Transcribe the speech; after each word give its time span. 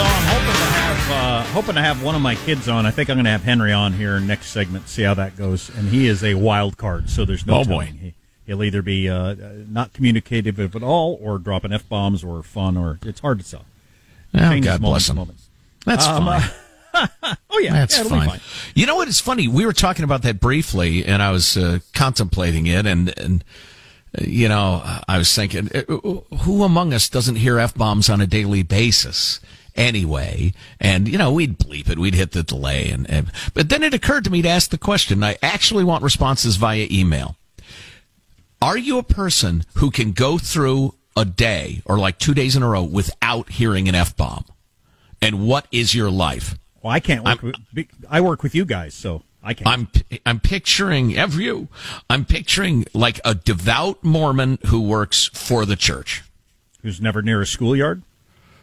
So 0.00 0.06
I'm 0.06 0.22
hoping 0.24 0.54
to 0.54 0.64
have 0.64 1.10
uh, 1.10 1.42
hoping 1.52 1.74
to 1.74 1.82
have 1.82 2.02
one 2.02 2.14
of 2.14 2.22
my 2.22 2.36
kids 2.36 2.68
on. 2.68 2.86
I 2.86 2.90
think 2.90 3.10
I'm 3.10 3.16
going 3.16 3.24
to 3.26 3.30
have 3.30 3.42
Henry 3.42 3.72
on 3.72 3.92
here 3.92 4.18
next 4.18 4.46
segment. 4.50 4.88
See 4.88 5.02
how 5.02 5.12
that 5.14 5.36
goes. 5.36 5.68
And 5.76 5.88
he 5.88 6.06
is 6.06 6.24
a 6.24 6.34
wild 6.34 6.78
card, 6.78 7.10
so 7.10 7.24
there's 7.26 7.44
no. 7.44 7.58
Oh, 7.58 7.64
boy. 7.64 7.84
He, 7.86 8.14
he'll 8.50 8.64
either 8.64 8.82
be 8.82 9.08
uh, 9.08 9.34
not 9.68 9.92
communicative 9.92 10.58
at 10.58 10.82
all, 10.82 11.18
or 11.22 11.38
dropping 11.38 11.72
f 11.72 11.88
bombs, 11.88 12.24
or 12.24 12.42
fun, 12.42 12.76
or 12.76 12.98
it's 13.04 13.20
hard 13.20 13.38
to 13.40 13.48
tell. 13.50 13.64
Well, 14.34 14.50
Changes 14.50 14.72
God 14.72 14.80
bless 14.80 15.08
him. 15.08 15.16
moment. 15.16 15.38
That's 15.84 16.06
Um, 16.06 16.24
fine. 16.26 16.50
Oh 17.48 17.58
yeah, 17.60 17.72
That's 17.72 17.94
yeah, 17.96 18.04
it'll 18.04 18.18
fine. 18.18 18.40
You 18.74 18.84
know 18.84 18.96
what? 18.96 19.06
It's 19.06 19.20
funny. 19.20 19.46
We 19.46 19.64
were 19.64 19.72
talking 19.72 20.04
about 20.04 20.22
that 20.22 20.40
briefly, 20.40 21.04
and 21.04 21.22
I 21.22 21.30
was 21.30 21.56
uh, 21.56 21.78
contemplating 21.94 22.66
it, 22.66 22.84
and 22.84 23.16
and 23.16 23.44
uh, 24.18 24.24
you 24.26 24.48
know, 24.48 24.82
I 25.08 25.16
was 25.16 25.32
thinking, 25.32 25.68
uh, 25.72 25.82
who 26.38 26.64
among 26.64 26.92
us 26.92 27.08
doesn't 27.08 27.36
hear 27.36 27.60
f 27.60 27.74
bombs 27.74 28.10
on 28.10 28.20
a 28.20 28.26
daily 28.26 28.64
basis? 28.64 29.38
Anyway, 29.76 30.52
and 30.80 31.08
you 31.08 31.16
know, 31.16 31.32
we'd 31.32 31.58
bleep 31.60 31.88
it, 31.88 31.96
we'd 31.98 32.14
hit 32.16 32.32
the 32.32 32.42
delay, 32.42 32.90
and, 32.90 33.08
and 33.08 33.30
but 33.54 33.68
then 33.68 33.84
it 33.84 33.94
occurred 33.94 34.24
to 34.24 34.30
me 34.30 34.42
to 34.42 34.48
ask 34.48 34.70
the 34.70 34.76
question. 34.78 35.22
I 35.22 35.36
actually 35.42 35.84
want 35.84 36.02
responses 36.02 36.56
via 36.56 36.88
email. 36.90 37.36
Are 38.62 38.76
you 38.76 38.98
a 38.98 39.02
person 39.02 39.64
who 39.74 39.90
can 39.90 40.12
go 40.12 40.38
through 40.38 40.94
a 41.16 41.24
day 41.24 41.82
or 41.84 41.98
like 41.98 42.18
two 42.18 42.34
days 42.34 42.56
in 42.56 42.62
a 42.62 42.68
row 42.68 42.82
without 42.82 43.50
hearing 43.50 43.88
an 43.88 43.94
f 43.94 44.16
bomb? 44.16 44.44
And 45.22 45.46
what 45.46 45.66
is 45.70 45.94
your 45.94 46.10
life? 46.10 46.58
Well, 46.82 46.92
I 46.92 47.00
can't 47.00 47.24
work. 47.24 47.42
With, 47.42 47.56
I 48.08 48.20
work 48.20 48.42
with 48.42 48.54
you 48.54 48.64
guys, 48.64 48.94
so 48.94 49.22
I 49.42 49.54
can't. 49.54 49.68
I'm 49.68 49.88
I'm 50.24 50.40
picturing 50.40 51.16
every 51.16 51.44
you. 51.44 51.68
I'm 52.08 52.24
picturing 52.24 52.86
like 52.94 53.20
a 53.24 53.34
devout 53.34 54.02
Mormon 54.02 54.58
who 54.66 54.80
works 54.80 55.30
for 55.34 55.66
the 55.66 55.76
church 55.76 56.22
Who's 56.82 57.00
never 57.00 57.22
near 57.22 57.40
a 57.40 57.46
schoolyard? 57.46 58.02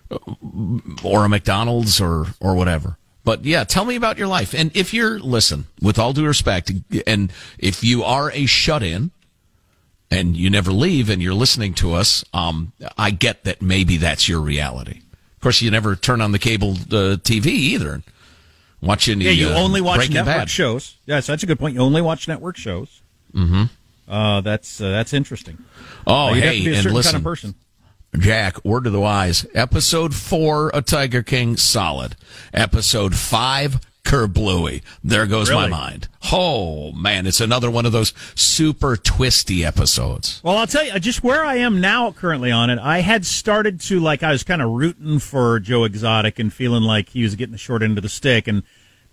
Uh, 0.10 0.18
or 1.04 1.26
a 1.26 1.30
McDonald's 1.30 2.02
or 2.02 2.28
or 2.40 2.56
whatever. 2.56 2.98
But 3.24 3.44
yeah, 3.44 3.64
tell 3.66 3.86
me 3.86 3.96
about 3.96 4.18
your 4.18 4.28
life. 4.28 4.54
And 4.54 4.76
if 4.76 4.94
you're 4.94 5.20
listen, 5.20 5.68
with 5.82 6.00
all 6.00 6.14
due 6.14 6.26
respect, 6.26 6.72
and 7.06 7.32
if 7.60 7.84
you 7.84 8.04
are 8.04 8.32
a 8.32 8.46
shut 8.46 8.84
in 8.84 9.12
and 10.10 10.36
you 10.38 10.50
never 10.50 10.72
leave 10.72 11.10
and 11.10 11.22
you're 11.22 11.34
listening 11.34 11.74
to 11.76 11.94
us, 11.94 12.24
um, 12.34 12.72
I 12.98 13.12
get 13.12 13.44
that 13.44 13.62
maybe 13.62 13.98
that's 13.98 14.28
your 14.30 14.40
reality. 14.42 15.02
Of 15.36 15.42
course, 15.42 15.62
you 15.62 15.70
never 15.72 15.96
turn 15.96 16.22
on 16.22 16.32
the 16.32 16.40
cable 16.40 16.72
uh, 16.72 17.18
TV 17.18 17.48
either. 17.48 18.02
Watching 18.82 19.22
Yeah, 19.22 19.32
you 19.32 19.50
uh, 19.50 19.54
only 19.60 19.82
watch 19.82 19.98
Breaking 19.98 20.16
network 20.16 20.36
Bad. 20.36 20.50
shows. 20.50 20.98
Yes, 21.06 21.28
that's 21.28 21.44
a 21.44 21.46
good 21.46 21.58
point. 21.60 21.76
You 21.76 21.82
only 21.82 22.02
watch 22.02 22.28
network 22.28 22.58
shows. 22.58 23.02
Mm-hmm. 23.34 23.64
Uh, 24.08 24.42
that's 24.42 24.80
uh, 24.80 24.90
that's 24.92 25.14
interesting. 25.14 25.58
Oh, 26.06 26.34
hey, 26.34 26.60
to 26.60 26.66
be 26.66 26.74
a 26.76 26.80
and 26.80 26.92
listen, 26.92 27.12
kind 27.12 27.22
of 27.22 27.24
person. 27.24 27.56
Jack, 28.20 28.64
word 28.64 28.86
to 28.86 28.90
the 28.90 29.00
wise. 29.00 29.46
Episode 29.54 30.16
four, 30.16 30.72
A 30.74 30.82
Tiger 30.82 31.24
King, 31.24 31.58
solid. 31.58 32.16
Episode 32.54 33.16
five, 33.16 33.80
Kerbluey. 34.08 34.82
There 35.04 35.26
goes 35.26 35.52
my 35.52 35.68
mind. 35.68 36.08
Oh, 36.32 36.94
man, 36.94 37.28
it's 37.28 37.42
another 37.42 37.70
one 37.70 37.86
of 37.86 37.92
those 37.92 38.14
super 38.36 38.96
twisty 38.96 39.66
episodes. 39.66 40.40
Well, 40.44 40.58
I'll 40.58 40.66
tell 40.66 40.86
you, 40.86 40.98
just 41.00 41.26
where 41.26 41.44
I 41.44 41.56
am 41.56 41.82
now 41.82 42.14
currently 42.14 42.50
on 42.50 42.70
it, 42.70 42.80
I 42.80 43.00
had 43.00 43.26
started 43.26 43.82
to, 43.82 44.00
like, 44.00 44.24
I 44.24 44.32
was 44.32 44.44
kind 44.44 44.62
of 44.62 44.70
rooting 44.70 45.20
for 45.20 45.60
Joe 45.60 45.84
Exotic 45.84 46.40
and 46.40 46.54
feeling 46.54 46.84
like 46.84 47.10
he 47.10 47.24
was 47.24 47.36
getting 47.36 47.52
the 47.52 47.58
short 47.58 47.84
end 47.84 47.98
of 47.98 48.02
the 48.02 48.10
stick 48.10 48.48
and 48.48 48.64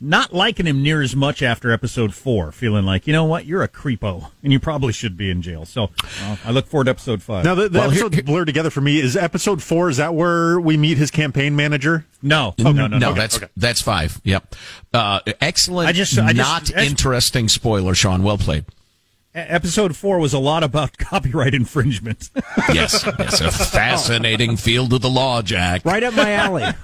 not 0.08 0.32
liking 0.32 0.66
him 0.66 0.82
near 0.82 1.00
as 1.02 1.16
much 1.16 1.42
after 1.42 1.72
episode 1.72 2.14
four, 2.14 2.52
feeling 2.52 2.84
like, 2.84 3.06
you 3.06 3.12
know 3.12 3.24
what, 3.24 3.46
you're 3.46 3.62
a 3.62 3.68
creepo 3.68 4.30
and 4.42 4.52
you 4.52 4.60
probably 4.60 4.92
should 4.92 5.16
be 5.16 5.30
in 5.30 5.40
jail. 5.42 5.64
So 5.64 5.90
uh, 6.22 6.36
I 6.44 6.50
look 6.50 6.66
forward 6.66 6.84
to 6.84 6.90
episode 6.90 7.22
five. 7.22 7.44
Now 7.44 7.54
the, 7.54 7.68
the 7.68 7.78
Well, 7.78 7.90
here- 7.90 8.04
episodes 8.06 8.22
blur 8.26 8.44
together 8.44 8.70
for 8.70 8.80
me. 8.80 9.00
Is 9.00 9.16
episode 9.16 9.62
four? 9.62 9.88
Is 9.88 9.96
that 9.96 10.14
where 10.14 10.60
we 10.60 10.76
meet 10.76 10.98
his 10.98 11.10
campaign 11.10 11.56
manager? 11.56 12.06
no, 12.22 12.54
no, 12.58 12.72
no, 12.72 12.86
no, 12.86 12.98
no. 12.98 13.12
that's 13.14 13.36
okay. 13.36 13.48
that's 13.56 13.80
five. 13.82 14.20
Yep. 14.24 14.54
Uh, 14.92 15.20
excellent. 15.40 15.88
I 15.88 15.92
just- 15.92 16.18
I 16.18 16.32
just- 16.32 16.36
not 16.36 16.62
I 16.62 16.82
just- 16.82 16.90
interesting 16.90 17.48
spoiler, 17.48 17.94
Sean. 17.94 18.22
Well 18.22 18.38
played. 18.38 18.64
episode 19.34 19.96
four 19.96 20.18
was 20.18 20.32
a 20.32 20.38
lot 20.38 20.62
about 20.62 20.96
copyright 20.98 21.54
infringement. 21.54 22.30
yes, 22.72 23.04
it's 23.18 23.40
a 23.40 23.50
fascinating 23.50 24.56
field 24.56 24.92
of 24.92 25.00
the 25.02 25.10
law, 25.10 25.42
Jack. 25.42 25.84
Right 25.84 26.02
up 26.02 26.14
my 26.14 26.30
alley. 26.32 26.64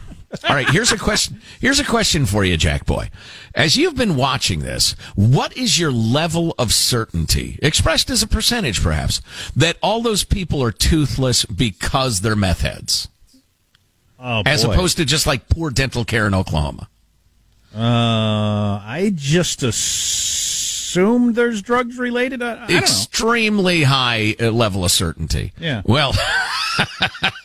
All 0.49 0.55
right, 0.55 0.69
here's 0.71 0.93
a 0.93 0.99
question. 0.99 1.41
Here's 1.61 1.81
a 1.81 1.85
question 1.85 2.25
for 2.25 2.45
you, 2.45 2.57
Jack 2.57 2.87
Boy. 2.87 3.11
As 3.53 3.77
you've 3.77 3.97
been 3.97 4.15
watching 4.15 4.61
this, 4.61 4.93
what 5.17 5.57
is 5.57 5.79
your 5.79 5.91
level 5.91 6.55
of 6.57 6.73
certainty, 6.73 7.59
expressed 7.63 8.11
as 8.11 8.23
a 8.23 8.29
percentage 8.29 8.81
perhaps, 8.81 9.21
that 9.57 9.77
all 9.83 10.03
those 10.03 10.23
people 10.23 10.63
are 10.63 10.71
toothless 10.71 11.45
because 11.47 12.21
they're 12.21 12.37
meth 12.37 12.61
heads? 12.61 13.09
Oh, 14.21 14.43
as 14.47 14.65
boy. 14.65 14.73
opposed 14.73 14.99
to 14.99 15.05
just 15.05 15.27
like 15.27 15.49
poor 15.49 15.71
dental 15.71 16.05
care 16.05 16.27
in 16.29 16.35
Oklahoma. 16.35 16.89
Uh, 17.75 17.81
I 18.85 19.13
just 19.15 19.63
assumed 19.63 21.35
there's 21.35 21.63
drugs 21.63 21.99
related. 21.99 22.43
I, 22.43 22.53
I 22.53 22.57
don't 22.59 22.71
know. 22.71 22.79
Extremely 22.79 23.83
high 23.83 24.37
uh, 24.41 24.51
level 24.51 24.85
of 24.85 24.91
certainty. 24.91 25.53
Yeah. 25.59 25.83
Well, 25.85 26.13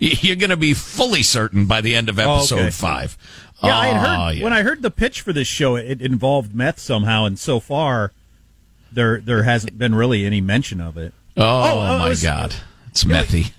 you're 0.00 0.36
going 0.36 0.50
to 0.50 0.56
be 0.56 0.74
fully 0.74 1.22
certain 1.22 1.66
by 1.66 1.80
the 1.80 1.94
end 1.94 2.08
of 2.08 2.18
episode 2.18 2.58
okay. 2.58 2.70
five. 2.70 3.16
Yeah, 3.62 3.76
I 3.78 3.86
had 3.88 3.96
Oh, 3.96 4.00
heard 4.26 4.36
yeah. 4.38 4.44
when 4.44 4.52
I 4.52 4.62
heard 4.62 4.82
the 4.82 4.90
pitch 4.90 5.20
for 5.20 5.32
this 5.32 5.46
show, 5.46 5.76
it 5.76 6.00
involved 6.00 6.54
meth 6.54 6.78
somehow, 6.78 7.26
and 7.26 7.38
so 7.38 7.60
far, 7.60 8.12
there 8.92 9.20
there 9.20 9.42
hasn't 9.42 9.78
been 9.78 9.94
really 9.94 10.24
any 10.24 10.40
mention 10.40 10.80
of 10.80 10.96
it. 10.96 11.12
Oh, 11.36 11.44
Oh, 11.44 11.80
uh, 11.80 11.98
my 11.98 12.08
was- 12.08 12.22
God, 12.22 12.54
it's 12.88 13.04
methy. 13.04 13.52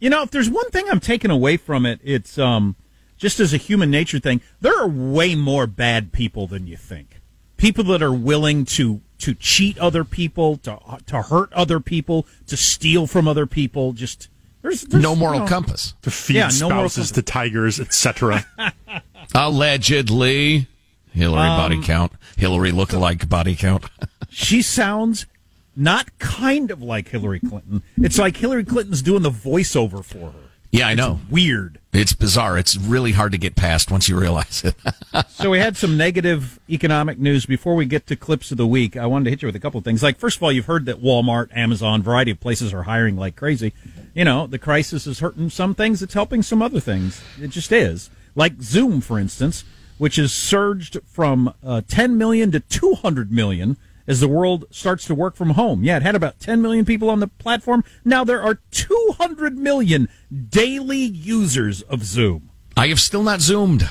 You 0.00 0.10
know, 0.10 0.22
if 0.22 0.30
there's 0.30 0.48
one 0.48 0.70
thing 0.70 0.84
I'm 0.88 1.00
taking 1.00 1.32
away 1.32 1.56
from 1.56 1.84
it, 1.84 1.98
it's 2.04 2.38
um, 2.38 2.76
just 3.16 3.40
as 3.40 3.52
a 3.52 3.56
human 3.56 3.90
nature 3.90 4.20
thing. 4.20 4.40
There 4.60 4.78
are 4.80 4.86
way 4.86 5.34
more 5.34 5.66
bad 5.66 6.12
people 6.12 6.46
than 6.46 6.68
you 6.68 6.76
think. 6.76 7.20
People 7.56 7.82
that 7.84 8.00
are 8.02 8.12
willing 8.14 8.64
to 8.66 9.00
to 9.18 9.34
cheat 9.34 9.76
other 9.78 10.04
people, 10.04 10.58
to 10.58 10.78
to 11.06 11.22
hurt 11.22 11.52
other 11.52 11.80
people, 11.80 12.26
to 12.46 12.56
steal 12.56 13.08
from 13.08 13.26
other 13.26 13.44
people. 13.46 13.92
Just 13.92 14.28
there's, 14.68 14.82
there's 14.82 15.02
No 15.02 15.16
moral 15.16 15.36
you 15.36 15.40
know, 15.40 15.48
compass. 15.48 15.94
To 16.02 16.10
feed 16.10 16.36
Yeah, 16.36 16.50
no 16.60 16.68
more 16.70 16.88
spouses 16.88 17.12
to 17.12 17.22
tigers, 17.22 17.80
etc. 17.80 18.46
Allegedly. 19.34 20.66
Hillary 21.12 21.48
Um, 21.48 21.56
body 21.56 21.82
count. 21.82 22.12
Hillary 22.36 22.70
look-alike 22.70 23.28
body 23.28 23.56
count. 23.56 23.84
She 24.30 24.62
sounds 24.62 25.26
not 25.74 26.16
kind 26.18 26.70
of 26.70 26.82
like 26.82 27.08
Hillary 27.08 27.40
Clinton. 27.40 27.82
It's 27.96 28.18
like 28.18 28.36
Hillary 28.36 28.64
Clinton's 28.64 29.02
doing 29.02 29.22
the 29.22 29.30
voiceover 29.30 30.04
for 30.04 30.30
her. 30.30 30.47
Yeah, 30.70 30.86
I 30.86 30.94
know. 30.94 31.20
Weird. 31.30 31.78
It's 31.92 32.12
bizarre. 32.12 32.58
It's 32.58 32.76
really 32.76 33.12
hard 33.12 33.32
to 33.32 33.38
get 33.38 33.56
past 33.56 33.90
once 33.90 34.08
you 34.08 34.18
realize 34.18 34.64
it. 34.64 34.74
So 35.30 35.50
we 35.50 35.58
had 35.58 35.76
some 35.76 35.96
negative 35.96 36.58
economic 36.68 37.18
news 37.18 37.46
before 37.46 37.76
we 37.76 37.86
get 37.86 38.08
to 38.08 38.16
clips 38.16 38.50
of 38.50 38.58
the 38.58 38.66
week. 38.66 38.96
I 38.96 39.06
wanted 39.06 39.24
to 39.24 39.30
hit 39.30 39.42
you 39.42 39.46
with 39.46 39.54
a 39.54 39.60
couple 39.60 39.78
of 39.78 39.84
things. 39.84 40.02
Like 40.02 40.18
first 40.18 40.36
of 40.36 40.42
all, 40.42 40.50
you've 40.50 40.66
heard 40.66 40.84
that 40.86 41.00
Walmart, 41.00 41.56
Amazon, 41.56 42.02
variety 42.02 42.32
of 42.32 42.40
places 42.40 42.74
are 42.74 42.82
hiring 42.82 43.16
like 43.16 43.36
crazy. 43.36 43.72
You 44.14 44.24
know, 44.24 44.48
the 44.48 44.58
crisis 44.58 45.06
is 45.06 45.20
hurting 45.20 45.50
some 45.50 45.74
things, 45.74 46.02
it's 46.02 46.14
helping 46.14 46.42
some 46.42 46.60
other 46.60 46.80
things. 46.80 47.22
It 47.40 47.48
just 47.48 47.70
is. 47.70 48.10
Like 48.34 48.60
Zoom, 48.60 49.00
for 49.00 49.18
instance, 49.18 49.64
which 49.96 50.16
has 50.16 50.32
surged 50.32 50.98
from 51.06 51.54
uh, 51.64 51.82
10 51.86 52.18
million 52.18 52.50
to 52.50 52.60
200 52.60 53.30
million 53.30 53.76
as 54.08 54.18
the 54.20 54.26
world 54.26 54.64
starts 54.72 55.04
to 55.04 55.14
work 55.14 55.36
from 55.36 55.50
home. 55.50 55.84
Yeah, 55.84 55.98
it 55.98 56.02
had 56.02 56.16
about 56.16 56.40
10 56.40 56.60
million 56.60 56.84
people 56.84 57.08
on 57.10 57.20
the 57.20 57.28
platform. 57.28 57.84
Now 58.04 58.24
there 58.24 58.42
are 58.42 58.58
200 58.72 59.56
million 59.56 60.08
daily 60.50 60.98
users 61.02 61.82
of 61.82 62.02
Zoom. 62.02 62.50
I 62.76 62.88
have 62.88 62.98
still 63.00 63.22
not 63.22 63.40
zoomed. 63.40 63.88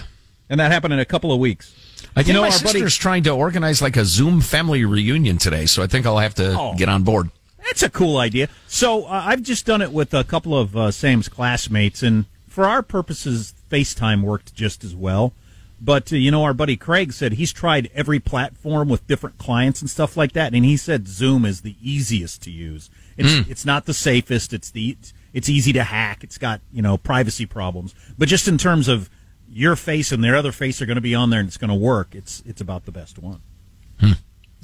And 0.49 0.59
that 0.59 0.71
happened 0.71 0.93
in 0.93 0.99
a 0.99 1.05
couple 1.05 1.31
of 1.31 1.39
weeks. 1.39 1.73
I 2.15 2.21
think 2.23 2.29
You 2.29 2.33
know, 2.33 2.41
my 2.41 2.47
our 2.47 2.51
buddy- 2.59 2.63
sister's 2.79 2.95
trying 2.97 3.23
to 3.23 3.29
organize 3.31 3.81
like 3.81 3.95
a 3.97 4.05
Zoom 4.05 4.41
family 4.41 4.83
reunion 4.85 5.37
today, 5.37 5.65
so 5.65 5.83
I 5.83 5.87
think 5.87 6.05
I'll 6.05 6.17
have 6.19 6.35
to 6.35 6.57
Oh. 6.59 6.73
get 6.75 6.89
on 6.89 7.03
board. 7.03 7.29
That's 7.65 7.83
a 7.83 7.89
cool 7.89 8.17
idea. 8.17 8.47
So 8.67 9.03
uh, 9.05 9.23
I've 9.25 9.43
just 9.43 9.65
done 9.65 9.81
it 9.81 9.91
with 9.91 10.13
a 10.13 10.23
couple 10.23 10.57
of 10.57 10.75
uh, 10.75 10.89
Sam's 10.91 11.27
classmates, 11.27 12.01
and 12.01 12.25
for 12.47 12.65
our 12.65 12.81
purposes, 12.81 13.53
FaceTime 13.69 14.21
worked 14.23 14.55
just 14.55 14.83
as 14.85 14.95
well. 14.95 15.33
But 15.79 16.11
uh, 16.11 16.15
you 16.15 16.31
know, 16.31 16.43
our 16.43 16.53
buddy 16.53 16.75
Craig 16.75 17.13
said 17.13 17.33
he's 17.33 17.53
tried 17.53 17.89
every 17.93 18.19
platform 18.19 18.89
with 18.89 19.05
different 19.07 19.37
clients 19.37 19.81
and 19.81 19.89
stuff 19.89 20.17
like 20.17 20.31
that, 20.33 20.53
and 20.53 20.65
he 20.65 20.75
said 20.77 21.07
Zoom 21.07 21.45
is 21.45 21.61
the 21.61 21.75
easiest 21.81 22.41
to 22.43 22.51
use. 22.51 22.89
It's 23.15 23.47
it's 23.49 23.65
not 23.65 23.85
the 23.85 23.93
safest. 23.93 24.53
It's 24.53 24.71
the 24.71 24.97
it's 25.33 25.49
easy 25.49 25.73
to 25.73 25.83
hack. 25.83 26.23
It's 26.23 26.37
got 26.37 26.61
you 26.71 26.81
know 26.81 26.97
privacy 26.97 27.45
problems, 27.45 27.93
but 28.17 28.27
just 28.27 28.47
in 28.47 28.57
terms 28.57 28.87
of 28.87 29.09
your 29.49 29.75
face 29.75 30.11
and 30.11 30.23
their 30.23 30.35
other 30.35 30.51
face 30.51 30.81
are 30.81 30.85
going 30.85 30.95
to 30.95 31.01
be 31.01 31.15
on 31.15 31.29
there 31.29 31.39
and 31.39 31.47
it's 31.47 31.57
going 31.57 31.69
to 31.69 31.75
work. 31.75 32.13
It's 32.13 32.41
it's 32.45 32.61
about 32.61 32.85
the 32.85 32.91
best 32.91 33.17
one 33.19 33.41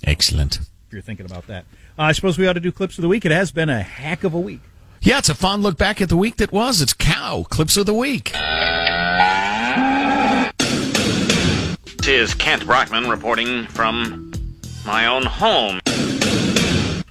Excellent. 0.04 0.58
if 0.58 0.68
you're 0.92 1.02
thinking 1.02 1.26
about 1.26 1.48
that. 1.48 1.66
Uh, 1.98 2.04
I 2.04 2.12
suppose 2.12 2.38
we 2.38 2.48
ought 2.48 2.54
to 2.54 2.60
do 2.60 2.72
clips 2.72 2.98
of 2.98 3.02
the 3.02 3.08
week. 3.08 3.26
It 3.26 3.32
has 3.32 3.52
been 3.52 3.70
a 3.70 3.82
heck 3.82 4.24
of 4.24 4.34
a 4.34 4.40
week. 4.40 4.62
Yeah, 5.02 5.18
it's 5.20 5.30
a 5.30 5.36
fun 5.36 5.62
look 5.62 5.78
back 5.78 6.02
at 6.02 6.10
the 6.10 6.18
week 6.18 6.38
that 6.38 6.52
was. 6.52 6.82
It's 6.82 6.94
cow 6.94 7.46
clips 7.50 7.78
of 7.78 7.86
the 7.86 7.94
week. 7.94 8.32
This 12.04 12.32
is 12.32 12.34
Kent 12.34 12.66
Brockman 12.66 13.08
reporting 13.08 13.66
from 13.68 14.34
my 14.86 15.06
own 15.06 15.24
home. 15.24 15.80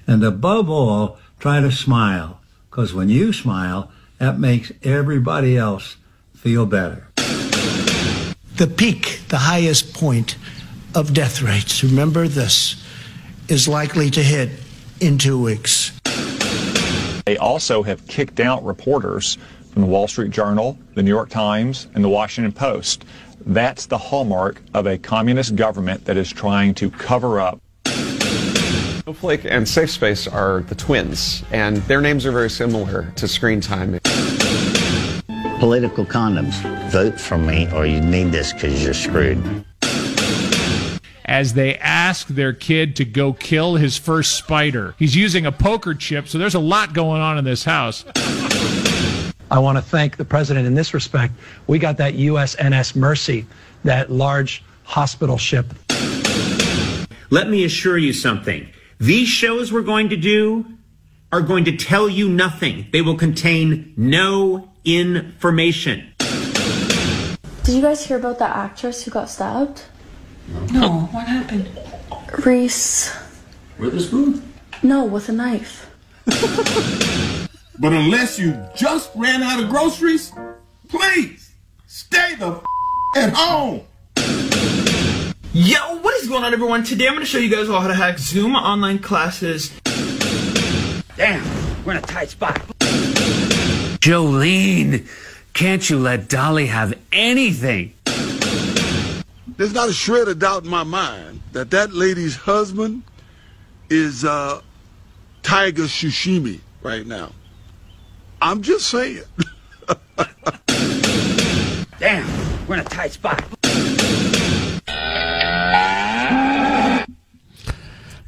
And 0.05 0.23
above 0.23 0.69
all, 0.69 1.17
try 1.39 1.61
to 1.61 1.71
smile. 1.71 2.41
Because 2.69 2.93
when 2.93 3.09
you 3.09 3.33
smile, 3.33 3.91
that 4.19 4.37
makes 4.37 4.71
everybody 4.83 5.57
else 5.57 5.97
feel 6.35 6.67
better. 6.67 7.07
the 7.15 8.71
peak, 8.77 9.21
the 9.29 9.39
highest 9.39 9.95
point 9.95 10.37
of 10.93 11.11
death 11.11 11.41
rates, 11.41 11.83
remember 11.83 12.27
this, 12.27 12.75
is 13.47 13.67
likely 13.67 14.11
to 14.11 14.21
hit 14.21 14.51
in 14.99 15.17
two 15.17 15.41
weeks. 15.41 15.91
They 17.25 17.37
also 17.37 17.81
have 17.81 18.05
kicked 18.05 18.39
out 18.39 18.63
reporters 18.63 19.39
from 19.71 19.81
the 19.81 19.87
Wall 19.87 20.07
Street 20.07 20.29
Journal, 20.29 20.77
the 20.93 21.01
New 21.01 21.09
York 21.09 21.31
Times, 21.31 21.87
and 21.95 22.03
the 22.03 22.09
Washington 22.09 22.51
Post. 22.51 23.05
That's 23.45 23.87
the 23.87 23.97
hallmark 23.97 24.61
of 24.73 24.87
a 24.87 24.97
communist 24.97 25.55
government 25.55 26.05
that 26.05 26.15
is 26.15 26.31
trying 26.31 26.73
to 26.75 26.89
cover 26.89 27.39
up. 27.39 27.59
Snowflake 27.85 29.43
and 29.43 29.65
SafeSpace 29.65 30.31
are 30.31 30.61
the 30.61 30.75
twins, 30.75 31.43
and 31.51 31.77
their 31.77 31.99
names 31.99 32.25
are 32.25 32.31
very 32.31 32.49
similar 32.49 33.11
to 33.17 33.27
screen 33.27 33.59
time. 33.59 33.99
Political 35.59 36.05
condoms. 36.05 36.53
Vote 36.89 37.19
for 37.19 37.37
me 37.37 37.69
or 37.73 37.85
you 37.85 37.99
need 37.99 38.31
this 38.31 38.53
because 38.53 38.81
you're 38.83 38.93
screwed. 38.93 39.65
as 41.25 41.53
they 41.53 41.77
ask 41.77 42.27
their 42.27 42.53
kid 42.53 42.95
to 42.97 43.05
go 43.05 43.33
kill 43.33 43.75
his 43.75 43.97
first 43.97 44.35
spider. 44.37 44.93
He's 44.99 45.15
using 45.15 45.45
a 45.45 45.51
poker 45.51 45.93
chip, 45.93 46.27
so 46.27 46.37
there's 46.37 46.55
a 46.55 46.59
lot 46.59 46.93
going 46.93 47.21
on 47.21 47.37
in 47.37 47.45
this 47.45 47.63
house. 47.63 48.05
I 49.51 49.59
want 49.59 49.77
to 49.77 49.81
thank 49.81 50.17
the 50.17 50.25
president 50.25 50.67
in 50.67 50.73
this 50.73 50.93
respect. 50.93 51.33
We 51.67 51.79
got 51.79 51.97
that 51.97 52.13
USNS 52.13 52.95
Mercy, 52.95 53.45
that 53.83 54.11
large 54.11 54.63
hospital 54.83 55.37
ship. 55.37 55.67
Let 57.29 57.49
me 57.49 57.63
assure 57.63 57.97
you 57.97 58.13
something. 58.13 58.69
These 58.99 59.27
shows 59.27 59.71
we're 59.71 59.81
going 59.81 60.09
to 60.09 60.17
do 60.17 60.65
are 61.31 61.41
going 61.41 61.65
to 61.65 61.75
tell 61.75 62.07
you 62.07 62.29
nothing. 62.29 62.87
They 62.91 63.01
will 63.01 63.17
contain 63.17 63.93
no 63.97 64.71
information. 64.85 66.13
Did 67.63 67.75
you 67.75 67.81
guys 67.81 68.05
hear 68.05 68.17
about 68.17 68.39
that 68.39 68.55
actress 68.55 69.03
who 69.03 69.11
got 69.11 69.29
stabbed? 69.29 69.83
No, 70.71 71.01
what 71.11 71.27
happened? 71.27 71.69
Reese. 72.45 73.15
With 73.79 73.95
a 73.95 73.99
spoon? 73.99 74.53
No, 74.83 75.05
with 75.05 75.29
a 75.29 75.31
knife. 75.31 75.89
But 77.79 77.91
unless 77.91 78.37
you 78.37 78.55
just 78.75 79.11
ran 79.15 79.41
out 79.41 79.61
of 79.61 79.69
groceries, 79.69 80.31
please 80.89 81.51
stay 81.87 82.35
the 82.35 82.51
f- 82.51 82.63
at 83.15 83.33
home. 83.33 83.81
Yo, 85.53 85.97
what 86.01 86.13
is 86.21 86.29
going 86.29 86.43
on, 86.43 86.53
everyone? 86.53 86.83
Today 86.83 87.07
I'm 87.07 87.13
going 87.13 87.25
to 87.25 87.29
show 87.29 87.39
you 87.39 87.49
guys 87.49 87.69
all 87.69 87.81
how 87.81 87.87
to 87.87 87.95
hack 87.95 88.19
Zoom 88.19 88.55
online 88.55 88.99
classes. 88.99 89.71
Damn, 91.17 91.43
we're 91.83 91.93
in 91.93 91.97
a 91.97 92.01
tight 92.01 92.29
spot. 92.29 92.55
Jolene, 93.99 95.07
can't 95.53 95.89
you 95.89 95.97
let 95.97 96.29
Dolly 96.29 96.67
have 96.67 96.93
anything? 97.11 97.93
There's 99.57 99.73
not 99.73 99.89
a 99.89 99.93
shred 99.93 100.27
of 100.27 100.39
doubt 100.39 100.63
in 100.63 100.69
my 100.69 100.83
mind 100.83 101.41
that 101.53 101.71
that 101.71 101.93
lady's 101.93 102.35
husband 102.35 103.03
is 103.89 104.25
uh, 104.25 104.61
Tiger 105.41 105.83
Sashimi 105.83 106.59
right 106.81 107.05
now. 107.05 107.31
I'm 108.45 108.61
just 108.61 108.89
saying. 108.89 109.23
Damn, 111.97 112.67
we're 112.67 112.75
in 112.75 112.81
a 112.81 112.83
tight 112.83 113.13
spot. 113.13 113.41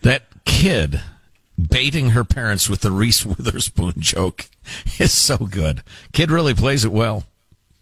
That 0.03 0.23
kid 0.45 1.01
baiting 1.61 2.11
her 2.11 2.23
parents 2.23 2.69
with 2.69 2.79
the 2.79 2.91
Reese 2.91 3.25
Witherspoon 3.25 3.95
joke 3.99 4.45
is 4.97 5.11
so 5.11 5.35
good. 5.35 5.83
Kid 6.13 6.31
really 6.31 6.53
plays 6.53 6.85
it 6.85 6.93
well. 6.93 7.25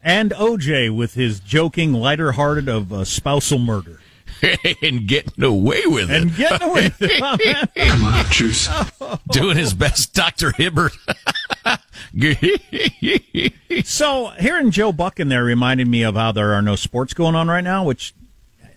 And 0.01 0.31
OJ 0.31 0.93
with 0.95 1.13
his 1.13 1.39
joking, 1.39 1.93
lighter 1.93 2.31
hearted 2.31 2.67
of 2.67 2.91
uh, 2.91 3.05
spousal 3.05 3.59
murder. 3.59 3.99
and 4.81 5.07
getting 5.07 5.43
away 5.43 5.81
with 5.85 6.09
it. 6.09 6.21
And 6.21 6.35
getting 6.35 6.67
away 6.67 6.83
with 6.83 7.01
it. 7.01 7.69
Come 7.75 8.03
on, 8.03 8.25
Juice. 8.25 8.69
Doing 9.29 9.57
his 9.57 9.73
best, 9.73 10.13
Dr. 10.13 10.51
Hibbert. 10.51 10.93
so 13.83 14.27
hearing 14.39 14.71
Joe 14.71 14.91
Buck 14.91 15.19
in 15.19 15.29
there 15.29 15.43
reminded 15.43 15.87
me 15.87 16.03
of 16.03 16.15
how 16.15 16.31
there 16.31 16.53
are 16.53 16.61
no 16.61 16.75
sports 16.75 17.13
going 17.13 17.35
on 17.35 17.47
right 17.47 17.63
now, 17.63 17.83
which 17.83 18.13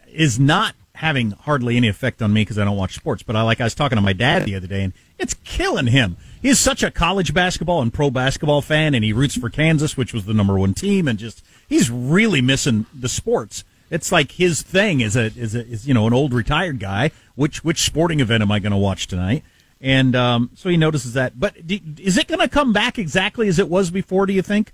is 0.08 0.38
not 0.38 0.74
having 0.94 1.32
hardly 1.32 1.76
any 1.76 1.88
effect 1.88 2.22
on 2.22 2.32
me 2.32 2.40
because 2.42 2.58
I 2.58 2.64
don't 2.64 2.76
watch 2.76 2.94
sports. 2.94 3.22
But 3.22 3.36
I 3.36 3.42
like 3.42 3.60
I 3.60 3.64
was 3.64 3.74
talking 3.74 3.96
to 3.96 4.02
my 4.02 4.12
dad 4.12 4.44
the 4.44 4.54
other 4.54 4.66
day, 4.66 4.82
and 4.82 4.92
it's 5.18 5.34
killing 5.44 5.88
him. 5.88 6.16
He's 6.40 6.58
such 6.58 6.82
a 6.82 6.90
college 6.90 7.34
basketball 7.34 7.82
and 7.82 7.92
pro 7.92 8.10
basketball 8.10 8.62
fan, 8.62 8.94
and 8.94 9.04
he 9.04 9.12
roots 9.12 9.36
for 9.36 9.50
Kansas, 9.50 9.96
which 9.96 10.12
was 10.14 10.26
the 10.26 10.34
number 10.34 10.58
one 10.58 10.74
team, 10.74 11.08
and 11.08 11.18
just 11.18 11.44
he's 11.68 11.90
really 11.90 12.40
missing 12.40 12.86
the 12.94 13.08
sports. 13.08 13.64
It's 13.90 14.10
like 14.10 14.32
his 14.32 14.62
thing 14.62 15.00
is 15.00 15.16
a 15.16 15.26
is 15.36 15.54
a 15.54 15.66
is 15.66 15.86
you 15.86 15.94
know 15.94 16.06
an 16.06 16.12
old 16.12 16.32
retired 16.32 16.80
guy. 16.80 17.10
Which 17.34 17.62
which 17.62 17.82
sporting 17.82 18.20
event 18.20 18.42
am 18.42 18.50
I 18.50 18.58
going 18.58 18.72
to 18.72 18.78
watch 18.78 19.06
tonight? 19.06 19.44
And 19.80 20.16
um, 20.16 20.50
so 20.54 20.68
he 20.68 20.76
notices 20.76 21.12
that. 21.14 21.38
But 21.38 21.66
do, 21.66 21.78
is 21.98 22.16
it 22.16 22.28
going 22.28 22.40
to 22.40 22.48
come 22.48 22.72
back 22.72 22.98
exactly 22.98 23.48
as 23.48 23.58
it 23.58 23.68
was 23.68 23.90
before? 23.90 24.26
Do 24.26 24.32
you 24.32 24.42
think 24.42 24.72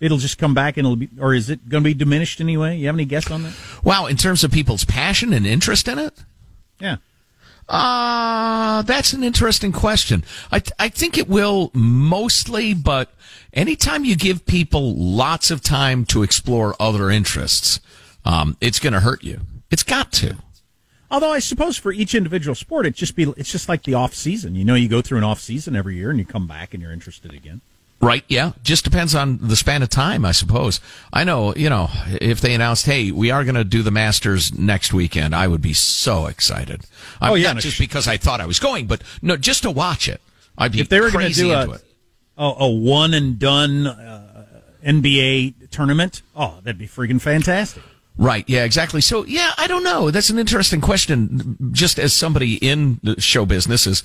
it'll 0.00 0.18
just 0.18 0.38
come 0.38 0.54
back 0.54 0.76
and 0.76 0.86
it'll 0.86 0.96
be, 0.96 1.08
or 1.20 1.34
is 1.34 1.50
it 1.50 1.68
going 1.68 1.84
to 1.84 1.88
be 1.88 1.94
diminished 1.94 2.40
anyway? 2.40 2.76
You 2.76 2.86
have 2.86 2.96
any 2.96 3.04
guess 3.04 3.30
on 3.30 3.42
that? 3.42 3.54
Wow, 3.84 4.06
in 4.06 4.16
terms 4.16 4.44
of 4.44 4.50
people's 4.50 4.84
passion 4.84 5.32
and 5.32 5.46
interest 5.46 5.86
in 5.88 5.98
it? 5.98 6.24
Yeah. 6.80 6.96
Uh, 7.68 8.80
that's 8.82 9.12
an 9.12 9.22
interesting 9.22 9.72
question. 9.72 10.24
I, 10.50 10.62
I 10.78 10.88
think 10.88 11.18
it 11.18 11.28
will 11.28 11.70
mostly, 11.74 12.72
but 12.72 13.12
anytime 13.52 14.06
you 14.06 14.16
give 14.16 14.46
people 14.46 14.94
lots 14.94 15.50
of 15.50 15.60
time 15.60 16.06
to 16.06 16.22
explore 16.22 16.74
other 16.80 17.10
interests, 17.10 17.80
um, 18.28 18.56
it's 18.60 18.78
going 18.78 18.92
to 18.92 19.00
hurt 19.00 19.24
you. 19.24 19.40
It's 19.70 19.82
got 19.82 20.12
to. 20.12 20.36
Although 21.10 21.32
I 21.32 21.38
suppose 21.38 21.78
for 21.78 21.90
each 21.90 22.14
individual 22.14 22.54
sport, 22.54 22.84
it 22.84 22.94
just 22.94 23.16
be 23.16 23.22
it's 23.36 23.50
just 23.50 23.68
like 23.68 23.84
the 23.84 23.94
off 23.94 24.14
season. 24.14 24.54
You 24.54 24.64
know, 24.64 24.74
you 24.74 24.88
go 24.88 25.00
through 25.00 25.18
an 25.18 25.24
off 25.24 25.40
season 25.40 25.74
every 25.74 25.96
year, 25.96 26.10
and 26.10 26.18
you 26.18 26.26
come 26.26 26.46
back 26.46 26.74
and 26.74 26.82
you're 26.82 26.92
interested 26.92 27.32
again. 27.32 27.62
Right. 28.00 28.24
Yeah. 28.28 28.52
Just 28.62 28.84
depends 28.84 29.14
on 29.14 29.38
the 29.40 29.56
span 29.56 29.82
of 29.82 29.88
time, 29.88 30.24
I 30.24 30.30
suppose. 30.32 30.80
I 31.12 31.24
know, 31.24 31.52
you 31.56 31.68
know, 31.68 31.88
if 32.20 32.40
they 32.40 32.54
announced, 32.54 32.86
hey, 32.86 33.10
we 33.10 33.32
are 33.32 33.42
going 33.42 33.56
to 33.56 33.64
do 33.64 33.82
the 33.82 33.90
Masters 33.90 34.56
next 34.56 34.92
weekend, 34.92 35.34
I 35.34 35.48
would 35.48 35.62
be 35.62 35.72
so 35.72 36.26
exciid. 36.26 36.84
Oh, 37.20 37.34
yeah, 37.34 37.54
Not 37.54 37.62
just 37.62 37.78
because 37.78 38.06
I 38.06 38.16
thought 38.16 38.40
I 38.40 38.46
was 38.46 38.60
going, 38.60 38.86
but 38.86 39.02
no, 39.20 39.36
just 39.36 39.64
to 39.64 39.70
watch 39.72 40.08
it. 40.08 40.20
I'd 40.56 40.72
be 40.72 40.80
if 40.80 40.88
they 40.88 41.00
were 41.00 41.10
going 41.10 41.26
to 41.26 41.26
crazy 41.26 41.42
do 41.44 41.52
into 41.52 41.72
a, 41.72 41.74
it. 41.74 41.84
a 42.36 42.54
a 42.60 42.68
one 42.70 43.14
and 43.14 43.36
done 43.36 43.88
uh, 43.88 44.44
NBA 44.86 45.70
tournament, 45.70 46.22
oh, 46.36 46.58
that'd 46.62 46.78
be 46.78 46.86
freaking 46.86 47.20
fantastic. 47.20 47.82
Right. 48.18 48.44
Yeah, 48.48 48.64
exactly. 48.64 49.00
So, 49.00 49.24
yeah, 49.26 49.52
I 49.56 49.68
don't 49.68 49.84
know. 49.84 50.10
That's 50.10 50.28
an 50.28 50.40
interesting 50.40 50.80
question. 50.80 51.56
Just 51.70 52.00
as 52.00 52.12
somebody 52.12 52.56
in 52.56 52.98
the 53.04 53.20
show 53.20 53.46
business, 53.46 53.86
as 53.86 54.02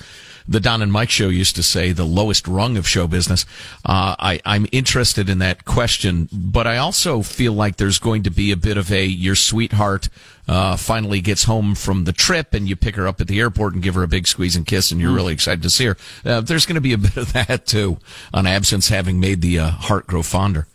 the 0.47 0.59
Don 0.59 0.83
and 0.83 0.91
Mike 0.91 1.09
show 1.09 1.29
used 1.29 1.55
to 1.55 1.63
say, 1.63 1.93
the 1.93 2.05
lowest 2.05 2.47
rung 2.47 2.77
of 2.77 2.87
show 2.87 3.07
business, 3.07 3.43
uh, 3.85 4.15
I, 4.19 4.39
I'm 4.45 4.67
interested 4.71 5.29
in 5.29 5.39
that 5.39 5.65
question. 5.65 6.29
But 6.31 6.67
I 6.67 6.77
also 6.77 7.23
feel 7.23 7.53
like 7.53 7.77
there's 7.77 7.97
going 7.97 8.21
to 8.23 8.29
be 8.29 8.51
a 8.51 8.57
bit 8.57 8.77
of 8.77 8.91
a 8.91 9.03
your 9.03 9.33
sweetheart 9.33 10.09
uh, 10.47 10.77
finally 10.77 11.19
gets 11.19 11.45
home 11.45 11.73
from 11.73 12.03
the 12.03 12.13
trip 12.13 12.53
and 12.53 12.69
you 12.69 12.75
pick 12.75 12.95
her 12.95 13.07
up 13.07 13.19
at 13.19 13.27
the 13.27 13.39
airport 13.39 13.73
and 13.73 13.81
give 13.81 13.95
her 13.95 14.03
a 14.03 14.07
big 14.07 14.27
squeeze 14.27 14.55
and 14.55 14.67
kiss 14.67 14.91
and 14.91 15.01
you're 15.01 15.13
really 15.13 15.33
excited 15.33 15.63
to 15.63 15.69
see 15.71 15.85
her. 15.85 15.97
Uh, 16.23 16.41
there's 16.41 16.67
going 16.67 16.75
to 16.75 16.81
be 16.81 16.93
a 16.93 16.97
bit 16.99 17.17
of 17.17 17.33
that 17.33 17.65
too, 17.65 17.97
on 18.31 18.45
absence 18.45 18.89
having 18.89 19.19
made 19.19 19.41
the 19.41 19.57
uh, 19.57 19.69
heart 19.71 20.05
grow 20.05 20.21
fonder. 20.21 20.67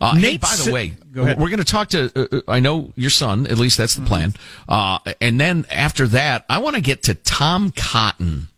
Uh, 0.00 0.14
hey, 0.14 0.20
Nate 0.20 0.40
by 0.40 0.54
the 0.64 0.72
way, 0.72 0.94
Go 1.12 1.22
ahead. 1.22 1.38
we're 1.38 1.48
going 1.48 1.58
to 1.58 1.64
talk 1.64 1.88
to. 1.90 2.10
Uh, 2.14 2.36
uh, 2.36 2.40
I 2.48 2.60
know 2.60 2.92
your 2.96 3.10
son. 3.10 3.46
At 3.46 3.58
least 3.58 3.78
that's 3.78 3.94
the 3.94 4.04
plan. 4.04 4.34
Uh, 4.68 4.98
and 5.20 5.40
then 5.40 5.64
after 5.70 6.06
that, 6.08 6.44
I 6.48 6.58
want 6.58 6.76
to 6.76 6.82
get 6.82 7.02
to 7.04 7.14
Tom 7.14 7.72
Cotton 7.74 8.48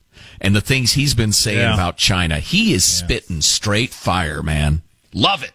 and 0.40 0.54
the 0.54 0.60
things 0.60 0.92
he's 0.92 1.14
been 1.14 1.32
saying 1.32 1.58
Yeah. 1.58 1.74
about 1.74 1.96
China. 1.96 2.38
He 2.40 2.72
is 2.72 2.84
spitting 2.84 3.40
straight 3.40 3.90
fire, 3.90 4.42
man. 4.42 4.82
Love 5.14 5.42
it. 5.42 5.52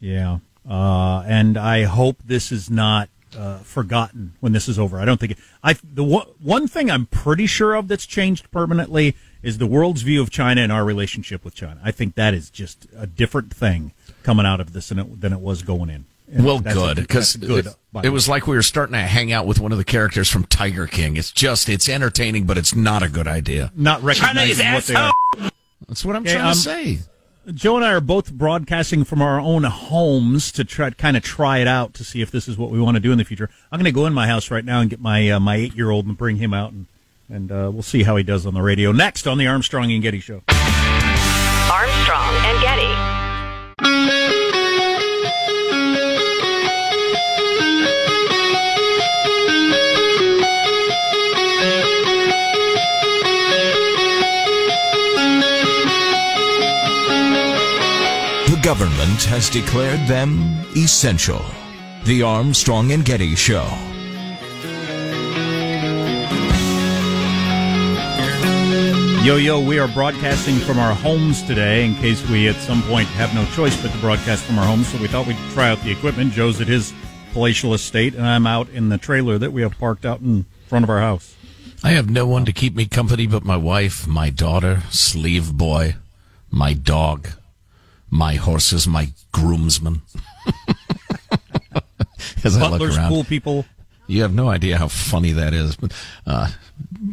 Yeah, 0.00 0.38
uh, 0.68 1.20
and 1.26 1.56
I 1.56 1.84
hope 1.84 2.18
this 2.24 2.52
is 2.52 2.68
not 2.70 3.08
uh, 3.38 3.58
forgotten 3.58 4.34
when 4.40 4.52
this 4.52 4.68
is 4.68 4.78
over. 4.78 5.00
I 5.00 5.04
don't 5.06 5.18
think 5.18 5.32
it, 5.32 5.38
I. 5.62 5.74
The 5.82 6.04
one 6.04 6.68
thing 6.68 6.90
I'm 6.90 7.06
pretty 7.06 7.46
sure 7.46 7.74
of 7.74 7.88
that's 7.88 8.04
changed 8.06 8.50
permanently 8.50 9.16
is 9.44 9.58
the 9.58 9.66
world's 9.66 10.02
view 10.02 10.20
of 10.22 10.30
China 10.30 10.60
and 10.62 10.72
our 10.72 10.84
relationship 10.84 11.44
with 11.44 11.54
China. 11.54 11.80
I 11.84 11.90
think 11.90 12.14
that 12.14 12.34
is 12.34 12.50
just 12.50 12.86
a 12.96 13.06
different 13.06 13.54
thing 13.54 13.92
coming 14.22 14.46
out 14.46 14.60
of 14.60 14.72
this 14.72 14.88
than 14.88 14.98
it, 14.98 15.20
than 15.20 15.32
it 15.32 15.40
was 15.40 15.62
going 15.62 15.90
in. 15.90 16.06
And 16.32 16.44
well, 16.44 16.58
good 16.58 16.96
because 16.96 17.36
it, 17.36 17.66
it 18.02 18.08
was 18.08 18.28
like 18.28 18.46
we 18.46 18.56
were 18.56 18.62
starting 18.62 18.94
to 18.94 19.00
hang 19.00 19.30
out 19.30 19.46
with 19.46 19.60
one 19.60 19.72
of 19.72 19.78
the 19.78 19.84
characters 19.84 20.30
from 20.30 20.44
Tiger 20.44 20.86
King. 20.86 21.16
It's 21.18 21.30
just 21.30 21.68
it's 21.68 21.88
entertaining, 21.88 22.44
but 22.46 22.56
it's 22.56 22.74
not 22.74 23.02
a 23.02 23.08
good 23.10 23.28
idea. 23.28 23.70
not 23.76 24.02
recognizing 24.02 24.72
what 24.72 24.84
they 24.84 24.94
are. 24.94 25.12
That's 25.86 26.04
what 26.04 26.16
I'm 26.16 26.22
Okay, 26.22 26.32
trying 26.32 26.46
um, 26.46 26.54
to 26.54 26.58
say. 26.58 26.98
Joe 27.52 27.76
and 27.76 27.84
I 27.84 27.92
are 27.92 28.00
both 28.00 28.32
broadcasting 28.32 29.04
from 29.04 29.20
our 29.20 29.38
own 29.38 29.64
homes 29.64 30.50
to 30.52 30.64
try 30.64 30.88
kind 30.90 31.14
of 31.14 31.22
try 31.22 31.58
it 31.58 31.68
out 31.68 31.92
to 31.94 32.04
see 32.04 32.22
if 32.22 32.30
this 32.30 32.48
is 32.48 32.56
what 32.56 32.70
we 32.70 32.80
want 32.80 32.94
to 32.96 33.00
do 33.00 33.12
in 33.12 33.18
the 33.18 33.24
future. 33.24 33.50
I'm 33.70 33.78
going 33.78 33.84
to 33.84 33.92
go 33.92 34.06
in 34.06 34.14
my 34.14 34.26
house 34.26 34.50
right 34.50 34.64
now 34.64 34.80
and 34.80 34.88
get 34.88 35.00
my 35.00 35.30
uh, 35.30 35.38
my 35.40 35.56
eight 35.56 35.74
year 35.74 35.90
old 35.90 36.06
and 36.06 36.16
bring 36.16 36.36
him 36.36 36.54
out 36.54 36.72
and 36.72 36.86
and 37.28 37.50
uh, 37.50 37.70
we'll 37.72 37.82
see 37.82 38.02
how 38.02 38.16
he 38.16 38.22
does 38.22 38.46
on 38.46 38.54
the 38.54 38.62
radio 38.62 38.92
next 38.92 39.26
on 39.26 39.38
the 39.38 39.46
Armstrong 39.46 39.90
and 39.92 40.02
Getty 40.02 40.20
Show. 40.20 40.42
Armstrong 41.70 42.34
and 42.44 42.60
Getty. 42.62 43.14
The 58.50 58.60
government 58.62 59.22
has 59.24 59.48
declared 59.50 60.06
them 60.06 60.38
essential. 60.76 61.44
The 62.04 62.22
Armstrong 62.22 62.92
and 62.92 63.04
Getty 63.04 63.34
Show. 63.34 63.66
Yo 69.24 69.36
yo, 69.36 69.58
we 69.58 69.78
are 69.78 69.88
broadcasting 69.88 70.56
from 70.56 70.78
our 70.78 70.94
homes 70.94 71.42
today 71.44 71.86
in 71.86 71.94
case 71.94 72.22
we 72.28 72.46
at 72.46 72.56
some 72.56 72.82
point 72.82 73.08
have 73.08 73.34
no 73.34 73.46
choice 73.56 73.74
but 73.80 73.90
to 73.90 73.96
broadcast 73.96 74.44
from 74.44 74.58
our 74.58 74.66
homes. 74.66 74.88
So 74.88 74.98
we 74.98 75.08
thought 75.08 75.26
we'd 75.26 75.38
try 75.54 75.70
out 75.70 75.80
the 75.80 75.90
equipment. 75.90 76.34
Joe's 76.34 76.60
at 76.60 76.68
his 76.68 76.92
palatial 77.32 77.72
estate, 77.72 78.14
and 78.14 78.26
I'm 78.26 78.46
out 78.46 78.68
in 78.68 78.90
the 78.90 78.98
trailer 78.98 79.38
that 79.38 79.50
we 79.50 79.62
have 79.62 79.78
parked 79.78 80.04
out 80.04 80.20
in 80.20 80.44
front 80.68 80.82
of 80.82 80.90
our 80.90 81.00
house. 81.00 81.34
I 81.82 81.92
have 81.92 82.10
no 82.10 82.26
one 82.26 82.44
to 82.44 82.52
keep 82.52 82.76
me 82.76 82.84
company 82.84 83.26
but 83.26 83.46
my 83.46 83.56
wife, 83.56 84.06
my 84.06 84.28
daughter, 84.28 84.82
sleeve 84.90 85.54
boy, 85.54 85.94
my 86.50 86.74
dog, 86.74 87.30
my 88.10 88.34
horses, 88.34 88.86
my 88.86 89.12
groomsmen. 89.32 90.02
As 92.44 92.58
I 92.58 92.68
look 92.68 92.72
Butlers, 92.72 92.98
around, 92.98 93.08
pool 93.08 93.24
people. 93.24 93.64
You 94.06 94.22
have 94.22 94.34
no 94.34 94.48
idea 94.48 94.76
how 94.78 94.88
funny 94.88 95.32
that 95.32 95.52
is. 95.52 95.76
But 95.76 95.92
uh, 96.26 96.50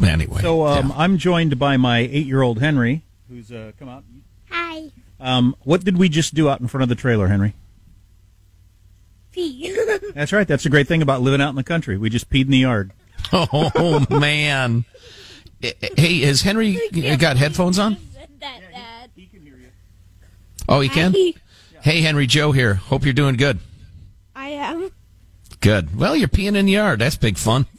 anyway, 0.04 0.42
So 0.42 0.66
um, 0.66 0.92
I'm 0.96 1.18
joined 1.18 1.58
by 1.60 1.78
my 1.78 2.00
eight-year-old 2.00 2.60
Henry, 2.60 3.04
who's 3.30 3.52
uh, 3.52 3.72
come 3.80 3.90
out. 3.90 4.04
Hi. 4.50 4.92
Um, 5.20 5.56
what 5.64 5.84
did 5.84 5.98
we 5.98 6.10
just 6.10 6.34
do 6.34 6.50
out 6.50 6.60
in 6.62 6.68
front 6.68 6.84
of 6.84 6.90
the 6.90 6.96
trailer, 6.96 7.28
Henry? 7.28 7.54
Pee. 9.32 9.78
That's 10.14 10.34
right. 10.34 10.48
That's 10.48 10.64
the 10.64 10.70
great 10.70 10.88
thing 10.88 11.02
about 11.02 11.22
living 11.22 11.42
out 11.42 11.50
in 11.50 11.56
the 11.56 11.64
country. 11.64 11.98
We 11.98 12.10
just 12.10 12.30
peed 12.30 12.46
in 12.46 12.52
the 12.52 12.58
yard. 12.58 12.92
oh 13.32 14.06
man. 14.20 14.86
Hey, 15.62 16.22
has 16.22 16.42
Henry 16.42 16.80
got 17.18 17.38
headphones 17.38 17.78
on? 17.78 17.98
Oh, 20.68 20.80
he 20.80 20.90
can. 20.90 21.14
Hey, 21.82 22.02
Henry, 22.02 22.28
Joe 22.28 22.52
here. 22.52 22.76
Hope 22.76 23.04
you're 23.04 23.14
doing 23.14 23.36
good. 23.36 23.60
I 24.36 24.50
am. 24.50 24.92
Good. 25.62 25.96
Well, 25.98 26.16
you're 26.16 26.28
peeing 26.28 26.56
in 26.56 26.66
the 26.66 26.74
yard. 26.74 27.00
That's 27.00 27.16
big 27.18 27.38
fun. 27.38 27.66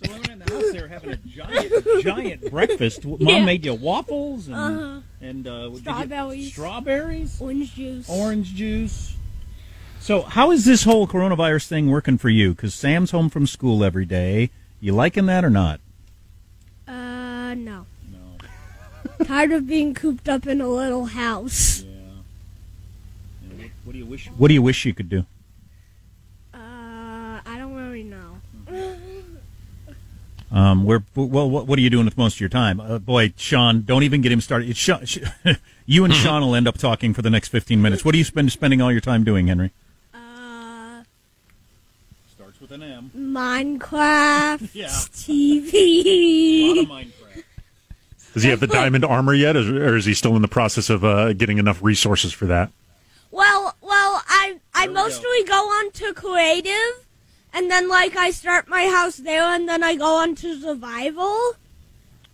So 0.00 0.12
when 0.12 0.20
we 0.22 0.28
were 0.28 0.32
in 0.32 0.38
the 0.38 0.52
house, 0.52 0.72
they 0.72 0.80
were 0.80 0.86
having 0.88 1.10
a 1.10 1.16
giant, 1.16 2.02
giant 2.04 2.50
breakfast. 2.52 3.04
Mom 3.04 3.18
Yeah. 3.20 3.44
made 3.44 3.64
you 3.64 3.74
waffles 3.74 4.46
and 4.46 4.54
Uh-huh. 4.56 5.00
and 5.20 5.46
uh, 5.48 5.74
Strawberries. 5.74 6.52
strawberries, 6.52 7.40
Orange 7.40 7.74
juice. 7.74 8.08
orange 8.08 8.54
juice. 8.54 9.16
So, 9.98 10.22
how 10.22 10.52
is 10.52 10.64
this 10.64 10.84
whole 10.84 11.08
coronavirus 11.08 11.66
thing 11.66 11.90
working 11.90 12.16
for 12.16 12.28
you? 12.28 12.50
Because 12.54 12.74
Sam's 12.74 13.10
home 13.10 13.28
from 13.28 13.48
school 13.48 13.82
every 13.82 14.04
day. 14.04 14.50
You 14.80 14.92
liking 14.92 15.26
that 15.26 15.44
or 15.44 15.50
not? 15.50 15.80
Uh, 16.86 17.54
no. 17.54 17.86
No. 18.12 18.36
Tired 19.24 19.50
of 19.50 19.66
being 19.66 19.94
cooped 19.94 20.28
up 20.28 20.46
in 20.46 20.60
a 20.60 20.68
little 20.68 21.06
house. 21.06 21.80
What 21.80 21.82
do 21.82 21.87
you 21.87 21.87
wish? 24.08 24.26
What 24.36 24.48
do 24.48 24.54
you 24.54 24.62
wish 24.62 24.84
you 24.84 24.94
could 24.94 25.08
do? 25.08 25.24
Uh, 26.54 26.58
I 26.58 27.56
don't 27.58 27.74
really 27.74 28.04
know. 28.04 28.40
Um, 30.50 30.84
we're 30.84 31.02
well. 31.14 31.50
What, 31.50 31.66
what 31.66 31.78
are 31.78 31.82
you 31.82 31.90
doing 31.90 32.06
with 32.06 32.16
most 32.16 32.36
of 32.36 32.40
your 32.40 32.48
time? 32.48 32.80
Uh, 32.80 32.98
boy, 32.98 33.34
Sean, 33.36 33.82
don't 33.82 34.02
even 34.02 34.22
get 34.22 34.32
him 34.32 34.40
started. 34.40 34.70
It's 34.70 34.78
Sean, 34.82 35.04
you 35.84 36.06
and 36.06 36.14
Sean 36.14 36.40
will 36.40 36.54
end 36.54 36.66
up 36.66 36.78
talking 36.78 37.12
for 37.12 37.20
the 37.20 37.28
next 37.28 37.48
fifteen 37.48 37.82
minutes. 37.82 38.02
What 38.02 38.12
do 38.12 38.18
you 38.18 38.24
spend 38.24 38.50
spending 38.50 38.80
all 38.80 38.90
your 38.90 39.02
time 39.02 39.24
doing, 39.24 39.48
Henry? 39.48 39.72
Uh, 40.14 41.02
with 42.62 42.72
an 42.72 42.82
M. 42.82 43.10
Minecraft, 43.14 44.70
Yeah. 44.72 44.86
TV. 44.86 46.86
Minecraft. 46.86 47.12
Does 48.32 48.42
he 48.42 48.48
have 48.48 48.60
the 48.60 48.66
diamond 48.66 49.04
armor 49.04 49.34
yet, 49.34 49.54
or 49.54 49.88
or 49.90 49.96
is 49.96 50.06
he 50.06 50.14
still 50.14 50.34
in 50.34 50.40
the 50.40 50.48
process 50.48 50.88
of 50.88 51.04
uh, 51.04 51.34
getting 51.34 51.58
enough 51.58 51.82
resources 51.82 52.32
for 52.32 52.46
that? 52.46 52.70
Well, 53.30 53.60
well, 53.60 53.76
I 54.78 54.84
I 54.84 54.86
mostly 54.86 55.44
go. 55.46 55.54
on 55.54 55.90
to 55.92 56.14
creative, 56.14 57.06
and 57.52 57.70
then 57.70 57.88
like 57.88 58.16
I 58.16 58.30
start 58.30 58.68
my 58.68 58.86
house 58.86 59.16
there, 59.16 59.42
and 59.42 59.68
then 59.68 59.82
I 59.82 59.94
go 59.96 60.16
on 60.22 60.34
to 60.36 60.60
survival. 60.60 61.54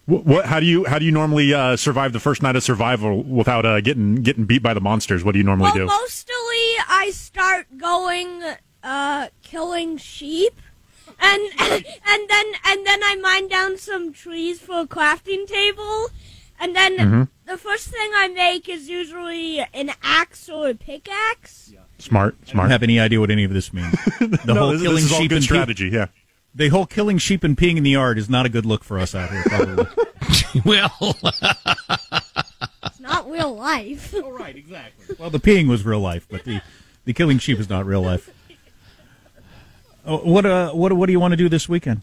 What, 0.06 0.26
what? 0.26 0.44
How 0.46 0.60
do 0.60 0.66
you 0.66 0.84
how 0.84 0.98
do 0.98 1.04
you 1.06 1.10
normally 1.12 1.54
uh, 1.54 1.76
survive 1.76 2.12
the 2.12 2.20
first 2.20 2.42
night 2.42 2.56
of 2.56 2.62
survival 2.62 3.22
without 3.22 3.64
uh, 3.64 3.80
getting 3.80 4.16
getting 4.16 4.44
beat 4.44 4.62
by 4.62 4.74
the 4.74 4.80
monsters? 4.80 5.24
What 5.24 5.32
do 5.32 5.38
you 5.38 5.44
normally 5.44 5.70
well, 5.70 5.74
do? 5.74 5.86
mostly 5.86 6.64
I 6.88 7.10
start 7.12 7.66
going 7.78 8.42
uh 8.82 9.28
killing 9.42 9.96
sheep. 9.96 10.54
And 11.20 11.42
and 11.60 12.22
then 12.28 12.46
and 12.66 12.86
then 12.86 13.00
I 13.02 13.16
mine 13.20 13.48
down 13.48 13.78
some 13.78 14.12
trees 14.12 14.60
for 14.60 14.80
a 14.80 14.86
crafting 14.86 15.46
table, 15.46 16.08
and 16.60 16.74
then 16.74 16.96
Mhm. 16.98 17.28
the 17.46 17.56
first 17.56 17.88
thing 17.88 18.10
I 18.14 18.28
make 18.28 18.68
is 18.68 18.88
usually 18.88 19.60
an 19.72 19.92
axe 20.02 20.48
or 20.48 20.68
a 20.68 20.74
pickaxe. 20.74 21.72
Smart, 21.98 22.34
smart. 22.34 22.34
I 22.34 22.46
don't 22.46 22.48
smart. 22.52 22.70
have 22.70 22.82
any 22.82 23.00
idea 23.00 23.20
what 23.20 23.30
any 23.30 23.44
of 23.44 23.52
this 23.52 23.72
means. 23.72 23.92
The 24.18 24.40
No, 24.46 24.54
whole 24.54 24.70
this- 24.72 24.82
killing 24.82 24.96
this 24.96 25.04
is 25.06 25.12
all 25.12 25.20
sheep 25.20 25.30
good 25.30 25.36
and 25.36 25.42
pee- 25.42 25.46
strategy, 25.46 25.88
yeah. 25.88 26.06
The 26.56 26.68
whole 26.68 26.86
killing 26.86 27.18
sheep 27.18 27.42
and 27.44 27.56
peeing 27.56 27.76
in 27.76 27.82
the 27.82 27.90
yard 27.90 28.16
is 28.18 28.28
not 28.30 28.46
a 28.46 28.48
good 28.48 28.64
look 28.64 28.84
for 28.84 28.98
us 28.98 29.14
out 29.14 29.30
here. 29.30 29.42
Probably. 29.46 29.86
well, 30.64 31.16
It's 32.84 33.00
not 33.00 33.28
real 33.28 33.54
life. 33.56 34.14
oh, 34.16 34.30
right, 34.30 34.54
exactly. 34.54 35.16
Well, 35.18 35.30
the 35.30 35.40
peeing 35.40 35.68
was 35.68 35.84
real 35.84 35.98
life, 36.00 36.26
but 36.30 36.44
the 36.44 36.60
the 37.06 37.12
killing 37.12 37.38
sheep 37.38 37.58
is 37.58 37.68
not 37.68 37.86
real 37.86 38.02
life. 38.02 38.30
Oh, 40.06 40.18
what 40.18 40.46
uh 40.46 40.70
what 40.72 40.92
what 40.92 41.06
do 41.06 41.12
you 41.12 41.18
want 41.20 41.32
to 41.32 41.36
do 41.36 41.48
this 41.48 41.68
weekend? 41.68 42.02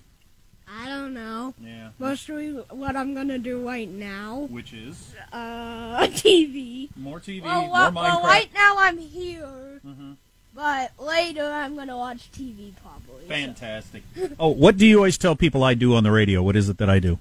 I 0.67 0.89
don't 0.89 1.13
know. 1.13 1.53
Yeah. 1.61 1.90
Mostly 2.01 2.49
what 2.71 2.95
I'm 2.95 3.13
gonna 3.13 3.37
do 3.37 3.61
right 3.65 3.87
now. 3.87 4.47
Which 4.49 4.73
is 4.73 5.13
Uh, 5.31 6.07
TV. 6.07 6.89
more 6.97 7.19
TV, 7.19 7.43
Well, 7.43 7.61
more 7.67 7.71
well, 7.71 7.91
Minecraft. 7.91 7.93
well, 7.93 8.23
right 8.23 8.49
now 8.55 8.75
I'm 8.79 8.97
here, 8.97 9.79
Mhm. 9.85 10.15
but 10.55 10.91
later 10.99 11.45
I'm 11.45 11.75
gonna 11.75 11.95
watch 11.95 12.31
TV 12.31 12.73
probably. 12.81 13.25
Fantastic. 13.27 14.01
Oh, 14.39 14.47
what 14.49 14.77
do 14.77 14.85
you 14.87 14.97
always 14.97 15.17
tell 15.19 15.35
people 15.35 15.63
I 15.63 15.75
do 15.75 15.93
on 15.95 16.03
the 16.03 16.09
radio? 16.11 16.41
What 16.41 16.55
is 16.55 16.69
it 16.69 16.77
that 16.79 16.89
I 16.89 16.97
do? 16.97 17.19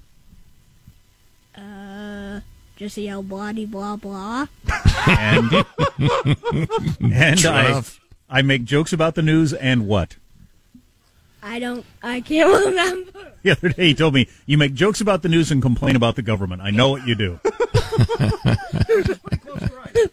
Uh, 1.55 2.39
just 2.75 2.97
yell 2.97 3.21
blah 3.21 3.51
blah 3.53 3.97
blah. 3.97 4.47
And 5.07 5.51
and 7.13 7.37
True 7.39 7.49
I. 7.51 7.83
I 8.33 8.41
make 8.41 8.63
jokes 8.63 8.93
about 8.93 9.13
the 9.15 9.21
news 9.21 9.53
and 9.53 9.85
what? 9.87 10.15
I 11.43 11.59
don't. 11.59 11.85
I 12.03 12.21
can't 12.21 12.65
remember. 12.67 13.33
The 13.43 13.51
other 13.51 13.69
day 13.69 13.87
he 13.87 13.93
told 13.95 14.13
me 14.13 14.27
you 14.45 14.57
make 14.57 14.73
jokes 14.73 15.01
about 15.01 15.21
the 15.23 15.29
news 15.29 15.51
and 15.51 15.61
complain 15.61 15.95
about 15.95 16.15
the 16.15 16.21
government. 16.21 16.61
I 16.61 16.69
know 16.69 16.89
what 16.89 17.07
you 17.07 17.15
do. 17.15 17.39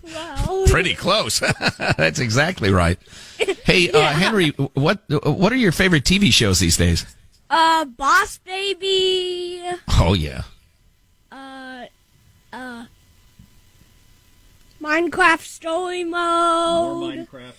well, 0.02 0.66
Pretty 0.68 0.94
close. 0.94 1.40
That's 1.98 2.18
exactly 2.18 2.70
right. 2.70 2.98
Hey, 3.64 3.90
uh, 3.90 4.00
Henry, 4.12 4.50
what 4.74 5.00
what 5.08 5.52
are 5.52 5.56
your 5.56 5.72
favorite 5.72 6.04
TV 6.04 6.32
shows 6.32 6.58
these 6.60 6.76
days? 6.76 7.04
uh, 7.50 7.84
Boss 7.84 8.38
Baby. 8.38 9.62
Oh 10.00 10.14
yeah, 10.14 10.42
Uh, 11.32 11.84
uh, 12.52 12.84
Minecraft 14.82 15.44
Story 15.44 16.04
Mode. 16.04 16.14
More 16.14 17.12
Minecraft. 17.12 17.52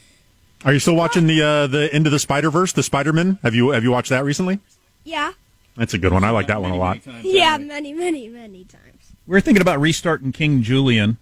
Are 0.66 0.74
you 0.74 0.80
still 0.80 0.96
watching 0.96 1.28
the 1.28 1.42
uh, 1.42 1.68
the 1.68 1.94
Into 1.96 2.10
the 2.10 2.20
Spider 2.20 2.50
Verse, 2.50 2.74
the 2.74 2.84
Spider 2.84 3.14
Man? 3.14 3.40
Have 3.44 3.56
you 3.56 3.70
have 3.70 3.84
you 3.84 3.92
watched 3.92 4.10
that 4.10 4.24
recently? 4.24 4.60
Yeah. 5.04 5.34
That's 5.78 5.94
a 5.94 5.98
good 5.98 6.12
one. 6.12 6.24
I 6.26 6.32
like 6.32 6.48
that 6.48 6.62
one 6.62 6.72
a 6.72 6.76
lot. 6.76 7.00
Yeah, 7.24 7.58
many, 7.58 7.94
many, 7.94 8.28
many 8.28 8.66
times. 8.66 9.14
We 9.26 9.38
are 9.38 9.42
thinking 9.42 9.62
about 9.62 9.80
restarting 9.80 10.34
King 10.34 10.62
Julien. 10.62 11.18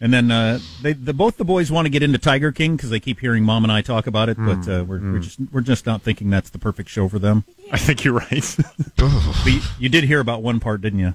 And 0.00 0.12
then 0.12 0.30
uh, 0.30 0.58
they, 0.82 0.92
the, 0.92 1.14
both 1.14 1.38
the 1.38 1.44
boys 1.44 1.72
want 1.72 1.86
to 1.86 1.90
get 1.90 2.02
into 2.02 2.18
Tiger 2.18 2.52
King 2.52 2.76
because 2.76 2.90
they 2.90 3.00
keep 3.00 3.20
hearing 3.20 3.44
Mom 3.44 3.64
and 3.64 3.72
I 3.72 3.80
talk 3.80 4.06
about 4.06 4.28
it, 4.28 4.36
but 4.36 4.68
uh, 4.68 4.84
we're, 4.84 5.00
we're 5.00 5.18
just 5.20 5.38
we're 5.50 5.62
just 5.62 5.86
not 5.86 6.02
thinking 6.02 6.28
that's 6.28 6.50
the 6.50 6.58
perfect 6.58 6.90
show 6.90 7.08
for 7.08 7.18
them. 7.18 7.44
I 7.72 7.78
think 7.78 8.04
you're 8.04 8.14
right. 8.14 8.56
But 8.96 9.46
you, 9.46 9.60
you 9.78 9.88
did 9.88 10.04
hear 10.04 10.20
about 10.20 10.42
one 10.42 10.60
part, 10.60 10.82
didn't 10.82 10.98
you? 10.98 11.14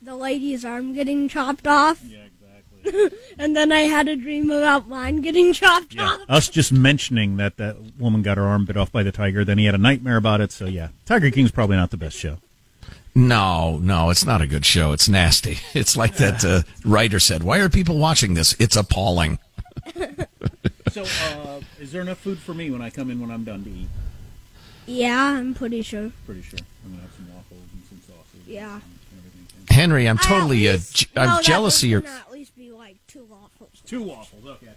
The 0.00 0.14
lady's 0.14 0.64
arm 0.64 0.94
getting 0.94 1.28
chopped 1.28 1.66
off. 1.66 2.02
Yeah, 2.04 2.18
exactly. 2.18 2.35
and 3.38 3.56
then 3.56 3.72
I 3.72 3.80
had 3.80 4.08
a 4.08 4.16
dream 4.16 4.50
about 4.50 4.88
mine 4.88 5.20
getting 5.20 5.52
chopped 5.52 5.98
off. 5.98 6.20
Us 6.28 6.48
just 6.48 6.72
mentioning 6.72 7.36
that 7.38 7.56
that 7.56 7.76
woman 7.98 8.22
got 8.22 8.36
her 8.36 8.44
arm 8.44 8.64
bit 8.64 8.76
off 8.76 8.90
by 8.92 9.02
the 9.02 9.12
tiger, 9.12 9.44
then 9.44 9.58
he 9.58 9.64
had 9.66 9.74
a 9.74 9.78
nightmare 9.78 10.16
about 10.16 10.40
it. 10.40 10.52
So 10.52 10.66
yeah, 10.66 10.88
Tiger 11.04 11.30
King's 11.30 11.50
probably 11.50 11.76
not 11.76 11.90
the 11.90 11.96
best 11.96 12.16
show. 12.16 12.38
no, 13.14 13.78
no, 13.78 14.10
it's 14.10 14.24
not 14.24 14.40
a 14.42 14.46
good 14.46 14.64
show. 14.66 14.92
It's 14.92 15.08
nasty. 15.08 15.58
It's 15.74 15.96
like 15.96 16.16
that 16.16 16.44
uh, 16.44 16.62
writer 16.84 17.18
said. 17.20 17.42
Why 17.42 17.58
are 17.58 17.68
people 17.68 17.98
watching 17.98 18.34
this? 18.34 18.54
It's 18.58 18.76
appalling. 18.76 19.38
So, 20.92 21.02
uh, 21.02 21.60
is 21.78 21.92
there 21.92 22.00
enough 22.00 22.18
food 22.18 22.38
for 22.38 22.54
me 22.54 22.70
when 22.70 22.80
I 22.80 22.88
come 22.88 23.10
in 23.10 23.20
when 23.20 23.30
I'm 23.30 23.44
done 23.44 23.64
to 23.64 23.70
eat? 23.70 23.88
Yeah, 24.86 25.20
I'm 25.36 25.52
pretty 25.52 25.82
sure. 25.82 26.10
Pretty 26.24 26.40
sure 26.40 26.58
I'm 26.84 26.92
gonna 26.92 27.02
have 27.02 27.12
some 27.12 27.26
waffles 27.34 27.60
and 27.74 27.82
some 27.86 28.00
sausage. 28.14 28.46
Yeah. 28.46 28.80
Henry, 29.68 30.08
I'm 30.08 30.16
totally 30.16 30.68
uh, 30.70 30.78
je- 30.90 31.08
I'm 31.16 31.26
that 31.28 31.44
jealous 31.44 31.82
of 31.82 31.82
was 31.82 31.90
your. 31.90 32.00
gonna 32.00 32.14
at 32.26 32.32
least 32.32 32.56
be 32.56 32.70
like 32.70 32.96
two 33.08 33.24
waffles. 33.24 33.75
Two 33.86 34.02
waffles. 34.02 34.44
Okay. 34.44 34.68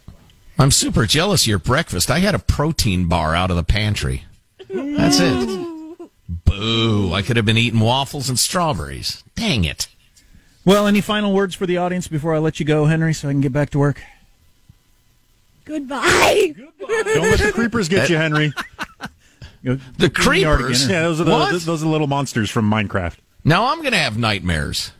I'm 0.57 0.71
super 0.71 1.05
jealous 1.05 1.43
of 1.43 1.47
your 1.47 1.59
breakfast. 1.59 2.11
I 2.11 2.19
had 2.19 2.35
a 2.35 2.39
protein 2.39 3.07
bar 3.07 3.33
out 3.35 3.49
of 3.49 3.57
the 3.57 3.63
pantry. 3.63 4.23
That's 4.69 5.19
it. 5.19 6.09
Boo! 6.27 7.11
I 7.13 7.21
could 7.23 7.37
have 7.37 7.45
been 7.45 7.57
eating 7.57 7.79
waffles 7.79 8.29
and 8.29 8.37
strawberries. 8.37 9.23
Dang 9.35 9.63
it. 9.63 9.87
Well, 10.65 10.85
any 10.85 11.01
final 11.01 11.33
words 11.33 11.55
for 11.55 11.65
the 11.65 11.77
audience 11.77 12.07
before 12.07 12.35
I 12.35 12.37
let 12.39 12.59
you 12.59 12.65
go, 12.65 12.85
Henry, 12.85 13.13
so 13.13 13.29
I 13.29 13.31
can 13.31 13.41
get 13.41 13.51
back 13.53 13.71
to 13.71 13.79
work? 13.79 14.01
Goodbye. 15.65 16.53
Don't 16.79 17.05
let 17.21 17.39
the 17.39 17.51
creepers 17.53 17.87
get 17.89 18.09
you, 18.09 18.17
Henry. 18.17 18.53
The 19.63 20.09
creepers? 20.13 20.87
Yeah, 20.87 21.03
those 21.03 21.21
are 21.21 21.23
the, 21.23 21.31
What? 21.31 21.61
those 21.61 21.83
are 21.83 21.87
little 21.87 22.07
monsters 22.07 22.49
from 22.49 22.69
Minecraft. 22.69 23.15
Now 23.43 23.67
I'm 23.71 23.79
going 23.79 23.91
to 23.93 23.97
have 23.97 24.17
nightmares. 24.17 24.91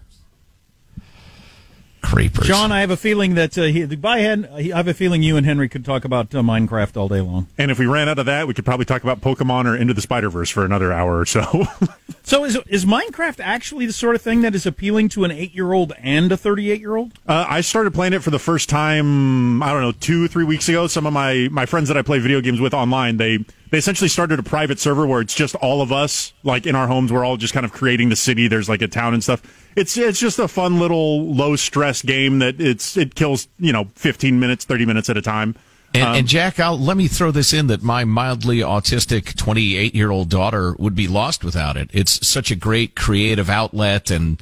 Creepers. 2.01 2.47
John, 2.47 2.71
I 2.71 2.81
have 2.81 2.91
a 2.91 2.97
feeling 2.97 3.35
that 3.35 3.57
uh, 3.57 3.63
he, 3.63 3.85
by 3.85 4.19
hand, 4.19 4.49
I 4.53 4.63
have 4.75 4.87
a 4.87 4.93
feeling 4.93 5.23
you 5.23 5.37
and 5.37 5.45
Henry 5.45 5.69
could 5.69 5.85
talk 5.85 6.05
about 6.05 6.33
uh, 6.33 6.41
Minecraft 6.41 6.97
all 6.97 7.07
day 7.07 7.21
long. 7.21 7.47
And 7.57 7.71
if 7.71 7.79
we 7.79 7.85
ran 7.85 8.09
out 8.09 8.19
of 8.19 8.25
that, 8.25 8.47
we 8.47 8.53
could 8.53 8.65
probably 8.65 8.85
talk 8.85 9.03
about 9.03 9.21
Pokemon 9.21 9.65
or 9.65 9.75
Into 9.75 9.93
the 9.93 10.01
Spider 10.01 10.29
Verse 10.29 10.49
for 10.49 10.65
another 10.65 10.91
hour 10.91 11.19
or 11.19 11.25
so. 11.25 11.65
So, 12.29 12.43
is 12.45 12.59
is 12.67 12.85
Minecraft 12.85 13.39
actually 13.39 13.87
the 13.87 13.93
sort 13.93 14.13
of 14.13 14.21
thing 14.21 14.41
that 14.41 14.53
is 14.53 14.67
appealing 14.67 15.09
to 15.09 15.23
an 15.23 15.31
eight 15.31 15.55
year 15.55 15.73
old 15.73 15.93
and 15.97 16.31
a 16.31 16.37
thirty 16.37 16.69
eight 16.69 16.79
year 16.79 16.95
old? 16.95 17.13
Uh, 17.27 17.43
I 17.49 17.61
started 17.61 17.91
playing 17.91 18.13
it 18.13 18.21
for 18.21 18.29
the 18.29 18.37
first 18.37 18.69
time. 18.69 19.63
I 19.63 19.73
don't 19.73 19.81
know, 19.81 19.93
two, 19.93 20.27
three 20.27 20.43
weeks 20.43 20.69
ago. 20.69 20.85
Some 20.85 21.07
of 21.07 21.13
my, 21.13 21.47
my 21.51 21.65
friends 21.65 21.87
that 21.87 21.97
I 21.97 22.03
play 22.03 22.19
video 22.19 22.39
games 22.39 22.59
with 22.59 22.75
online, 22.75 23.17
they 23.17 23.39
they 23.71 23.77
essentially 23.77 24.07
started 24.07 24.39
a 24.39 24.43
private 24.43 24.79
server 24.79 25.05
where 25.05 25.21
it's 25.21 25.35
just 25.35 25.55
all 25.55 25.81
of 25.81 25.91
us, 25.91 26.33
like 26.43 26.65
in 26.65 26.75
our 26.75 26.87
homes. 26.87 27.11
We're 27.11 27.23
all 27.23 27.37
just 27.37 27.53
kind 27.53 27.65
of 27.65 27.71
creating 27.71 28.09
the 28.09 28.15
city. 28.15 28.47
There's 28.47 28.67
like 28.69 28.81
a 28.81 28.87
town 28.87 29.13
and 29.13 29.23
stuff. 29.23 29.41
It's 29.75 29.97
it's 29.97 30.19
just 30.19 30.39
a 30.39 30.47
fun 30.47 30.79
little 30.79 31.33
low 31.33 31.55
stress 31.55 32.01
game 32.01 32.39
that 32.39 32.59
it's 32.59 32.97
it 32.97 33.15
kills 33.15 33.47
you 33.59 33.71
know 33.71 33.85
15 33.95 34.39
minutes, 34.39 34.65
30 34.65 34.85
minutes 34.85 35.09
at 35.09 35.17
a 35.17 35.21
time. 35.21 35.55
And, 35.93 36.03
Um, 36.03 36.15
and 36.17 36.27
Jack, 36.27 36.59
I'll, 36.59 36.77
let 36.77 36.97
me 36.97 37.07
throw 37.07 37.31
this 37.31 37.51
in 37.51 37.65
that 37.67 37.81
my 37.81 38.05
mildly 38.05 38.59
autistic 38.59 39.35
28 39.35 39.95
year 39.95 40.11
old 40.11 40.29
daughter 40.29 40.75
would 40.77 40.93
be 40.95 41.07
lost 41.07 41.43
without 41.43 41.77
it. 41.77 41.89
It's 41.93 42.27
such 42.27 42.51
a 42.51 42.55
great 42.55 42.95
creative 42.95 43.49
outlet, 43.49 44.11
and 44.11 44.39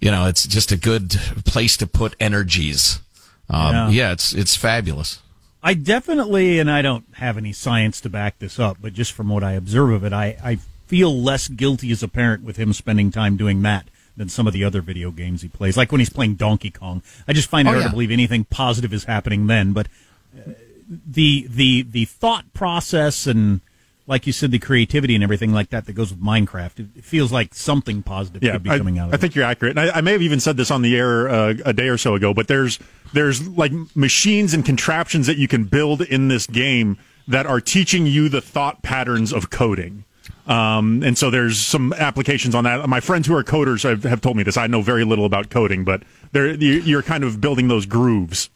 you 0.00 0.10
know, 0.10 0.26
it's 0.26 0.46
just 0.46 0.72
a 0.72 0.76
good 0.76 1.10
place 1.46 1.76
to 1.78 1.86
put 1.86 2.14
energies. 2.20 3.00
Um, 3.48 3.74
Yeah. 3.74 3.88
yeah. 3.90 4.12
it's 4.12 4.32
it's 4.34 4.56
fabulous. 4.56 5.20
I 5.66 5.72
definitely, 5.72 6.58
and 6.58 6.70
I 6.70 6.82
don't 6.82 7.06
have 7.14 7.38
any 7.38 7.52
science 7.54 7.98
to 8.02 8.10
back 8.10 8.38
this 8.38 8.58
up, 8.58 8.76
but 8.82 8.92
just 8.92 9.12
from 9.12 9.30
what 9.30 9.42
I 9.42 9.52
observe 9.52 9.90
of 9.92 10.04
it, 10.04 10.12
I, 10.12 10.36
I 10.44 10.56
feel 10.86 11.10
less 11.22 11.48
guilty 11.48 11.90
as 11.90 12.02
a 12.02 12.08
parent 12.08 12.44
with 12.44 12.58
him 12.58 12.74
spending 12.74 13.10
time 13.10 13.38
doing 13.38 13.62
that 13.62 13.86
than 14.14 14.28
some 14.28 14.46
of 14.46 14.52
the 14.52 14.62
other 14.62 14.82
video 14.82 15.10
games 15.10 15.40
he 15.40 15.48
plays. 15.48 15.74
Like 15.74 15.90
when 15.90 16.00
he's 16.00 16.10
playing 16.10 16.34
Donkey 16.34 16.70
Kong, 16.70 17.02
I 17.26 17.32
just 17.32 17.48
find 17.48 17.66
it 17.66 17.70
Oh, 17.70 17.72
hard 17.72 17.82
yeah. 17.84 17.88
to 17.88 17.92
believe 17.94 18.10
anything 18.10 18.44
positive 18.44 18.92
is 18.92 19.04
happening 19.04 19.46
then. 19.46 19.72
But 19.72 19.88
uh, 20.36 20.50
the 20.86 21.46
the 21.48 21.80
the 21.82 22.04
thought 22.04 22.52
process 22.52 23.26
and 23.26 23.62
like 24.06 24.26
you 24.26 24.32
said, 24.32 24.50
the 24.50 24.58
creativity 24.58 25.14
and 25.14 25.24
everything 25.24 25.52
like 25.52 25.70
that 25.70 25.86
that 25.86 25.94
goes 25.94 26.10
with 26.10 26.20
Minecraft, 26.20 26.96
it, 26.96 27.04
feels 27.04 27.32
like 27.32 27.54
something 27.54 28.02
positive 28.02 28.42
yeah, 28.42 28.52
could 28.52 28.62
be 28.62 28.70
I, 28.70 28.78
coming 28.78 28.98
out 28.98 29.08
of 29.08 29.14
I 29.14 29.16
it. 29.16 29.20
think 29.20 29.34
you're 29.34 29.44
accurate. 29.44 29.78
And 29.78 29.90
I, 29.90 29.98
I 29.98 30.00
may 30.00 30.12
have 30.12 30.22
even 30.22 30.40
said 30.40 30.56
this 30.56 30.70
on 30.70 30.82
the 30.82 30.96
air 30.96 31.28
uh, 31.28 31.54
a 31.64 31.72
day 31.72 31.88
or 31.88 31.96
so 31.96 32.14
ago, 32.14 32.34
but 32.34 32.48
there's 32.48 32.78
there's 33.12 33.46
like 33.48 33.72
machines 33.94 34.52
and 34.52 34.64
contraptions 34.64 35.26
that 35.26 35.38
you 35.38 35.48
can 35.48 35.64
build 35.64 36.02
in 36.02 36.28
this 36.28 36.46
game 36.46 36.98
that 37.28 37.46
are 37.46 37.60
teaching 37.60 38.06
you 38.06 38.28
the 38.28 38.40
thought 38.40 38.82
patterns 38.82 39.32
of 39.32 39.50
coding. 39.50 40.04
Um, 40.46 41.02
and 41.02 41.16
so 41.16 41.30
there's 41.30 41.58
some 41.58 41.94
applications 41.94 42.54
on 42.54 42.64
that. 42.64 42.86
My 42.86 43.00
friends 43.00 43.26
who 43.26 43.34
are 43.34 43.42
coders 43.42 43.88
have, 43.88 44.02
have 44.02 44.20
told 44.20 44.36
me 44.36 44.42
this. 44.42 44.58
I 44.58 44.66
know 44.66 44.82
very 44.82 45.04
little 45.04 45.24
about 45.24 45.48
coding, 45.48 45.84
but 45.84 46.02
they're, 46.32 46.54
you're 46.54 47.02
kind 47.02 47.24
of 47.24 47.40
building 47.40 47.68
those 47.68 47.86
grooves. 47.86 48.50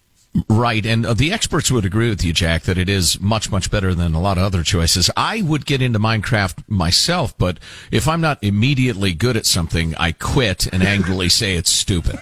Right, 0.48 0.84
and 0.84 1.06
uh, 1.06 1.14
the 1.14 1.32
experts 1.32 1.70
would 1.70 1.84
agree 1.84 2.08
with 2.10 2.22
you, 2.24 2.32
Jack, 2.32 2.64
that 2.64 2.76
it 2.76 2.88
is 2.88 3.20
much, 3.20 3.50
much 3.50 3.70
better 3.70 3.94
than 3.94 4.14
a 4.14 4.20
lot 4.20 4.36
of 4.36 4.44
other 4.44 4.62
choices. 4.62 5.10
I 5.16 5.40
would 5.42 5.64
get 5.64 5.80
into 5.80 5.98
Minecraft 5.98 6.64
myself, 6.68 7.36
but 7.38 7.58
if 7.90 8.06
I'm 8.06 8.20
not 8.20 8.38
immediately 8.42 9.14
good 9.14 9.36
at 9.36 9.46
something, 9.46 9.94
I 9.96 10.12
quit 10.12 10.66
and 10.66 10.82
angrily 10.82 11.28
say 11.30 11.54
it's 11.56 11.72
stupid. 11.72 12.18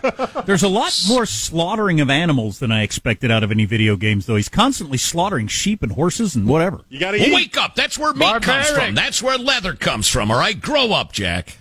There's 0.46 0.62
a 0.62 0.68
lot 0.68 0.92
more 1.09 1.26
slaughtering 1.26 2.00
of 2.00 2.09
animals 2.09 2.59
than 2.61 2.70
I 2.70 2.83
expected 2.83 3.31
out 3.31 3.42
of 3.42 3.50
any 3.50 3.64
video 3.64 3.96
games, 3.96 4.26
though. 4.26 4.37
He's 4.37 4.48
constantly 4.48 4.98
slaughtering 4.98 5.48
sheep 5.48 5.83
and 5.83 5.92
horses 5.92 6.37
and 6.37 6.46
whatever. 6.46 6.83
You 6.88 7.00
gotta 7.00 7.18
Well, 7.18 7.29
eat. 7.29 7.35
wake 7.35 7.57
up! 7.57 7.74
That's 7.74 7.98
where 7.98 8.12
meat 8.14 8.42
comes 8.42 8.68
from. 8.70 8.94
That's 8.94 9.22
where 9.22 9.37
leather 9.37 9.74
comes 9.74 10.09
from. 10.09 10.31
All 10.31 10.38
right, 10.38 10.61
grow 10.61 10.92
up, 10.92 11.12
Jack. 11.12 11.59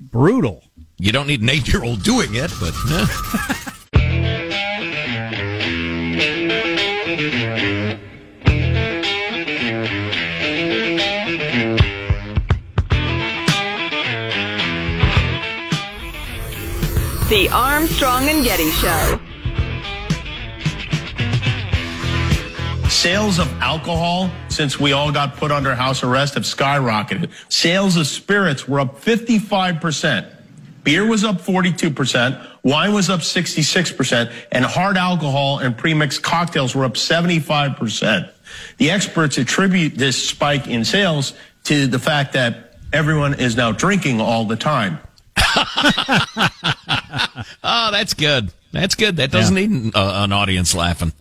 Brutal. 0.00 0.64
You 0.98 1.12
don't 1.12 1.26
need 1.26 1.42
an 1.42 1.48
eight-year-old 1.50 2.02
doing 2.02 2.30
it, 2.34 2.50
but. 2.60 2.72
The 17.34 17.48
Armstrong 17.48 18.28
and 18.28 18.44
Getty 18.44 18.70
Show. 18.70 19.18
Sales 22.88 23.40
of 23.40 23.52
alcohol, 23.60 24.30
since 24.46 24.78
we 24.78 24.92
all 24.92 25.10
got 25.10 25.36
put 25.36 25.50
under 25.50 25.74
house 25.74 26.04
arrest, 26.04 26.34
have 26.34 26.44
skyrocketed. 26.44 27.32
Sales 27.48 27.96
of 27.96 28.06
spirits 28.06 28.68
were 28.68 28.78
up 28.78 29.00
55%. 29.00 30.32
Beer 30.84 31.04
was 31.04 31.24
up 31.24 31.40
42%. 31.40 32.50
Wine 32.62 32.94
was 32.94 33.10
up 33.10 33.18
66%. 33.18 34.32
And 34.52 34.64
hard 34.64 34.96
alcohol 34.96 35.58
and 35.58 35.76
premixed 35.76 36.22
cocktails 36.22 36.72
were 36.76 36.84
up 36.84 36.94
75%. 36.94 38.30
The 38.76 38.92
experts 38.92 39.38
attribute 39.38 39.96
this 39.96 40.28
spike 40.28 40.68
in 40.68 40.84
sales 40.84 41.34
to 41.64 41.88
the 41.88 41.98
fact 41.98 42.34
that 42.34 42.76
everyone 42.92 43.34
is 43.34 43.56
now 43.56 43.72
drinking 43.72 44.20
all 44.20 44.44
the 44.44 44.54
time. 44.54 45.00
oh, 47.64 47.90
that's 47.90 48.14
good. 48.14 48.52
That's 48.72 48.94
good. 48.94 49.16
That 49.16 49.30
doesn't 49.30 49.56
Yeah. 49.56 49.66
need 49.66 49.94
uh, 49.96 50.22
an 50.24 50.32
audience 50.32 50.74
laughing. 50.74 51.12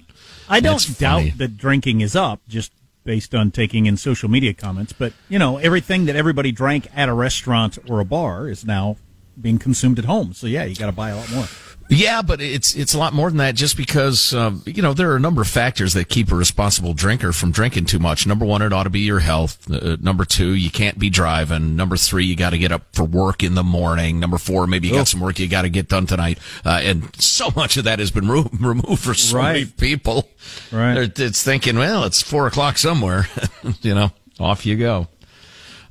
I 0.50 0.60
don't 0.60 0.74
That's 0.74 0.98
doubt 0.98 1.18
funny. 1.20 1.30
that 1.32 1.58
drinking 1.58 2.02
is 2.02 2.16
up 2.16 2.42
just 2.48 2.72
based 3.04 3.34
on 3.36 3.52
taking 3.52 3.86
in 3.86 3.98
social 3.98 4.30
media 4.30 4.54
comments, 4.54 4.94
but 4.94 5.14
you 5.30 5.38
know, 5.40 5.58
everything 5.58 6.06
that 6.06 6.16
everybody 6.16 6.52
drank 6.52 6.88
at 6.96 7.10
a 7.10 7.14
restaurant 7.14 7.78
or 7.90 8.00
a 8.00 8.06
bar 8.06 8.48
is 8.48 8.66
now 8.66 8.98
being 9.40 9.58
consumed 9.60 10.00
at 10.00 10.06
home. 10.06 10.34
So 10.34 10.48
yeah, 10.48 10.64
you 10.64 10.76
got 10.76 10.86
to 10.88 10.92
buy 10.92 11.10
a 11.10 11.16
lot 11.18 11.32
more. 11.32 11.46
Yeah, 11.90 12.22
but 12.22 12.42
it's 12.42 12.76
it's 12.76 12.94
a 12.94 12.98
lot 12.98 13.14
more 13.14 13.30
than 13.30 13.38
that. 13.38 13.56
Just 13.56 13.78
because 13.78 14.34
um, 14.34 14.64
you 14.66 14.82
know 14.82 14.94
there 14.94 15.12
are 15.12 15.16
a 15.16 15.20
number 15.20 15.42
of 15.42 15.48
factors 15.48 15.94
that 15.94 16.10
keep 16.10 16.32
a 16.32 16.36
responsible 16.36 16.94
drinker 16.94 17.32
from 17.34 17.52
drinking 17.52 17.86
too 17.86 18.00
much. 18.00 18.26
Number 18.26 18.46
one, 18.46 18.62
it 18.62 18.74
ought 18.74 18.84
to 18.84 18.90
be 18.90 19.02
your 19.02 19.20
health. 19.20 19.70
Uh, 19.70 19.98
number 20.02 20.26
two, 20.26 20.54
you 20.54 20.72
can't 20.72 20.98
be 20.98 21.10
driving. 21.10 21.76
Number 21.76 21.96
three, 21.98 22.26
you 22.26 22.36
got 22.36 22.52
to 22.52 22.58
get 22.58 22.72
up 22.72 22.84
for 22.94 23.04
work 23.04 23.44
in 23.44 23.54
the 23.56 23.64
morning. 23.64 24.20
Number 24.20 24.38
four, 24.38 24.66
maybe 24.66 24.88
you 24.88 24.94
Oh. 24.96 24.98
got 25.00 25.08
some 25.08 25.20
work 25.20 25.38
you 25.40 25.48
got 25.48 25.64
to 25.64 25.70
get 25.70 25.88
done 25.90 26.08
tonight. 26.08 26.40
Uh, 26.66 26.80
and 26.84 27.10
so 27.22 27.50
much 27.56 27.78
of 27.78 27.84
that 27.84 28.00
has 28.00 28.12
been 28.12 28.28
ro- 28.28 28.50
removed 28.60 29.00
for 29.04 29.14
so 29.14 29.42
many 29.42 29.60
Right. 29.66 29.78
people. 29.78 30.30
Right. 30.72 31.12
They're- 31.16 31.28
It's 31.28 31.44
thinking, 31.44 31.78
well, 31.78 32.06
it's 32.06 32.22
four 32.22 32.48
o'clock 32.48 32.78
somewhere. 32.78 33.28
you 33.82 33.94
know, 33.94 34.12
off 34.40 34.66
you 34.66 34.78
go. 34.78 35.08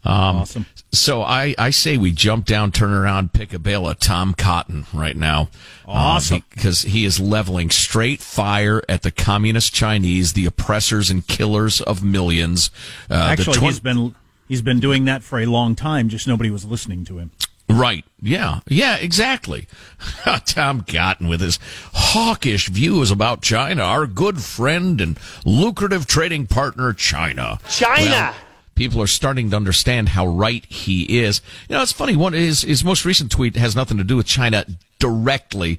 Um, 0.05 0.39
Awesome. 0.39 0.67
So 0.95 1.23
I, 1.23 1.55
I 1.59 1.71
say 1.71 1.97
we 1.97 2.13
jump 2.13 2.45
down, 2.45 2.71
turn 2.71 2.93
around, 2.93 3.33
pick 3.33 3.55
a 3.55 3.59
bale 3.59 3.89
of 3.89 3.99
Tom 3.99 4.35
Cotton 4.35 4.85
right 4.93 5.17
now. 5.17 5.49
Awesome. 5.87 6.43
Because 6.51 6.83
he 6.83 7.07
is 7.07 7.19
leveling 7.19 7.71
straight 7.71 8.21
fire 8.21 8.83
at 8.91 9.03
the 9.03 9.11
communist 9.11 9.73
Chinese, 9.73 10.35
the 10.35 10.45
oppressors 10.45 11.11
and 11.11 11.27
killers 11.27 11.81
of 11.81 12.05
millions. 12.05 12.71
Uh, 13.11 13.15
Actually, 13.15 13.57
twen- 13.57 13.71
he's 13.71 13.81
been 13.81 14.15
he's 14.49 14.63
been 14.63 14.81
doing 14.81 15.07
that 15.07 15.23
for 15.23 15.39
a 15.41 15.47
long 15.47 15.75
time. 15.75 16.11
Just 16.11 16.29
nobody 16.29 16.51
was 16.51 16.67
listening 16.67 17.05
to 17.07 17.19
him. 17.19 17.31
Right. 17.71 18.05
Yeah. 18.21 18.61
Yeah, 18.69 18.97
exactly. 18.97 19.67
Tom 20.45 20.83
Cotton 20.83 21.29
with 21.29 21.41
his 21.41 21.59
hawkish 21.95 22.69
views 22.69 23.11
about 23.11 23.41
China, 23.41 23.83
our 23.83 24.07
good 24.07 24.43
friend 24.43 25.01
and 25.01 25.19
lucrative 25.47 26.07
trading 26.07 26.47
partner, 26.47 26.93
China. 26.93 27.59
China! 27.71 28.11
Well, 28.11 28.35
people 28.75 29.01
are 29.03 29.07
starting 29.07 29.51
to 29.51 29.57
understand 29.57 30.11
how 30.11 30.27
right 30.27 30.65
he 30.67 31.21
is. 31.21 31.41
You 31.69 31.77
know, 31.77 31.83
it's 31.83 31.93
funny. 31.93 32.17
One 32.17 32.33
his 32.33 32.63
his 32.63 32.85
most 32.85 33.05
recent 33.05 33.31
tweet 33.31 33.57
has 33.57 33.77
nothing 33.77 33.99
to 33.99 34.05
do 34.05 34.17
with 34.17 34.27
China 34.27 34.65
directly. 34.99 35.79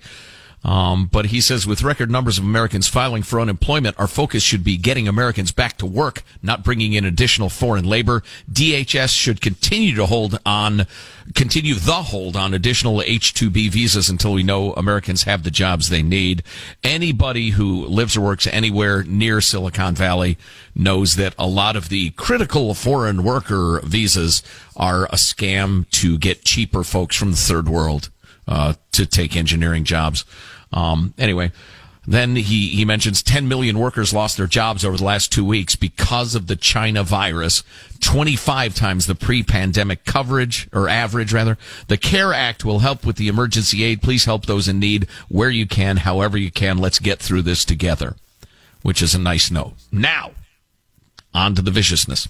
Um, 0.64 1.08
but 1.12 1.28
he 1.28 1.42
says, 1.42 1.68
with 1.68 1.84
record 1.84 2.10
numbers 2.10 2.38
of 2.38 2.46
Americans 2.46 2.88
filing 2.88 3.22
for 3.22 3.40
unemployment, 3.42 4.00
our 4.00 4.08
focus 4.08 4.44
should 4.44 4.64
be 4.64 4.78
getting 4.78 5.08
Americans 5.08 5.52
back 5.52 5.78
to 5.78 5.86
work, 5.86 6.24
not 6.42 6.64
bringing 6.64 6.94
in 6.94 7.04
additional 7.04 7.50
foreign 7.50 7.86
labor. 7.86 8.24
DHS 8.52 9.10
should 9.10 9.42
continue 9.42 9.94
to 9.96 10.06
hold 10.06 10.40
on, 10.46 10.88
continue 11.36 11.76
the 11.76 12.04
hold 12.04 12.38
on 12.38 12.54
additional 12.54 13.02
H-2B 13.02 13.72
visas 13.72 14.10
until 14.10 14.32
we 14.32 14.44
know 14.44 14.74
Americans 14.74 15.24
have 15.24 15.44
the 15.44 15.52
jobs 15.52 15.90
they 15.90 16.02
need. 16.02 16.44
Anybody 16.82 17.52
who 17.52 17.86
lives 17.86 18.16
or 18.16 18.22
works 18.22 18.48
anywhere 18.48 19.04
near 19.04 19.42
Silicon 19.42 19.96
Valley 19.96 20.38
knows 20.74 21.18
that 21.18 21.36
a 21.38 21.48
lot 21.48 21.76
of 21.76 21.90
the 21.90 22.12
critical 22.12 22.74
foreign 22.74 23.24
worker 23.24 23.82
visas 23.84 24.42
are 24.78 25.06
a 25.06 25.16
scam 25.16 25.90
to 25.90 26.18
get 26.18 26.46
cheaper 26.46 26.86
folks 26.86 27.18
from 27.18 27.32
the 27.32 27.38
third 27.38 27.68
world 27.68 28.10
uh, 28.48 28.74
to 28.94 29.06
take 29.06 29.36
engineering 29.36 29.84
jobs. 29.84 30.26
Um, 30.74 31.14
anyway, 31.18 31.52
then 32.06 32.36
he, 32.36 32.70
he 32.70 32.84
mentions 32.84 33.24
10 33.24 33.48
million 33.48 33.80
workers 33.80 34.14
lost 34.14 34.36
their 34.36 34.48
jobs 34.48 34.84
over 34.84 34.98
the 34.98 35.04
last 35.04 35.32
two 35.32 35.46
weeks 35.46 35.76
because 35.76 36.36
of 36.36 36.48
the 36.48 36.58
China 36.58 37.04
virus, 37.04 37.64
25 38.02 38.76
times 38.76 39.06
the 39.06 39.16
pre-pandemic 39.16 40.04
coverage 40.04 40.68
or 40.74 40.90
average 40.90 41.32
rather. 41.32 41.58
The 41.88 41.98
CARE 41.98 42.34
Act 42.34 42.66
will 42.66 42.80
help 42.80 43.06
with 43.06 43.16
the 43.16 43.30
emergency 43.30 43.84
aid. 43.84 44.02
Please 44.02 44.26
help 44.26 44.46
those 44.46 44.68
in 44.68 44.80
need 44.80 45.08
where 45.30 45.50
you 45.50 45.66
can, 45.66 45.98
however 45.98 46.38
you 46.38 46.52
can. 46.52 46.78
Let's 46.78 47.00
get 47.00 47.20
through 47.20 47.44
this 47.44 47.64
together, 47.64 48.16
which 48.82 49.02
is 49.02 49.16
a 49.16 49.20
nice 49.20 49.50
note. 49.50 49.74
Now, 49.92 50.32
on 51.34 51.56
to 51.56 51.62
the 51.62 51.72
viciousness. 51.72 52.28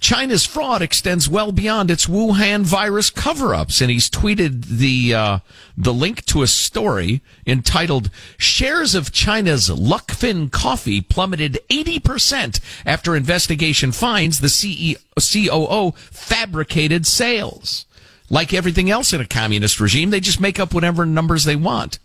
China's 0.00 0.46
fraud 0.46 0.80
extends 0.80 1.28
well 1.28 1.50
beyond 1.50 1.90
its 1.90 2.06
Wuhan 2.06 2.62
virus 2.62 3.10
cover-ups, 3.10 3.80
and 3.80 3.90
he's 3.90 4.08
tweeted 4.08 4.64
the 4.66 5.14
uh, 5.14 5.38
the 5.76 5.92
link 5.92 6.24
to 6.26 6.42
a 6.42 6.46
story 6.46 7.20
entitled 7.46 8.10
"Shares 8.36 8.94
of 8.94 9.12
China's 9.12 9.68
Luckin 9.68 10.50
Coffee 10.50 11.00
plummeted 11.00 11.58
80 11.68 11.98
percent 12.00 12.60
after 12.86 13.16
investigation 13.16 13.90
finds 13.92 14.40
the 14.40 14.48
CEO, 14.48 14.96
COO 15.16 15.96
fabricated 16.10 17.06
sales." 17.06 17.86
Like 18.30 18.52
everything 18.52 18.90
else 18.90 19.12
in 19.12 19.20
a 19.22 19.26
communist 19.26 19.80
regime, 19.80 20.10
they 20.10 20.20
just 20.20 20.40
make 20.40 20.60
up 20.60 20.74
whatever 20.74 21.06
numbers 21.06 21.44
they 21.44 21.56
want. 21.56 21.98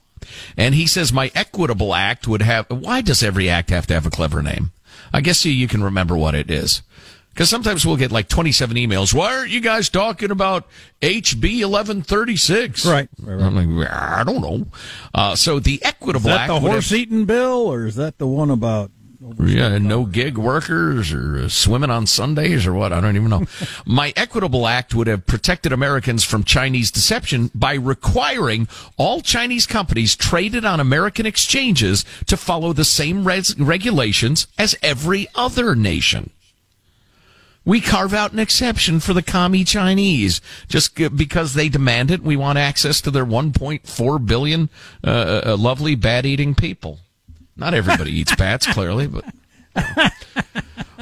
And 0.56 0.74
he 0.74 0.88
says 0.88 1.12
my 1.12 1.32
equitable 1.36 1.94
act 1.94 2.28
would 2.28 2.42
have. 2.42 2.66
Why 2.70 3.02
does 3.02 3.22
every 3.22 3.50
act 3.50 3.70
have 3.72 3.88
to 3.88 3.94
have 3.94 4.06
a 4.06 4.10
clever 4.10 4.42
name? 4.42 4.72
I 5.12 5.22
guess 5.22 5.46
you, 5.46 5.52
you 5.52 5.68
can 5.68 5.84
remember 5.84 6.16
what 6.16 6.34
it 6.34 6.50
is. 6.50 6.82
Because 7.34 7.50
sometimes 7.50 7.84
we'll 7.86 7.96
get 7.98 8.12
like 8.12 8.28
27 8.30 8.78
emails. 8.78 9.14
Why 9.14 9.36
aren't 9.36 9.50
you 9.50 9.60
guys 9.60 9.90
talking 9.90 10.30
about 10.30 10.68
HB 11.02 11.62
1136? 11.66 12.86
Right, 12.86 13.10
right, 13.22 13.34
right. 13.36 13.44
I'm 13.44 13.76
like, 13.78 13.90
I 13.92 14.24
don't 14.24 14.42
know. 14.42 14.68
Uh, 15.16 15.36
so 15.36 15.60
the 15.60 15.76
Is 15.76 15.82
equitable 15.84 16.30
that 16.30 16.42
act 16.42 16.48
the 16.50 16.54
would 16.56 16.62
have- 16.64 16.72
horse-eating 16.74 17.26
bill, 17.26 17.68
or 17.68 17.86
is 17.86 17.96
that 17.96 18.18
the 18.20 18.28
one 18.28 18.50
about? 18.52 18.92
yeah, 19.46 19.78
no 19.78 20.04
gig 20.06 20.38
workers 20.38 21.14
or 21.14 21.38
uh, 21.38 21.48
swimming 21.48 21.90
on 21.90 22.06
Sundays 22.06 22.68
or 22.68 22.74
what? 22.74 22.92
I 22.92 23.00
don't 23.00 23.16
even 23.16 23.30
know. 23.30 23.46
My 23.86 24.12
Equitable 24.18 24.68
Act 24.68 24.94
would 24.94 25.08
have 25.08 25.26
protected 25.26 25.72
Americans 25.72 26.26
from 26.26 26.44
Chinese 26.44 26.92
deception 26.92 27.50
by 27.56 27.76
requiring 27.76 28.68
all 28.98 29.22
Chinese 29.22 29.66
companies 29.66 30.18
traded 30.18 30.66
on 30.66 30.82
American 30.82 31.26
exchanges 31.26 32.04
to 32.28 32.36
follow 32.36 32.74
the 32.74 32.84
same 32.84 33.26
res- 33.26 33.58
regulations 33.58 34.46
as 34.58 34.76
every 34.84 35.28
other 35.36 35.74
nation. 35.74 36.30
We 37.66 37.80
carve 37.80 38.14
out 38.14 38.34
an 38.34 38.40
exception 38.40 39.00
for 39.00 39.14
the 39.14 39.22
commie 39.22 39.64
Chinese 39.64 40.42
just 40.68 40.96
because 41.16 41.54
they 41.54 41.70
demand 41.70 42.12
it. 42.12 42.22
We 42.22 42.36
want 42.36 42.58
access 42.58 43.00
to 43.02 43.12
their 43.12 43.26
1.4 43.26 44.26
billion 44.26 44.70
uh, 45.04 45.42
uh, 45.46 45.58
lovely 45.58 45.96
bat 45.96 46.26
eating 46.26 46.56
people. 46.56 47.00
Not 47.56 47.74
everybody 47.74 48.12
eats 48.20 48.36
bats, 48.36 48.68
clearly, 48.68 49.08
but. 49.08 49.26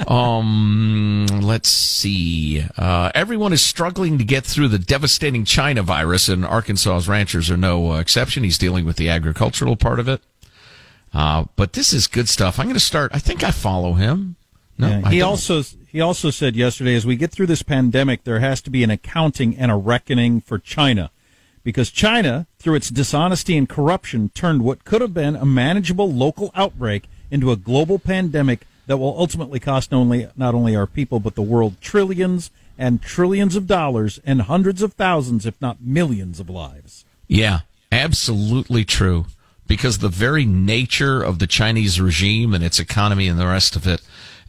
Um, 0.08 1.28
let's 1.42 1.70
see. 1.70 2.66
Uh, 2.78 3.12
everyone 3.14 3.54
is 3.54 3.62
struggling 3.62 4.18
to 4.18 4.24
get 4.24 4.46
through 4.46 4.70
the 4.70 4.80
devastating 4.80 5.46
China 5.46 5.84
virus, 5.84 6.28
and 6.30 6.44
Arkansas's 6.46 7.08
ranchers 7.08 7.50
are 7.52 7.58
no 7.58 7.92
uh, 7.94 8.00
exception. 8.00 8.44
He's 8.44 8.58
dealing 8.58 8.86
with 8.86 8.98
the 8.98 9.10
agricultural 9.10 9.76
part 9.76 10.00
of 10.00 10.08
it. 10.08 10.22
Uh, 11.14 11.46
but 11.56 11.74
this 11.74 11.94
is 11.94 12.08
good 12.08 12.30
stuff. 12.30 12.60
I'm 12.60 12.66
going 12.66 12.74
to 12.74 12.80
start. 12.80 13.12
I 13.14 13.20
think 13.20 13.44
I 13.44 13.52
follow 13.52 13.94
him. 13.94 14.38
No, 14.78 14.88
Yeah, 14.88 15.10
he 15.10 15.20
don't. 15.20 15.30
also 15.30 15.64
he 15.92 16.00
also 16.00 16.30
said 16.30 16.56
yesterday, 16.56 16.96
as 16.96 17.06
we 17.06 17.18
get 17.18 17.32
through 17.32 17.48
this 17.48 17.64
pandemic, 17.64 18.24
there 18.24 18.40
has 18.40 18.62
to 18.62 18.70
be 18.70 18.82
an 18.82 18.90
accounting 18.90 19.58
and 19.58 19.70
a 19.70 19.76
reckoning 19.76 20.40
for 20.40 20.58
China, 20.58 21.12
because 21.66 21.92
China, 21.92 22.48
through 22.60 22.76
its 22.76 22.90
dishonesty 22.90 23.58
and 23.58 23.68
corruption, 23.68 24.30
turned 24.30 24.64
what 24.64 24.86
could 24.86 25.02
have 25.02 25.14
been 25.14 25.36
a 25.36 25.46
manageable 25.46 26.10
local 26.10 26.50
outbreak 26.56 27.10
into 27.30 27.52
a 27.52 27.58
global 27.58 28.00
pandemic 28.00 28.66
that 28.88 28.98
will 28.98 29.18
ultimately 29.18 29.60
cost 29.60 29.94
only 29.94 30.30
not 30.38 30.56
only 30.56 30.76
our 30.76 30.88
people 30.88 31.20
but 31.20 31.36
the 31.36 31.42
world 31.42 31.76
trillions 31.82 32.52
and 32.78 33.02
trillions 33.02 33.58
of 33.58 33.68
dollars 33.68 34.20
and 34.26 34.44
hundreds 34.44 34.82
of 34.82 34.94
thousands, 34.94 35.46
if 35.46 35.60
not 35.62 35.82
millions, 35.82 36.40
of 36.40 36.50
lives. 36.50 37.04
Yeah, 37.28 37.60
absolutely 37.92 38.86
true. 38.86 39.26
Because 39.68 39.98
the 39.98 40.10
very 40.10 40.46
nature 40.46 41.22
of 41.22 41.40
the 41.40 41.48
Chinese 41.48 42.00
regime 42.00 42.54
and 42.54 42.64
its 42.64 42.80
economy 42.80 43.28
and 43.28 43.40
the 43.40 43.48
rest 43.48 43.76
of 43.76 43.86
it 43.86 44.02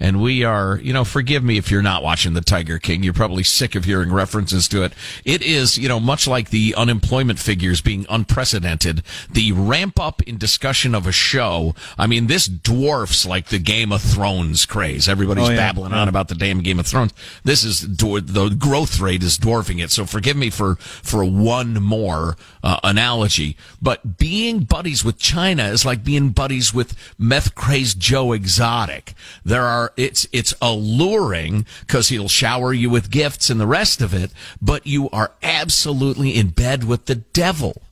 and 0.03 0.21
we 0.21 0.43
are, 0.43 0.81
you 0.83 0.93
know, 0.93 1.05
forgive 1.05 1.45
me 1.45 1.57
if 1.59 1.71
you're 1.71 1.81
not 1.81 2.03
watching 2.03 2.35
the 2.35 2.41
Tiger 2.41 2.79
King. 2.81 3.05
You're 3.05 3.13
probably 3.15 3.45
sick 3.45 3.77
of 3.77 3.85
hearing 3.85 4.13
references 4.13 4.67
to 4.69 4.83
it. 4.83 4.93
It 5.25 5.43
is, 5.43 5.79
you 5.79 5.89
know, 5.89 6.01
much 6.01 6.27
like 6.27 6.51
the 6.51 6.75
unemployment 6.77 7.39
figures 7.39 7.81
being 7.81 8.05
unprecedented, 8.11 9.05
the 9.31 9.53
ramp 9.53 10.01
up 10.01 10.21
in 10.23 10.39
discussion 10.39 10.93
of 10.95 11.07
a 11.07 11.13
show. 11.13 11.77
I 11.97 12.09
mean, 12.09 12.27
this 12.27 12.47
dwarfs 12.49 13.25
like 13.25 13.47
the 13.49 13.61
Game 13.61 13.93
of 13.93 14.03
Thrones 14.03 14.67
craze. 14.67 15.09
Everybody's 15.09 15.47
Oh, 15.49 15.51
yeah. 15.51 15.57
babbling 15.57 15.93
Yeah. 15.93 16.01
on 16.01 16.09
about 16.09 16.27
the 16.27 16.35
damn 16.35 16.63
Game 16.63 16.81
of 16.81 16.87
Thrones. 16.89 17.13
This 17.45 17.63
is 17.63 17.81
the 17.97 18.49
growth 18.59 18.99
rate 18.99 19.23
is 19.23 19.39
dwarfing 19.39 19.79
it. 19.79 19.93
So 19.93 20.05
forgive 20.05 20.37
me 20.37 20.51
for 20.51 20.75
for 20.81 21.25
one 21.25 21.75
more 21.81 22.37
uh, 22.65 22.81
analogy, 22.83 23.57
but 23.81 24.19
being 24.19 24.61
buddies 24.65 25.05
with 25.05 25.19
China 25.19 25.65
is 25.69 25.85
like 25.85 26.03
being 26.03 26.31
buddies 26.31 26.75
with 26.75 26.97
meth 27.19 27.55
crazed 27.55 28.01
Joe 28.01 28.33
Exotic. 28.33 29.15
There 29.45 29.65
are 29.65 29.92
it's 29.97 30.27
it's 30.33 30.55
alluring 30.61 31.67
because 31.81 32.09
he'll 32.09 32.29
shower 32.29 32.73
you 32.73 32.91
with 32.91 33.11
gifts 33.11 33.51
and 33.51 33.61
the 33.61 33.67
rest 33.67 34.01
of 34.01 34.15
it, 34.15 34.33
but 34.61 34.87
you 34.87 35.09
are 35.11 35.33
absolutely 35.43 36.37
in 36.37 36.49
bed 36.49 36.85
with 36.85 37.07
the 37.07 37.17
devil, 37.17 37.83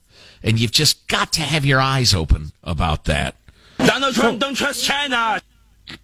and 0.42 0.58
you've 0.58 0.72
just 0.72 1.06
got 1.08 1.32
to 1.34 1.42
have 1.42 1.64
your 1.64 1.80
eyes 1.80 2.14
open 2.14 2.52
about 2.62 3.04
that. 3.04 3.36
Donald 3.78 4.14
Trump 4.14 4.40
don't 4.40 4.54
trust 4.54 4.84
China. 4.84 5.40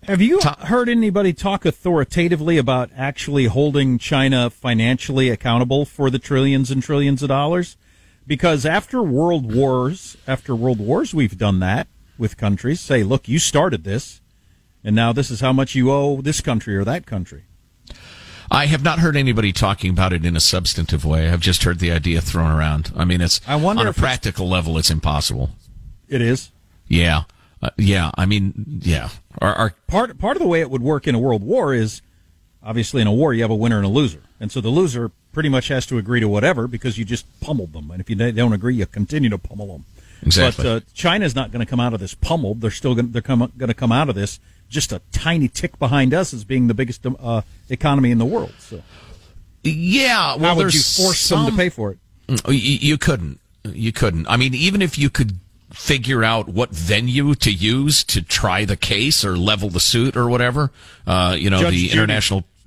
Have 0.05 0.21
you 0.21 0.41
heard 0.41 0.89
anybody 0.89 1.33
talk 1.33 1.65
authoritatively 1.65 2.59
about 2.59 2.91
actually 2.97 3.47
holding 3.47 3.99
China 3.99 4.51
financially 4.51 5.31
accountable 5.31 5.85
for 5.85 6.11
the 6.11 6.19
trillions 6.19 6.71
and 6.71 6.83
trillions 6.83 7.23
of 7.23 7.29
dollars? 7.29 7.77
Because 8.27 8.67
after 8.67 9.03
world 9.03 9.55
wars, 9.55 10.17
after 10.27 10.55
world 10.55 10.81
wars, 10.81 11.15
we've 11.15 11.39
done 11.39 11.61
that 11.61 11.87
with 12.19 12.37
countries. 12.37 12.81
Say, 12.81 13.05
look, 13.05 13.29
you 13.29 13.39
started 13.39 13.85
this, 13.85 14.21
and 14.87 14.95
now 14.95 15.13
this 15.13 15.33
is 15.33 15.41
how 15.41 15.53
much 15.53 15.75
you 15.75 15.91
owe 15.91 16.23
this 16.23 16.41
country 16.41 16.77
or 16.77 16.85
that 16.85 17.07
country. 17.07 17.43
I 18.49 18.67
have 18.67 18.85
not 18.85 19.01
heard 19.01 19.17
anybody 19.17 19.53
talking 19.53 19.91
about 19.91 20.13
it 20.13 20.25
in 20.25 20.37
a 20.37 20.41
substantive 20.41 21.05
way. 21.05 21.29
I've 21.29 21.41
just 21.41 21.65
heard 21.65 21.81
the 21.81 21.91
idea 21.91 22.21
thrown 22.21 22.53
around. 22.53 22.93
I 22.97 23.05
mean, 23.05 23.21
it's 23.21 23.41
I 23.49 23.57
wonder 23.57 23.81
on 23.81 23.89
a 23.89 23.93
practical 23.93 24.49
level, 24.49 24.79
it's 24.79 24.89
impossible. 24.89 25.51
It 26.09 26.23
is. 26.23 26.53
Yeah, 26.87 27.25
uh, 27.61 27.71
yeah. 27.77 28.13
I 28.15 28.27
mean, 28.27 28.81
yeah. 28.85 29.09
Our, 29.41 29.53
our 29.55 29.75
part 29.89 30.17
part 30.19 30.37
of 30.37 30.43
the 30.43 30.49
way 30.49 30.61
it 30.61 30.71
would 30.71 30.83
work 30.83 31.09
in 31.09 31.17
a 31.17 31.19
world 31.19 31.43
war 31.43 31.75
is 31.75 32.01
obviously 32.63 33.03
in 33.03 33.09
a 33.09 33.13
war 33.13 33.35
you 33.35 33.43
have 33.43 33.51
a 33.51 33.57
winner 33.57 33.79
and 33.79 33.87
a 33.87 33.91
loser, 33.91 34.23
and 34.39 34.53
so 34.53 34.61
the 34.61 34.69
loser 34.69 35.11
pretty 35.33 35.49
much 35.49 35.67
has 35.67 35.85
to 35.87 35.99
agree 35.99 36.21
to 36.21 36.29
whatever 36.29 36.69
because 36.69 36.97
you 36.97 37.05
just 37.05 37.27
pummeled 37.41 37.73
them, 37.73 37.91
and 37.91 38.01
if 38.01 38.09
you 38.09 38.15
don't 38.15 38.53
agree, 38.53 38.77
you 38.77 38.87
continue 38.87 39.31
to 39.31 39.39
pummel 39.39 39.67
them. 39.67 39.85
Exactly. 40.23 40.63
But 40.63 40.71
uh, 40.71 40.81
China's 40.95 41.35
not 41.35 41.51
going 41.51 41.65
to 41.65 41.69
come 41.69 41.81
out 41.81 41.93
of 41.93 41.99
this 41.99 42.15
pummeled. 42.15 42.61
They're 42.61 42.71
still 42.71 42.95
going 42.95 43.11
they're 43.11 43.21
come, 43.21 43.53
going 43.59 43.69
to 43.69 43.75
come 43.75 43.91
out 43.91 44.09
of 44.09 44.15
this 44.15 44.39
just 44.69 44.93
a 44.93 45.01
tiny 45.13 45.49
tick 45.49 45.79
behind 45.79 46.13
us 46.15 46.33
as 46.35 46.45
being 46.45 46.67
the 46.67 46.75
biggest 46.75 47.05
uh, 47.07 47.43
economy 47.71 48.11
in 48.11 48.19
the 48.19 48.25
world. 48.25 48.53
So 48.59 48.83
yeah, 49.63 50.37
well, 50.37 50.55
how 50.55 50.57
would 50.63 50.75
you 50.75 50.81
force 50.81 51.29
them 51.29 51.47
to 51.51 51.57
pay 51.57 51.69
for 51.69 51.93
it? 51.93 51.99
Mm, 52.29 52.49
You, 52.49 52.55
you 52.91 52.99
couldn't. 52.99 53.41
You 53.65 53.93
couldn't. 53.93 54.27
I 54.29 54.37
mean, 54.37 54.55
even 54.55 54.81
if 54.83 54.97
you 54.99 55.11
could 55.11 55.39
figure 55.73 56.23
out 56.23 56.49
what 56.49 56.71
venue 56.71 57.35
to 57.35 57.53
use 57.53 58.05
to 58.05 58.23
try 58.23 58.65
the 58.65 58.77
case 58.77 59.25
or 59.25 59.37
level 59.37 59.69
the 59.69 59.81
suit 59.81 60.17
or 60.17 60.29
whatever, 60.29 60.71
uh, 61.07 61.35
you 61.39 61.51
know, 61.51 61.61
Judge 61.61 61.73
the 61.73 61.83
Judy. 61.89 61.93
international. 61.93 62.45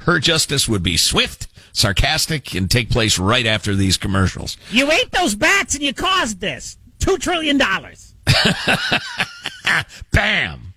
Her 0.00 0.18
justice 0.18 0.68
would 0.68 0.82
be 0.82 0.96
swift, 0.96 1.48
sarcastic, 1.72 2.54
and 2.54 2.70
take 2.70 2.90
place 2.90 3.18
right 3.18 3.46
after 3.46 3.74
these 3.74 3.96
commercials. 3.96 4.56
You 4.70 4.90
ate 4.90 5.10
those 5.12 5.34
bats 5.34 5.74
and 5.74 5.82
you 5.82 5.92
caused 5.94 6.40
this 6.40 6.76
two 6.98 7.18
trillion 7.18 7.58
dollars. 7.58 8.07
Bam. 10.12 10.74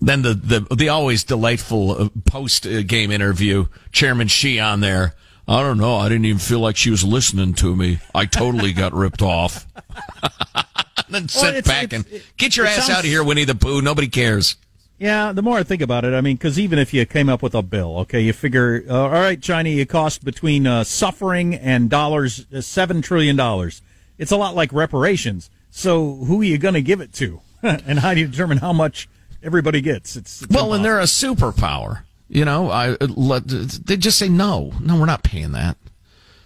Then 0.00 0.22
the 0.22 0.34
the 0.34 0.74
the 0.74 0.88
always 0.88 1.22
delightful 1.24 2.10
post 2.24 2.64
game 2.86 3.10
interview, 3.12 3.66
Chairman 3.92 4.28
Xi 4.28 4.58
on 4.58 4.80
there. 4.80 5.14
I 5.46 5.62
don't 5.62 5.78
know. 5.78 5.96
I 5.96 6.08
didn't 6.08 6.24
even 6.24 6.38
feel 6.38 6.60
like 6.60 6.76
she 6.76 6.90
was 6.90 7.04
listening 7.04 7.54
to 7.54 7.74
me. 7.76 7.98
I 8.14 8.26
totally 8.26 8.72
got 8.72 8.92
ripped 8.94 9.22
off. 9.22 9.66
then 11.08 11.28
sit 11.28 11.56
it's- 11.56 11.66
back 11.66 11.84
it's- 11.92 12.04
and 12.12 12.22
get 12.36 12.56
your 12.56 12.66
ass 12.66 12.86
sounds- 12.86 12.90
out 12.90 12.98
of 13.00 13.04
here, 13.04 13.22
Winnie 13.22 13.44
the 13.44 13.54
Pooh. 13.54 13.80
Nobody 13.82 14.08
cares. 14.08 14.56
Yeah, 14.98 15.32
the 15.32 15.42
more 15.42 15.58
I 15.58 15.64
think 15.64 15.82
about 15.82 16.04
it, 16.04 16.14
I 16.14 16.20
mean, 16.20 16.36
because 16.36 16.60
even 16.60 16.78
if 16.78 16.94
you 16.94 17.04
came 17.06 17.28
up 17.28 17.42
with 17.42 17.56
a 17.56 17.62
bill, 17.62 17.98
okay, 18.00 18.20
you 18.20 18.32
figure, 18.32 18.84
uh, 18.88 18.94
all 19.00 19.08
right, 19.10 19.40
China, 19.42 19.68
you 19.68 19.84
cost 19.84 20.24
between 20.24 20.64
uh, 20.64 20.84
suffering 20.84 21.56
and 21.56 21.90
dollars, 21.90 22.46
uh, 22.54 22.60
seven 22.60 23.02
trillion 23.02 23.34
dollars. 23.34 23.82
It's 24.16 24.30
a 24.30 24.36
lot 24.36 24.54
like 24.54 24.72
reparations. 24.72 25.50
So 25.74 26.16
who 26.16 26.42
are 26.42 26.44
you 26.44 26.58
going 26.58 26.74
to 26.74 26.82
give 26.82 27.00
it 27.00 27.12
to, 27.14 27.40
and 27.62 27.98
how 27.98 28.12
do 28.14 28.20
you 28.20 28.28
determine 28.28 28.58
how 28.58 28.72
much 28.72 29.08
everybody 29.42 29.80
gets? 29.80 30.14
It's, 30.16 30.42
it's 30.42 30.50
Well, 30.54 30.74
and 30.74 30.84
they're 30.84 31.00
a 31.00 31.04
superpower. 31.04 32.02
You 32.28 32.44
know, 32.44 32.70
I 32.70 32.90
let 33.00 33.46
they 33.48 33.96
just 33.96 34.18
say 34.18 34.28
no, 34.28 34.72
no, 34.80 34.96
we're 34.98 35.06
not 35.06 35.22
paying 35.22 35.52
that. 35.52 35.76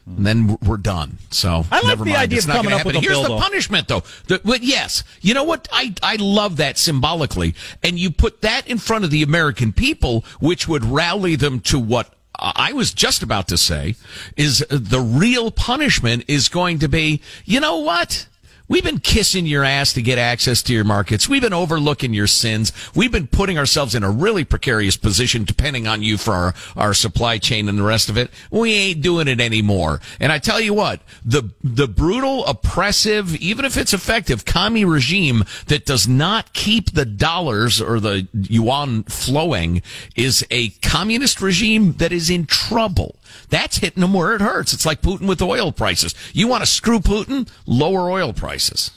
And 0.06 0.24
then 0.24 0.56
we're 0.64 0.76
done. 0.76 1.18
So 1.32 1.64
I 1.72 1.78
like 1.78 1.84
never 1.86 2.04
the 2.04 2.10
mind. 2.10 2.22
idea 2.22 2.38
it's 2.38 2.46
of 2.46 2.52
coming 2.52 2.72
up 2.72 2.84
with 2.84 2.94
happen. 2.94 2.96
a 2.96 3.00
Here's 3.00 3.14
bill, 3.18 3.22
the 3.24 3.28
though. 3.30 3.40
punishment, 3.40 3.88
though. 3.88 4.04
The, 4.28 4.40
but 4.44 4.62
yes, 4.62 5.02
you 5.20 5.34
know 5.34 5.42
what? 5.42 5.66
I 5.72 5.94
I 6.00 6.14
love 6.20 6.58
that 6.58 6.78
symbolically, 6.78 7.56
and 7.82 7.98
you 7.98 8.12
put 8.12 8.40
that 8.42 8.68
in 8.68 8.78
front 8.78 9.04
of 9.04 9.10
the 9.10 9.24
American 9.24 9.72
people, 9.72 10.24
which 10.38 10.68
would 10.68 10.84
rally 10.84 11.34
them 11.34 11.58
to 11.62 11.80
what 11.80 12.14
I 12.38 12.72
was 12.72 12.92
just 12.94 13.22
about 13.24 13.48
to 13.48 13.58
say 13.58 13.96
is 14.36 14.64
the 14.70 15.00
real 15.00 15.50
punishment 15.50 16.24
is 16.28 16.48
going 16.48 16.78
to 16.80 16.88
be. 16.88 17.20
You 17.44 17.58
know 17.58 17.78
what? 17.78 18.28
We've 18.68 18.82
been 18.82 18.98
kissing 18.98 19.46
your 19.46 19.64
ass 19.64 19.92
to 19.92 20.02
get 20.02 20.18
access 20.18 20.62
to 20.64 20.72
your 20.72 20.84
markets. 20.84 21.28
We've 21.28 21.42
been 21.42 21.52
overlooking 21.52 22.12
your 22.12 22.26
sins. 22.26 22.72
We've 22.94 23.12
been 23.12 23.28
putting 23.28 23.58
ourselves 23.58 23.94
in 23.94 24.02
a 24.02 24.10
really 24.10 24.44
precarious 24.44 24.96
position 24.96 25.44
depending 25.44 25.86
on 25.86 26.02
you 26.02 26.18
for 26.18 26.32
our, 26.32 26.54
our 26.76 26.94
supply 26.94 27.38
chain 27.38 27.68
and 27.68 27.78
the 27.78 27.84
rest 27.84 28.08
of 28.08 28.16
it. 28.16 28.30
We 28.50 28.72
ain't 28.72 29.02
doing 29.02 29.28
it 29.28 29.40
anymore. 29.40 30.00
And 30.18 30.32
I 30.32 30.38
tell 30.38 30.60
you 30.60 30.74
what, 30.74 31.00
the, 31.24 31.50
the 31.62 31.86
brutal, 31.86 32.44
oppressive, 32.46 33.36
even 33.36 33.64
if 33.64 33.76
it's 33.76 33.92
effective, 33.92 34.44
commie 34.44 34.84
regime 34.84 35.44
that 35.66 35.86
does 35.86 36.08
not 36.08 36.52
keep 36.52 36.92
the 36.92 37.04
dollars 37.04 37.80
or 37.80 38.00
the 38.00 38.26
yuan 38.32 39.04
flowing 39.04 39.82
is 40.16 40.44
a 40.50 40.70
communist 40.82 41.40
regime 41.40 41.92
that 41.94 42.12
is 42.12 42.30
in 42.30 42.46
trouble. 42.46 43.16
That's 43.48 43.78
hitting 43.78 44.00
them 44.00 44.12
where 44.14 44.34
it 44.34 44.40
hurts. 44.40 44.72
It's 44.72 44.86
like 44.86 45.02
Putin 45.02 45.28
with 45.28 45.40
oil 45.42 45.72
prices. 45.72 46.14
You 46.32 46.48
want 46.48 46.62
to 46.62 46.66
screw 46.70 47.00
Putin? 47.00 47.48
Lower 47.66 48.10
oil 48.10 48.32
prices. 48.32 48.90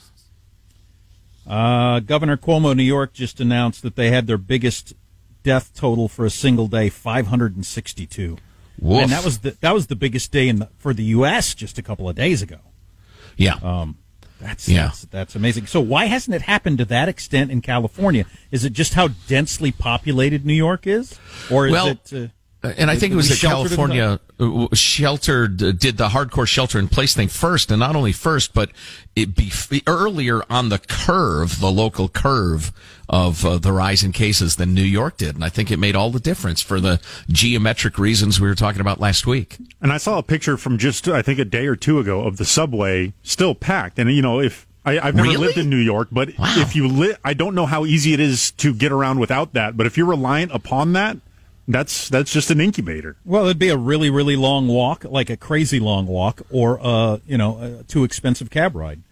Uh, 1.46 2.00
Governor 2.00 2.36
Cuomo, 2.36 2.76
New 2.76 2.82
York, 2.82 3.12
just 3.12 3.40
announced 3.40 3.82
that 3.82 3.96
they 3.96 4.10
had 4.10 4.26
their 4.26 4.38
biggest 4.38 4.94
death 5.42 5.72
total 5.74 6.08
for 6.08 6.24
a 6.24 6.30
single 6.30 6.68
day, 6.68 6.88
562. 6.90 8.36
Woof. 8.78 9.02
And 9.02 9.10
that 9.12 9.24
was 9.24 9.40
the 9.40 9.56
that 9.60 9.74
was 9.74 9.88
the 9.88 9.96
biggest 9.96 10.32
day 10.32 10.48
in 10.48 10.60
the, 10.60 10.68
for 10.78 10.94
the 10.94 11.02
U.S. 11.04 11.54
just 11.54 11.76
a 11.76 11.82
couple 11.82 12.08
of 12.08 12.16
days 12.16 12.40
ago. 12.40 12.58
Yeah. 13.36 13.56
Um, 13.62 13.98
that's, 14.40 14.68
Yeah. 14.68 14.84
that's 14.86 15.04
that's 15.06 15.36
amazing. 15.36 15.66
So 15.66 15.80
why 15.80 16.06
hasn't 16.06 16.34
it 16.34 16.42
happened 16.42 16.78
to 16.78 16.84
that 16.86 17.08
extent 17.08 17.50
in 17.50 17.60
California? 17.60 18.24
Is 18.50 18.64
it 18.64 18.72
just 18.72 18.94
how 18.94 19.08
densely 19.28 19.70
populated 19.70 20.46
New 20.46 20.54
York 20.54 20.86
is, 20.86 21.18
or 21.50 21.66
is 21.66 21.72
Well, 21.72 21.88
it? 21.88 22.12
Uh, 22.12 22.28
And 22.62 22.90
I 22.90 22.96
think 22.96 23.14
it 23.14 23.16
was 23.16 23.30
that 23.30 23.38
California 23.38 24.20
uh, 24.38 24.66
sheltered 24.74 25.62
uh, 25.62 25.72
did 25.72 25.96
the 25.96 26.08
hardcore 26.08 26.46
shelter 26.46 26.78
in 26.78 26.88
place 26.88 27.14
thing 27.14 27.28
first, 27.28 27.70
and 27.70 27.80
not 27.80 27.96
only 27.96 28.12
first, 28.12 28.52
but 28.52 28.70
it 29.16 29.34
be 29.34 29.50
earlier 29.86 30.42
on 30.50 30.68
the 30.68 30.78
curve, 30.78 31.58
the 31.60 31.70
local 31.70 32.10
curve 32.10 32.70
of 33.08 33.46
uh, 33.46 33.56
the 33.56 33.72
rise 33.72 34.02
in 34.02 34.12
cases 34.12 34.56
than 34.56 34.74
New 34.74 34.82
York 34.82 35.16
did, 35.16 35.34
and 35.36 35.42
I 35.44 35.48
think 35.48 35.70
it 35.70 35.78
made 35.78 35.96
all 35.96 36.10
the 36.10 36.20
difference 36.20 36.60
for 36.60 36.80
the 36.80 37.00
geometric 37.30 37.98
reasons 37.98 38.40
we 38.40 38.46
were 38.48 38.54
talking 38.54 38.80
about 38.82 39.00
last 39.00 39.26
week. 39.26 39.56
And 39.80 39.90
I 39.90 39.96
saw 39.96 40.18
a 40.18 40.22
picture 40.22 40.58
from 40.58 40.76
just 40.76 41.08
I 41.08 41.22
think 41.22 41.38
a 41.38 41.46
day 41.46 41.66
or 41.66 41.76
two 41.76 41.98
ago 41.98 42.22
of 42.24 42.36
the 42.36 42.44
subway 42.44 43.14
still 43.22 43.54
packed. 43.54 43.98
And 43.98 44.12
you 44.12 44.20
know, 44.20 44.38
if 44.38 44.66
I, 44.84 44.98
I've 44.98 45.14
never 45.14 45.28
Really? 45.28 45.46
lived 45.46 45.58
in 45.58 45.70
New 45.70 45.76
York, 45.78 46.08
but 46.12 46.28
if 46.38 46.76
you 46.76 46.88
li- 46.88 47.16
I 47.24 47.32
don't 47.32 47.54
know 47.54 47.66
how 47.66 47.86
easy 47.86 48.12
it 48.12 48.20
is 48.20 48.50
to 48.52 48.74
get 48.74 48.92
around 48.92 49.18
without 49.18 49.54
that. 49.54 49.78
But 49.78 49.86
if 49.86 49.96
you're 49.96 50.06
reliant 50.06 50.52
upon 50.52 50.92
that, 50.92 51.16
that's 51.72 52.08
that's 52.08 52.32
just 52.32 52.50
an 52.50 52.60
incubator. 52.60 53.16
well, 53.24 53.44
it'd 53.44 53.58
be 53.58 53.68
a 53.68 53.76
really 53.76 54.10
really 54.10 54.36
long 54.36 54.68
walk, 54.68 55.04
like 55.04 55.30
a 55.30 55.36
crazy 55.36 55.80
long 55.80 56.06
walk, 56.06 56.42
or 56.50 56.78
uh, 56.82 57.18
you 57.26 57.36
know, 57.38 57.78
a 57.80 57.82
too 57.84 58.04
expensive 58.04 58.50
cab 58.50 58.74
ride. 58.74 59.02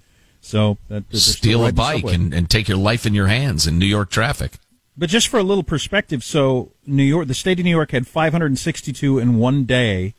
So 0.40 0.78
that, 0.88 1.04
Steal 1.14 1.66
a 1.66 1.72
bike 1.72 2.04
and, 2.04 2.32
and 2.32 2.48
take 2.48 2.68
your 2.68 2.78
life 2.78 3.04
in 3.06 3.12
your 3.14 3.26
hands 3.26 3.66
in 3.66 3.78
New 3.78 3.86
York 3.86 4.10
traffic. 4.10 4.52
But 4.96 5.08
just 5.10 5.28
for 5.28 5.38
a 5.38 5.42
little 5.42 5.64
perspective, 5.64 6.24
so 6.24 6.72
New 6.86 7.02
York, 7.02 7.26
the 7.28 7.34
state 7.34 7.58
of 7.58 7.64
New 7.64 7.70
York 7.70 7.90
had 7.90 8.06
562 8.06 9.18
in 9.18 9.38
one 9.38 9.64
day. 9.64 10.14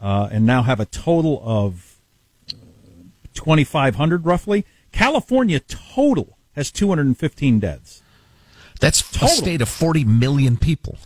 uh, 0.00 0.28
and 0.30 0.44
now 0.44 0.62
have 0.62 0.80
a 0.80 0.84
total 0.84 1.40
of 1.44 1.96
2,500 3.34 4.26
roughly. 4.26 4.64
California 4.92 5.60
total 5.60 6.36
has 6.54 6.70
215 6.70 7.60
deaths. 7.60 8.02
That's 8.80 9.02
Total. 9.10 9.28
a 9.28 9.30
state 9.30 9.62
of 9.62 9.68
40 9.68 10.04
million 10.04 10.56
people. 10.56 10.98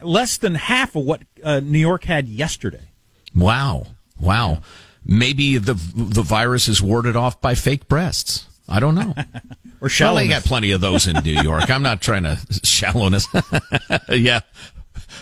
Less 0.00 0.36
than 0.36 0.54
half 0.54 0.94
of 0.94 1.04
what 1.04 1.22
uh, 1.42 1.60
New 1.60 1.78
York 1.78 2.04
had 2.04 2.28
yesterday. 2.28 2.88
Wow. 3.34 3.86
Wow. 4.20 4.62
Maybe 5.04 5.58
the 5.58 5.74
the 5.74 6.22
virus 6.22 6.68
is 6.68 6.82
warded 6.82 7.16
off 7.16 7.40
by 7.40 7.54
fake 7.54 7.88
breasts. 7.88 8.46
I 8.68 8.80
don't 8.80 8.94
know. 8.94 9.14
Or 9.80 9.82
well, 9.82 9.88
shallowness. 9.90 10.24
they 10.24 10.28
got 10.28 10.42
plenty 10.42 10.72
of 10.72 10.80
those 10.80 11.06
in 11.06 11.22
New 11.22 11.40
York. 11.42 11.70
I'm 11.70 11.84
not 11.84 12.00
trying 12.00 12.24
to 12.24 12.36
shallowness. 12.64 13.28
yeah. 14.08 14.40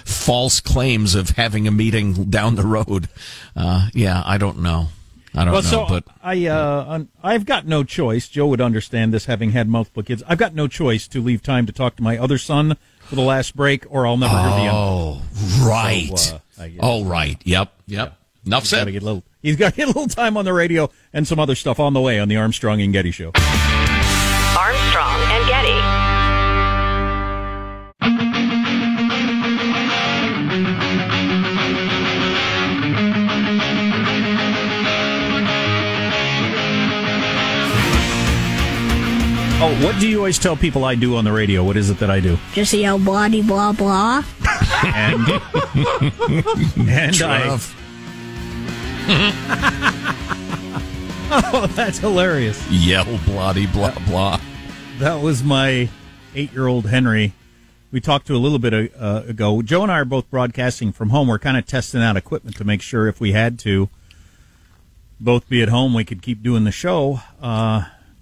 False 0.07 0.61
claims 0.61 1.15
of 1.15 1.29
having 1.29 1.69
a 1.69 1.71
meeting 1.71 2.31
down 2.31 2.55
the 2.55 2.63
road. 2.63 3.11
Uh, 3.55 3.91
yeah, 3.93 4.23
I 4.25 4.39
don't 4.39 4.61
know. 4.61 4.89
I 5.35 5.45
don't 5.45 5.53
well, 5.53 5.63
know, 5.63 5.69
so 5.69 5.87
but 5.87 6.05
I, 6.23 6.47
uh, 6.47 7.05
I've 7.23 7.45
got 7.45 7.67
no 7.67 7.85
choice. 7.85 8.29
Joe 8.29 8.47
would 8.47 8.63
understand 8.63 9.13
this, 9.13 9.27
having 9.27 9.51
had 9.51 9.69
multiple 9.69 10.03
kids. 10.03 10.23
I've 10.27 10.39
got 10.39 10.55
no 10.55 10.67
choice 10.69 11.07
to 11.09 11.21
leave 11.21 11.43
time 11.43 11.67
to 11.67 11.73
talk 11.73 11.97
to 11.97 12.03
my 12.03 12.17
other 12.17 12.39
son 12.39 12.79
for 13.07 13.15
the 13.17 13.23
last 13.23 13.57
break, 13.57 13.85
or 13.89 14.07
I'll 14.07 14.17
never 14.17 14.35
hear 14.37 14.51
the 14.51 14.57
end. 14.57 14.71
Oh, 14.73 15.23
right. 15.67 16.19
So, 16.19 16.41
uh, 16.59 16.69
oh, 16.81 17.05
right. 17.05 17.41
Yep. 17.45 17.73
Yep. 17.87 18.19
Enough 18.47 18.63
He's 18.63 18.71
said. 18.71 18.79
gotta 18.79 18.93
get 18.93 19.03
a 19.03 19.05
little. 19.05 19.23
He's 19.43 19.57
got 19.57 19.71
to 19.71 19.77
get 19.77 19.85
a 19.85 19.87
little 19.89 20.09
time 20.09 20.37
on 20.37 20.45
the 20.45 20.53
radio 20.53 20.91
and 21.13 21.27
some 21.27 21.39
other 21.41 21.55
stuff 21.55 21.81
on 21.81 21.93
the 21.95 22.01
way 22.01 22.19
on 22.21 22.29
the 22.29 22.37
Armstrong 22.37 22.81
and 22.81 22.93
Getty 22.93 23.11
show. 23.11 23.33
Oh, 39.59 39.75
what 39.83 39.99
do 39.99 40.07
you 40.07 40.19
always 40.19 40.39
tell 40.39 40.55
people 40.55 40.85
I 40.85 40.95
do 40.95 41.17
on 41.17 41.25
the 41.25 41.33
radio? 41.33 41.65
What 41.65 41.79
is 41.79 41.89
it 41.89 41.99
that 42.01 42.11
I 42.11 42.21
do? 42.21 42.37
Just 42.53 42.75
yell 42.75 42.99
blah 42.99 43.27
de 43.29 43.41
blah 43.41 43.73
blah. 43.73 44.23
And 44.85 45.29
and 46.89 47.23
I. 47.23 47.59
Oh, 51.29 51.67
that's 51.75 51.99
hilarious. 51.99 52.65
Yell 52.71 53.19
bloody 53.25 53.67
blah 53.67 53.99
blah. 54.07 54.41
That 54.99 55.17
was 55.17 55.43
my 55.43 55.89
eight-year-old 56.37 56.87
Henry. 56.87 57.33
We 57.91 58.01
talked 58.01 58.29
to 58.29 58.37
a 58.37 58.39
little 58.39 58.61
bit 58.61 58.93
uh, 58.95 59.23
ago. 59.27 59.61
Joe 59.63 59.83
and 59.83 59.91
I 59.91 59.99
are 60.01 60.05
both 60.05 60.31
broadcasting 60.31 60.93
from 60.93 61.11
home. 61.11 61.27
We're 61.27 61.41
kind 61.41 61.57
of 61.57 61.67
testing 61.67 62.01
out 62.01 62.17
equipment 62.17 62.57
to 62.59 62.65
make 62.65 62.81
sure 62.81 63.09
if 63.09 63.21
we 63.21 63.33
had 63.33 63.59
to 63.61 63.89
both 65.19 65.49
be 65.49 65.63
at 65.63 65.69
home, 65.69 65.95
we 65.95 66.05
could 66.05 66.23
keep 66.23 66.43
doing 66.45 66.63
the 66.63 66.71
show. 66.71 67.21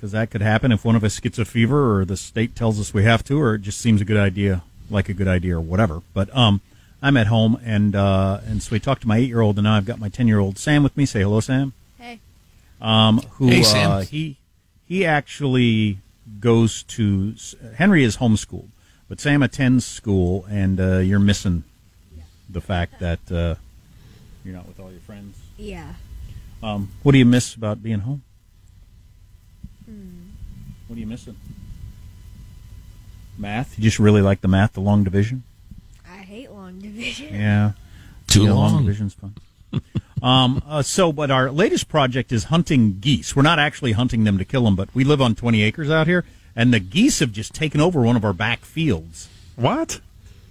Because 0.04 0.12
that 0.12 0.30
could 0.30 0.42
happen 0.42 0.70
if 0.70 0.84
one 0.84 0.96
of 0.96 1.02
us 1.02 1.18
gets 1.18 1.38
a 1.38 1.46
fever, 1.46 1.98
or 1.98 2.04
the 2.04 2.18
state 2.18 2.54
tells 2.54 2.78
us 2.78 2.92
we 2.92 3.04
have 3.04 3.24
to, 3.24 3.40
or 3.40 3.54
it 3.54 3.62
just 3.62 3.80
seems 3.80 4.02
a 4.02 4.04
good 4.04 4.18
idea, 4.18 4.62
like 4.90 5.08
a 5.08 5.14
good 5.14 5.26
idea, 5.26 5.56
or 5.56 5.62
whatever. 5.62 6.02
But 6.12 6.28
um, 6.36 6.60
I'm 7.00 7.16
at 7.16 7.28
home, 7.28 7.58
and 7.64 7.96
uh, 7.96 8.40
and 8.46 8.62
so 8.62 8.72
we 8.72 8.80
talked 8.80 9.00
to 9.00 9.08
my 9.08 9.16
eight-year-old, 9.16 9.56
and 9.56 9.64
now 9.64 9.76
I've 9.76 9.86
got 9.86 9.98
my 9.98 10.10
ten-year-old 10.10 10.58
Sam 10.58 10.82
with 10.82 10.94
me. 10.94 11.06
Say 11.06 11.22
hello, 11.22 11.40
Sam. 11.40 11.72
Hey. 11.98 12.20
Um, 12.82 13.22
who 13.36 13.48
Hey, 13.48 13.62
Sam. 13.62 13.90
Uh, 13.90 14.00
he 14.02 14.36
he 14.86 15.06
actually 15.06 16.00
goes 16.38 16.82
to 16.82 17.34
Henry 17.76 18.04
is 18.04 18.18
homeschooled, 18.18 18.68
but 19.08 19.20
Sam 19.20 19.42
attends 19.42 19.86
school, 19.86 20.44
and 20.50 20.78
uh, 20.78 20.98
you're 20.98 21.18
missing 21.18 21.64
the 22.46 22.60
fact 22.60 23.00
that 23.00 23.32
uh, 23.32 23.54
you're 24.44 24.54
not 24.54 24.68
with 24.68 24.78
all 24.78 24.90
your 24.90 25.00
friends. 25.00 25.38
Yeah. 25.56 25.94
Um, 26.62 26.90
what 27.02 27.12
do 27.12 27.18
you 27.18 27.24
miss 27.24 27.54
about 27.54 27.82
being 27.82 28.00
home? 28.00 28.22
What 30.88 30.96
are 30.96 31.00
you 31.00 31.06
missing? 31.06 31.36
Math? 33.38 33.76
You 33.78 33.82
just 33.84 33.98
really 33.98 34.22
like 34.22 34.40
the 34.40 34.48
math, 34.48 34.74
the 34.74 34.80
long 34.80 35.02
division? 35.04 35.42
I 36.08 36.18
hate 36.18 36.50
long 36.52 36.78
division. 36.78 37.28
Yeah. 37.34 37.72
Too 38.28 38.44
Yeah, 38.44 38.52
long. 38.52 38.84
division's 38.84 39.14
fun. 39.14 39.34
um, 40.22 40.62
uh, 40.66 40.82
so, 40.82 41.12
but 41.12 41.30
our 41.30 41.50
latest 41.50 41.88
project 41.88 42.32
is 42.32 42.44
hunting 42.44 42.98
geese. 43.00 43.34
We're 43.34 43.42
not 43.42 43.58
actually 43.58 43.92
hunting 43.92 44.24
them 44.24 44.38
to 44.38 44.44
kill 44.44 44.64
them, 44.64 44.76
but 44.76 44.88
we 44.94 45.04
live 45.04 45.20
on 45.20 45.34
20 45.34 45.62
acres 45.62 45.90
out 45.90 46.06
here, 46.06 46.24
and 46.56 46.72
the 46.72 46.80
geese 46.80 47.18
have 47.18 47.32
just 47.32 47.54
taken 47.54 47.80
over 47.80 48.00
one 48.02 48.16
of 48.16 48.24
our 48.24 48.32
back 48.32 48.60
fields. 48.60 49.28
What? 49.56 50.00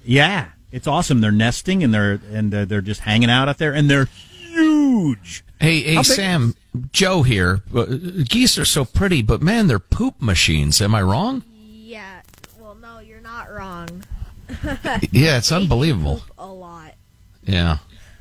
Yeah, 0.06 0.50
it's 0.72 0.88
awesome. 0.88 1.22
They're 1.22 1.32
nesting 1.32 1.84
and 1.84 1.94
they're 1.94 2.20
and 2.32 2.54
uh, 2.54 2.66
they're 2.66 2.82
just 2.82 3.02
hanging 3.02 3.30
out 3.30 3.48
out 3.50 3.58
there, 3.58 3.74
and 3.74 3.90
they're 3.90 4.06
huge. 4.06 5.44
Hey, 5.64 5.80
hey, 5.80 5.96
big- 5.96 6.06
Sam, 6.06 6.56
Joe 6.92 7.24
here. 7.24 7.62
Uh, 7.74 7.86
geese 8.28 8.58
are 8.58 8.66
so 8.66 8.84
pretty, 8.84 9.22
but 9.22 9.42
man, 9.42 9.68
they're 9.68 9.80
poop 9.80 10.22
machines. 10.22 10.82
Am 10.82 10.94
I 10.94 11.02
wrong? 11.02 11.42
Yeah. 11.56 12.20
Well, 12.60 12.76
no, 12.76 13.00
you're 13.00 13.22
not 13.22 13.50
wrong. 13.50 14.04
Yeah, 15.12 15.38
it's 15.38 15.54
unbelievable. 15.54 16.24
A 16.38 16.46
lot. 16.48 16.96
Yeah. 17.46 17.78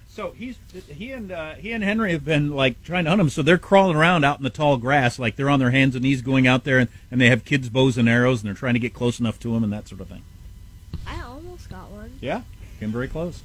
So 0.09 0.31
he's 0.31 0.57
he 0.87 1.11
and 1.11 1.33
uh, 1.33 1.55
he 1.55 1.72
and 1.72 1.83
Henry 1.83 2.12
have 2.12 2.24
been 2.24 2.52
like 2.52 2.81
trying 2.85 3.05
to 3.05 3.11
hunt 3.11 3.18
them. 3.18 3.28
So 3.28 3.42
they're 3.42 3.59
crawling 3.59 3.96
around 3.96 4.24
out 4.24 4.38
in 4.38 4.44
the 4.44 4.50
tall 4.50 4.76
grass, 4.76 5.18
like 5.18 5.35
they're 5.35 5.50
on 5.50 5.59
their 5.59 5.72
hands 5.72 5.96
and 5.96 6.05
knees 6.05 6.22
going 6.22 6.46
out 6.46 6.62
there, 6.62 6.78
and, 6.78 6.88
and 7.11 7.20
they 7.20 7.28
have 7.28 7.44
kids' 7.44 7.68
bows 7.68 7.98
and 7.98 8.09
arrows, 8.09 8.40
and 8.40 8.46
they're 8.46 8.55
trying 8.55 8.74
to 8.74 8.81
get 8.81 8.94
close 8.94 9.18
enough 9.18 9.40
to 9.40 9.52
them 9.52 9.64
and 9.64 9.72
that 9.72 9.88
sort 9.88 10.00
of 10.00 10.07
thing. 10.07 10.22
I 11.09 11.20
almost 11.22 11.68
got 11.68 11.90
one. 11.90 12.18
Yeah, 12.20 12.42
came 12.78 12.92
very 12.92 13.09
close. 13.09 13.42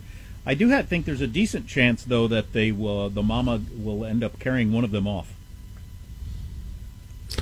I 0.47 0.53
do 0.53 0.69
have, 0.69 0.87
think 0.87 1.05
there's 1.05 1.19
a 1.19 1.27
decent 1.27 1.67
chance 1.67 2.05
though 2.05 2.29
that 2.29 2.53
they 2.53 2.71
will 2.71 3.09
the 3.09 3.21
mama 3.21 3.61
will 3.77 4.05
end 4.05 4.23
up 4.23 4.39
carrying 4.39 4.71
one 4.71 4.85
of 4.85 4.91
them 4.91 5.05
off. 5.05 5.33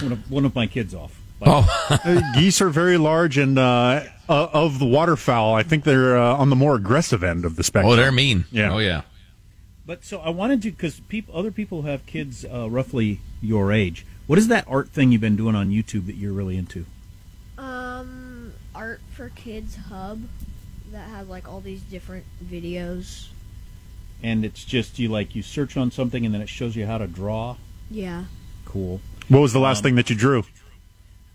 One 0.02 0.12
of 0.12 0.32
one 0.32 0.44
of 0.44 0.56
my 0.56 0.66
kids 0.66 0.96
off. 0.96 1.22
Oh, 1.42 2.32
geese 2.36 2.62
are 2.62 2.70
very 2.70 2.98
large, 2.98 3.38
and 3.38 3.60
uh, 3.60 4.06
uh, 4.28 4.48
of 4.54 4.80
the 4.80 4.86
waterfowl, 4.86 5.54
I 5.54 5.62
think 5.62 5.84
they're 5.84 6.18
uh, 6.18 6.36
on 6.36 6.50
the 6.50 6.56
more 6.56 6.76
aggressive 6.76 7.24
end 7.24 7.46
of 7.46 7.58
the 7.58 7.64
spectrum. 7.64 7.94
oh, 7.94 7.96
they're 7.96 8.12
mean. 8.12 8.46
Yeah. 8.52 8.74
Oh, 8.74 8.80
yeah. 8.80 9.02
But 9.86 10.04
so 10.04 10.20
I 10.22 10.30
wanted 10.30 10.64
to 10.64 10.72
because 10.72 11.00
people, 11.02 11.38
other 11.38 11.52
people 11.52 11.84
have 11.84 12.06
kids 12.08 12.44
uh, 12.44 12.68
roughly 12.70 13.20
your 13.40 13.72
age. 13.72 14.06
What 14.26 14.40
is 14.40 14.48
that 14.48 14.66
art 14.68 14.90
thing 14.90 15.12
you've 15.12 15.22
been 15.22 15.36
doing 15.36 15.56
on 15.56 15.70
YouTube 15.70 16.08
that 16.08 16.16
you're 16.16 16.34
really 16.34 16.58
into? 16.58 16.88
Um, 17.60 18.54
Art 18.74 19.02
for 19.14 19.30
Kids 19.30 19.76
Hub 19.76 20.22
that 20.96 21.10
has 21.10 21.28
like 21.28 21.48
all 21.48 21.60
these 21.60 21.82
different 21.82 22.24
videos. 22.44 23.28
And 24.24 24.46
it's 24.46 24.64
just 24.64 24.98
you 24.98 25.10
like 25.10 25.36
you 25.36 25.42
search 25.44 25.76
on 25.76 25.92
something 25.92 26.26
and 26.26 26.34
then 26.34 26.42
it 26.42 26.48
shows 26.50 26.76
you 26.76 26.86
how 26.86 26.98
to 26.98 27.06
draw. 27.06 27.58
Yeah. 27.92 28.26
Cool. 28.64 29.02
What 29.28 29.42
was 29.42 29.52
the 29.54 29.60
last 29.60 29.80
Um, 29.80 29.84
thing 29.84 29.96
that 29.96 30.10
you 30.10 30.16
drew? 30.16 30.46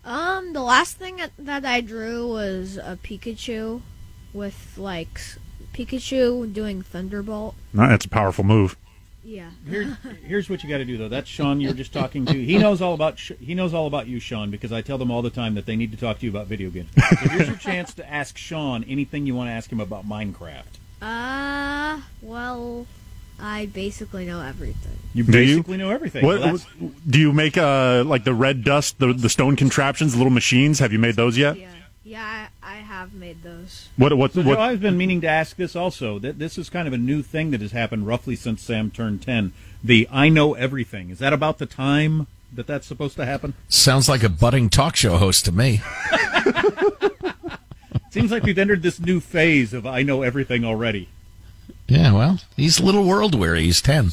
Um, 0.03 0.53
the 0.53 0.61
last 0.63 0.97
thing 0.97 1.17
that- 1.17 1.31
that 1.37 1.63
I 1.63 1.81
drew 1.81 2.27
was 2.27 2.77
a 2.77 2.97
Pikachu 3.03 3.81
with 4.33 4.73
like 4.77 5.21
Pikachu 5.73 6.51
doing 6.51 6.81
Thunderbolt. 6.81 7.55
That's 7.73 8.05
a 8.05 8.09
powerful 8.09 8.43
move. 8.43 8.75
Yeah. 9.23 9.49
Here, 9.69 9.97
here's 10.25 10.49
what 10.49 10.63
you 10.63 10.69
got 10.69 10.79
to 10.79 10.85
do 10.85 10.97
though. 10.97 11.09
That's 11.09 11.29
Sean 11.29 11.61
you're 11.61 11.73
just 11.73 11.93
talking 11.93 12.25
to. 12.25 12.33
He 12.33 12.57
knows 12.57 12.81
all 12.81 12.93
about 12.93 13.19
he 13.19 13.53
knows 13.53 13.73
all 13.73 13.87
about 13.87 14.07
you, 14.07 14.19
Sean, 14.19 14.49
because 14.51 14.71
I 14.71 14.81
tell 14.81 14.97
them 14.97 15.11
all 15.11 15.21
the 15.21 15.29
time 15.29 15.55
that 15.55 15.65
they 15.65 15.75
need 15.75 15.91
to 15.91 15.97
talk 15.97 16.19
to 16.19 16.25
you 16.25 16.31
about 16.31 16.47
video 16.47 16.69
games. 16.69 16.89
So 16.95 17.15
here's 17.29 17.47
your 17.47 17.57
chance 17.57 17.93
to 17.95 18.09
ask 18.11 18.37
Sean 18.37 18.83
anything 18.85 19.25
you 19.27 19.35
want 19.35 19.47
to 19.49 19.51
ask 19.53 19.71
him 19.71 19.79
about 19.79 20.07
Minecraft. 20.07 20.63
Uh, 21.01 22.01
well, 22.21 22.85
I 23.39 23.65
basically 23.67 24.25
know 24.25 24.41
everything. 24.41 24.97
You 25.13 25.23
Do 25.23 25.39
you? 25.39 25.55
basically 25.57 25.77
know 25.77 25.89
everything. 25.89 26.25
What, 26.25 26.39
Well, 26.39 26.57
that's- 26.57 26.67
do 27.09 27.19
you 27.19 27.33
make 27.33 27.57
uh, 27.57 28.03
like 28.05 28.23
the 28.23 28.33
red 28.33 28.63
dust, 28.63 28.99
the 28.99 29.13
the 29.13 29.29
stone 29.29 29.55
contraptions, 29.55 30.13
the 30.13 30.17
little 30.17 30.31
machines? 30.33 30.79
Have 30.79 30.91
you 30.93 30.99
made 30.99 31.15
those 31.15 31.37
yet? 31.37 31.57
Yeah. 31.57 31.67
Yeah, 32.11 32.49
I, 32.61 32.73
I 32.73 32.75
have 32.79 33.13
made 33.13 33.41
those. 33.41 33.87
What 33.95 34.17
what 34.17 34.33
So, 34.33 34.41
what? 34.41 34.55
Joe, 34.55 34.61
I've 34.61 34.81
been 34.81 34.97
meaning 34.97 35.21
to 35.21 35.29
ask 35.29 35.55
this 35.55 35.77
also. 35.77 36.19
That 36.19 36.39
this 36.39 36.57
is 36.57 36.69
kind 36.69 36.85
of 36.85 36.93
a 36.93 36.97
new 36.97 37.21
thing 37.21 37.51
that 37.51 37.61
has 37.61 37.71
happened 37.71 38.05
roughly 38.05 38.35
since 38.35 38.61
Sam 38.61 38.91
turned 38.91 39.21
ten. 39.21 39.53
The 39.81 40.09
I 40.11 40.27
know 40.27 40.53
everything. 40.53 41.09
Is 41.09 41.19
that 41.19 41.31
about 41.31 41.57
the 41.57 41.65
time 41.65 42.27
that 42.51 42.67
that's 42.67 42.85
supposed 42.85 43.15
to 43.15 43.25
happen? 43.25 43.53
Sounds 43.69 44.09
like 44.09 44.23
a 44.23 44.29
budding 44.29 44.69
talk 44.69 44.97
show 44.97 45.15
host 45.15 45.45
to 45.45 45.53
me. 45.53 45.81
Seems 48.11 48.29
like 48.29 48.43
we've 48.43 48.57
entered 48.57 48.83
this 48.83 48.99
new 48.99 49.21
phase 49.21 49.73
of 49.73 49.87
I 49.87 50.03
know 50.03 50.21
everything 50.21 50.65
already. 50.65 51.07
Yeah, 51.87 52.11
well, 52.11 52.41
he's 52.57 52.77
a 52.77 52.83
little 52.83 53.05
world 53.05 53.35
weary. 53.39 53.63
He's 53.63 53.81
10. 53.81 54.11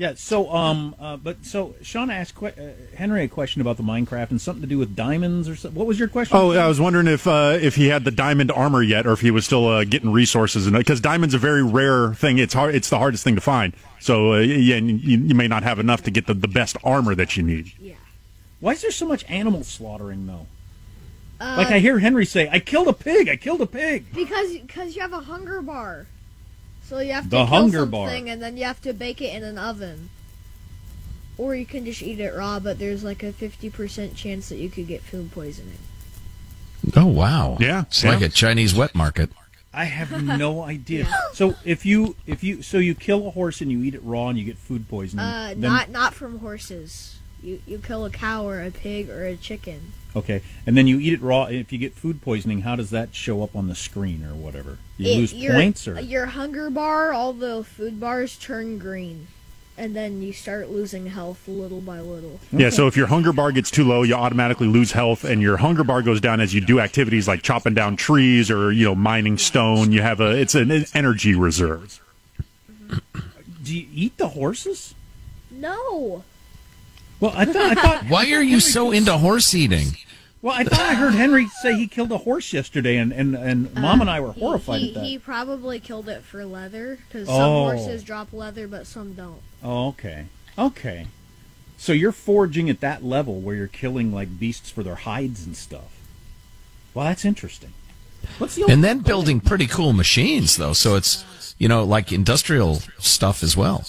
Yeah. 0.00 0.14
So, 0.16 0.50
um, 0.50 0.94
uh, 0.98 1.18
but 1.18 1.44
so 1.44 1.74
Sean 1.82 2.08
asked 2.08 2.34
que- 2.34 2.48
uh, 2.48 2.96
Henry 2.96 3.22
a 3.22 3.28
question 3.28 3.60
about 3.60 3.76
the 3.76 3.82
Minecraft 3.82 4.30
and 4.30 4.40
something 4.40 4.62
to 4.62 4.66
do 4.66 4.78
with 4.78 4.96
diamonds 4.96 5.46
or 5.46 5.54
something. 5.54 5.78
What 5.78 5.86
was 5.86 5.98
your 5.98 6.08
question? 6.08 6.38
Oh, 6.38 6.52
I 6.52 6.66
was 6.66 6.80
wondering 6.80 7.06
if 7.06 7.26
uh, 7.26 7.58
if 7.60 7.74
he 7.76 7.88
had 7.88 8.04
the 8.04 8.10
diamond 8.10 8.50
armor 8.50 8.82
yet, 8.82 9.06
or 9.06 9.12
if 9.12 9.20
he 9.20 9.30
was 9.30 9.44
still 9.44 9.68
uh, 9.68 9.84
getting 9.84 10.10
resources, 10.10 10.66
and 10.66 10.74
because 10.74 11.02
diamond's 11.02 11.34
are 11.34 11.36
a 11.36 11.40
very 11.40 11.62
rare 11.62 12.14
thing. 12.14 12.38
It's 12.38 12.54
hard. 12.54 12.74
It's 12.74 12.88
the 12.88 12.96
hardest 12.96 13.24
thing 13.24 13.34
to 13.34 13.42
find. 13.42 13.74
So 14.00 14.32
uh, 14.32 14.38
yeah, 14.38 14.76
you, 14.76 15.18
you 15.18 15.34
may 15.34 15.48
not 15.48 15.64
have 15.64 15.78
enough 15.78 16.02
to 16.04 16.10
get 16.10 16.26
the, 16.26 16.32
the 16.32 16.48
best 16.48 16.78
armor 16.82 17.14
that 17.14 17.36
you 17.36 17.42
need. 17.42 17.70
Yeah. 17.78 17.96
Why 18.60 18.72
is 18.72 18.80
there 18.80 18.92
so 18.92 19.06
much 19.06 19.26
animal 19.28 19.64
slaughtering 19.64 20.26
though? 20.26 20.46
Uh, 21.38 21.56
like 21.58 21.72
I 21.72 21.78
hear 21.78 21.98
Henry 21.98 22.24
say, 22.24 22.48
"I 22.50 22.58
killed 22.58 22.88
a 22.88 22.94
pig. 22.94 23.28
I 23.28 23.36
killed 23.36 23.60
a 23.60 23.66
pig." 23.66 24.06
because 24.14 24.56
because 24.56 24.96
you 24.96 25.02
have 25.02 25.12
a 25.12 25.20
hunger 25.20 25.60
bar. 25.60 26.06
So 26.90 26.98
you 26.98 27.12
have 27.12 27.22
to 27.24 27.30
The 27.30 27.36
kill 27.36 27.46
hunger 27.46 27.86
bar. 27.86 28.08
and 28.10 28.42
then 28.42 28.56
you 28.56 28.64
have 28.64 28.82
to 28.82 28.92
bake 28.92 29.22
it 29.22 29.32
in 29.32 29.44
an 29.44 29.56
oven. 29.58 30.10
Or 31.38 31.54
you 31.54 31.64
can 31.64 31.84
just 31.84 32.02
eat 32.02 32.18
it 32.18 32.34
raw, 32.36 32.58
but 32.58 32.80
there's 32.80 33.04
like 33.04 33.22
a 33.22 33.32
50% 33.32 34.16
chance 34.16 34.48
that 34.48 34.56
you 34.56 34.68
could 34.68 34.88
get 34.88 35.00
food 35.00 35.30
poisoning. 35.30 35.78
Oh 36.96 37.06
wow. 37.06 37.56
Yeah, 37.60 37.82
It's 37.82 38.02
yeah. 38.02 38.10
like 38.10 38.22
a 38.22 38.28
Chinese 38.28 38.74
wet 38.74 38.96
market. 38.96 39.30
I 39.72 39.84
have 39.84 40.20
no 40.20 40.62
idea. 40.76 41.06
So 41.32 41.54
if 41.64 41.86
you 41.86 42.16
if 42.26 42.42
you 42.42 42.60
so 42.60 42.78
you 42.78 42.96
kill 42.96 43.28
a 43.28 43.30
horse 43.30 43.60
and 43.60 43.70
you 43.70 43.84
eat 43.84 43.94
it 43.94 44.02
raw 44.02 44.26
and 44.28 44.36
you 44.36 44.44
get 44.44 44.58
food 44.58 44.88
poisoning. 44.88 45.24
Uh, 45.24 45.48
then- 45.50 45.60
not 45.60 45.90
not 45.90 46.12
from 46.14 46.40
horses. 46.40 47.20
You 47.40 47.62
you 47.68 47.78
kill 47.78 48.04
a 48.04 48.10
cow 48.10 48.44
or 48.48 48.60
a 48.62 48.72
pig 48.72 49.08
or 49.08 49.24
a 49.24 49.36
chicken. 49.36 49.92
Okay, 50.16 50.42
and 50.66 50.76
then 50.76 50.86
you 50.88 50.98
eat 50.98 51.12
it 51.12 51.22
raw. 51.22 51.44
If 51.44 51.72
you 51.72 51.78
get 51.78 51.94
food 51.94 52.20
poisoning, 52.20 52.62
how 52.62 52.74
does 52.76 52.90
that 52.90 53.14
show 53.14 53.42
up 53.44 53.54
on 53.54 53.68
the 53.68 53.74
screen 53.76 54.24
or 54.24 54.34
whatever? 54.34 54.78
You 54.98 55.12
It- 55.12 55.16
lose 55.18 55.32
your, 55.34 55.52
points 55.54 55.86
or 55.86 56.00
your 56.00 56.26
hunger 56.26 56.68
bar, 56.70 57.12
all 57.12 57.32
the 57.32 57.62
food 57.64 58.00
bars 58.00 58.36
turn 58.36 58.78
green, 58.78 59.28
and 59.78 59.94
then 59.94 60.20
you 60.20 60.32
start 60.32 60.68
losing 60.70 61.06
health 61.06 61.46
little 61.46 61.80
by 61.80 62.00
little. 62.00 62.40
Yeah, 62.52 62.70
so 62.70 62.88
if 62.88 62.96
your 62.96 63.06
hunger 63.06 63.32
bar 63.32 63.52
gets 63.52 63.70
too 63.70 63.84
low, 63.84 64.02
you 64.02 64.14
automatically 64.14 64.66
lose 64.66 64.92
health, 64.92 65.22
and 65.24 65.40
your 65.40 65.58
hunger 65.58 65.84
bar 65.84 66.02
goes 66.02 66.20
down 66.20 66.40
as 66.40 66.52
you 66.52 66.60
do 66.60 66.80
activities 66.80 67.28
like 67.28 67.42
chopping 67.42 67.74
down 67.74 67.94
trees 67.94 68.50
or 68.50 68.72
you 68.72 68.84
know 68.86 68.94
mining 68.96 69.38
stone. 69.38 69.92
You 69.92 70.02
have 70.02 70.20
a 70.20 70.30
it's 70.32 70.56
an 70.56 70.86
energy 70.92 71.34
reserve. 71.36 72.00
do 73.62 73.78
you 73.78 73.86
eat 73.94 74.16
the 74.18 74.28
horses? 74.28 74.94
No. 75.52 76.24
Well, 77.20 77.32
I 77.34 77.44
thought. 77.44 77.56
I 77.56 77.74
thought. 77.74 78.04
Why 78.08 78.32
are 78.32 78.42
you 78.42 78.60
so 78.60 78.90
into 78.90 79.16
horse 79.18 79.54
eating? 79.54 79.96
Well, 80.42 80.54
I 80.56 80.64
thought 80.64 80.80
I 80.80 80.94
heard 80.94 81.14
Henry 81.14 81.48
say 81.60 81.74
he 81.74 81.86
killed 81.86 82.10
a 82.12 82.18
horse 82.18 82.52
yesterday, 82.52 82.96
and 82.96 83.12
and, 83.12 83.34
and 83.34 83.74
Mom 83.74 83.84
um, 83.84 84.00
and 84.02 84.10
I 84.10 84.20
were 84.20 84.32
horrified 84.32 84.80
he, 84.80 84.88
at 84.88 84.94
that. 84.94 85.04
He 85.04 85.18
probably 85.18 85.80
killed 85.80 86.08
it 86.08 86.22
for 86.22 86.44
leather 86.46 86.98
because 87.06 87.28
Oh. 87.28 87.32
some 87.32 87.76
horses 87.76 88.02
drop 88.02 88.32
leather, 88.32 88.66
but 88.66 88.86
some 88.86 89.12
don't. 89.12 89.42
Oh, 89.62 89.88
okay, 89.88 90.26
okay. 90.58 91.06
So 91.76 91.92
you're 91.92 92.12
foraging 92.12 92.70
at 92.70 92.80
that 92.80 93.04
level 93.04 93.40
where 93.40 93.54
you're 93.54 93.66
killing 93.66 94.12
like 94.12 94.38
beasts 94.38 94.70
for 94.70 94.82
their 94.82 94.96
hides 94.96 95.44
and 95.44 95.56
stuff. 95.56 95.98
Well, 96.94 97.06
that's 97.06 97.24
interesting. 97.24 97.72
What's 98.38 98.54
the 98.54 98.66
And 98.66 98.82
then 98.84 98.98
building 99.00 99.40
pretty 99.40 99.66
cool 99.66 99.92
machines 99.92 100.56
though, 100.56 100.72
so 100.72 100.96
it's 100.96 101.54
you 101.58 101.68
know 101.68 101.84
like 101.84 102.12
industrial 102.12 102.76
stuff 102.98 103.42
as 103.42 103.56
well. 103.58 103.84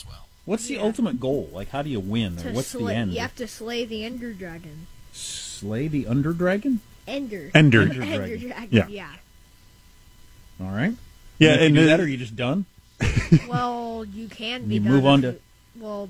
What's 0.46 0.68
the 0.68 0.78
ultimate 0.80 1.20
goal? 1.20 1.50
Like, 1.54 1.70
how 1.70 1.82
do 1.82 1.90
you 1.90 2.00
win, 2.00 2.38
or 2.40 2.42
To 2.44 2.52
what's 2.52 2.72
the 2.74 2.86
end? 2.88 3.14
you 3.14 3.20
have 3.20 3.36
to 3.36 3.48
slay 3.48 3.86
the 3.86 4.04
Ender 4.04 4.34
Dragon. 4.34 4.88
Slay 5.14 5.88
the 5.88 6.08
Under 6.08 6.34
Dragon. 6.34 6.80
Ender. 7.08 7.52
Ender. 7.54 7.82
Ender 7.84 7.94
Dragon. 7.94 8.40
Dragon. 8.48 8.68
Yeah. 8.72 8.88
Yeah. 8.88 9.10
All 10.60 10.68
right. 10.72 10.94
Yeah, 11.40 11.54
and, 11.54 11.60
you 11.62 11.66
and 11.66 11.76
do 11.76 11.82
it- 11.82 11.86
that, 11.86 12.00
or 12.00 12.04
are 12.04 12.08
you 12.08 12.18
just 12.18 12.36
done? 12.36 12.66
Well, 13.48 14.06
you 14.06 14.28
can 14.28 14.66
be 14.68 14.76
You 14.76 14.80
done. 14.82 14.92
move 14.92 15.04
if 15.04 15.08
on 15.10 15.22
to- 15.22 15.28
you- 15.32 15.40
Well, 15.80 16.10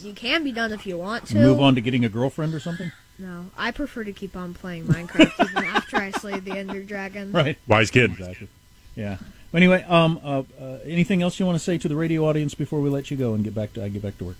you 0.00 0.12
can 0.12 0.44
be 0.44 0.52
done 0.52 0.72
if 0.72 0.86
you 0.86 0.96
want 0.98 1.26
to. 1.28 1.36
Move 1.36 1.60
on 1.60 1.74
to 1.74 1.80
getting 1.80 2.04
a 2.04 2.08
girlfriend 2.08 2.54
or 2.54 2.60
something. 2.60 2.92
No, 3.18 3.46
I 3.56 3.70
prefer 3.70 4.04
to 4.04 4.12
keep 4.12 4.36
on 4.36 4.52
playing 4.54 4.84
Minecraft 4.84 5.50
even 5.50 5.64
after 5.64 5.96
I 5.96 6.10
slay 6.10 6.38
the 6.40 6.52
Ender 6.52 6.82
Dragon. 6.82 7.32
Right. 7.32 7.56
Wise 7.66 7.90
kid. 7.90 8.10
Exactly. 8.12 8.48
Yeah. 8.94 9.16
Anyway, 9.56 9.82
um, 9.84 10.20
uh, 10.22 10.42
uh, 10.60 10.78
anything 10.84 11.22
else 11.22 11.40
you 11.40 11.46
want 11.46 11.56
to 11.58 11.64
say 11.64 11.78
to 11.78 11.88
the 11.88 11.96
radio 11.96 12.28
audience 12.28 12.54
before 12.54 12.80
we 12.80 12.90
let 12.90 13.10
you 13.10 13.16
go 13.16 13.32
and 13.34 13.42
get 13.42 13.54
back 13.54 13.72
to 13.72 13.82
I 13.82 13.88
get 13.88 14.02
back 14.02 14.18
to 14.18 14.24
work? 14.24 14.36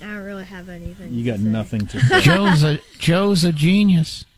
I 0.00 0.04
don't 0.04 0.18
really 0.22 0.44
have 0.44 0.68
anything. 0.68 1.12
You 1.12 1.24
to 1.24 1.30
got 1.30 1.38
say. 1.38 1.44
nothing 1.46 1.86
to 1.86 2.00
say. 2.06 2.20
Joe's 2.20 2.62
a 2.62 2.78
Joe's 2.98 3.44
a 3.44 3.52
genius. 3.52 4.24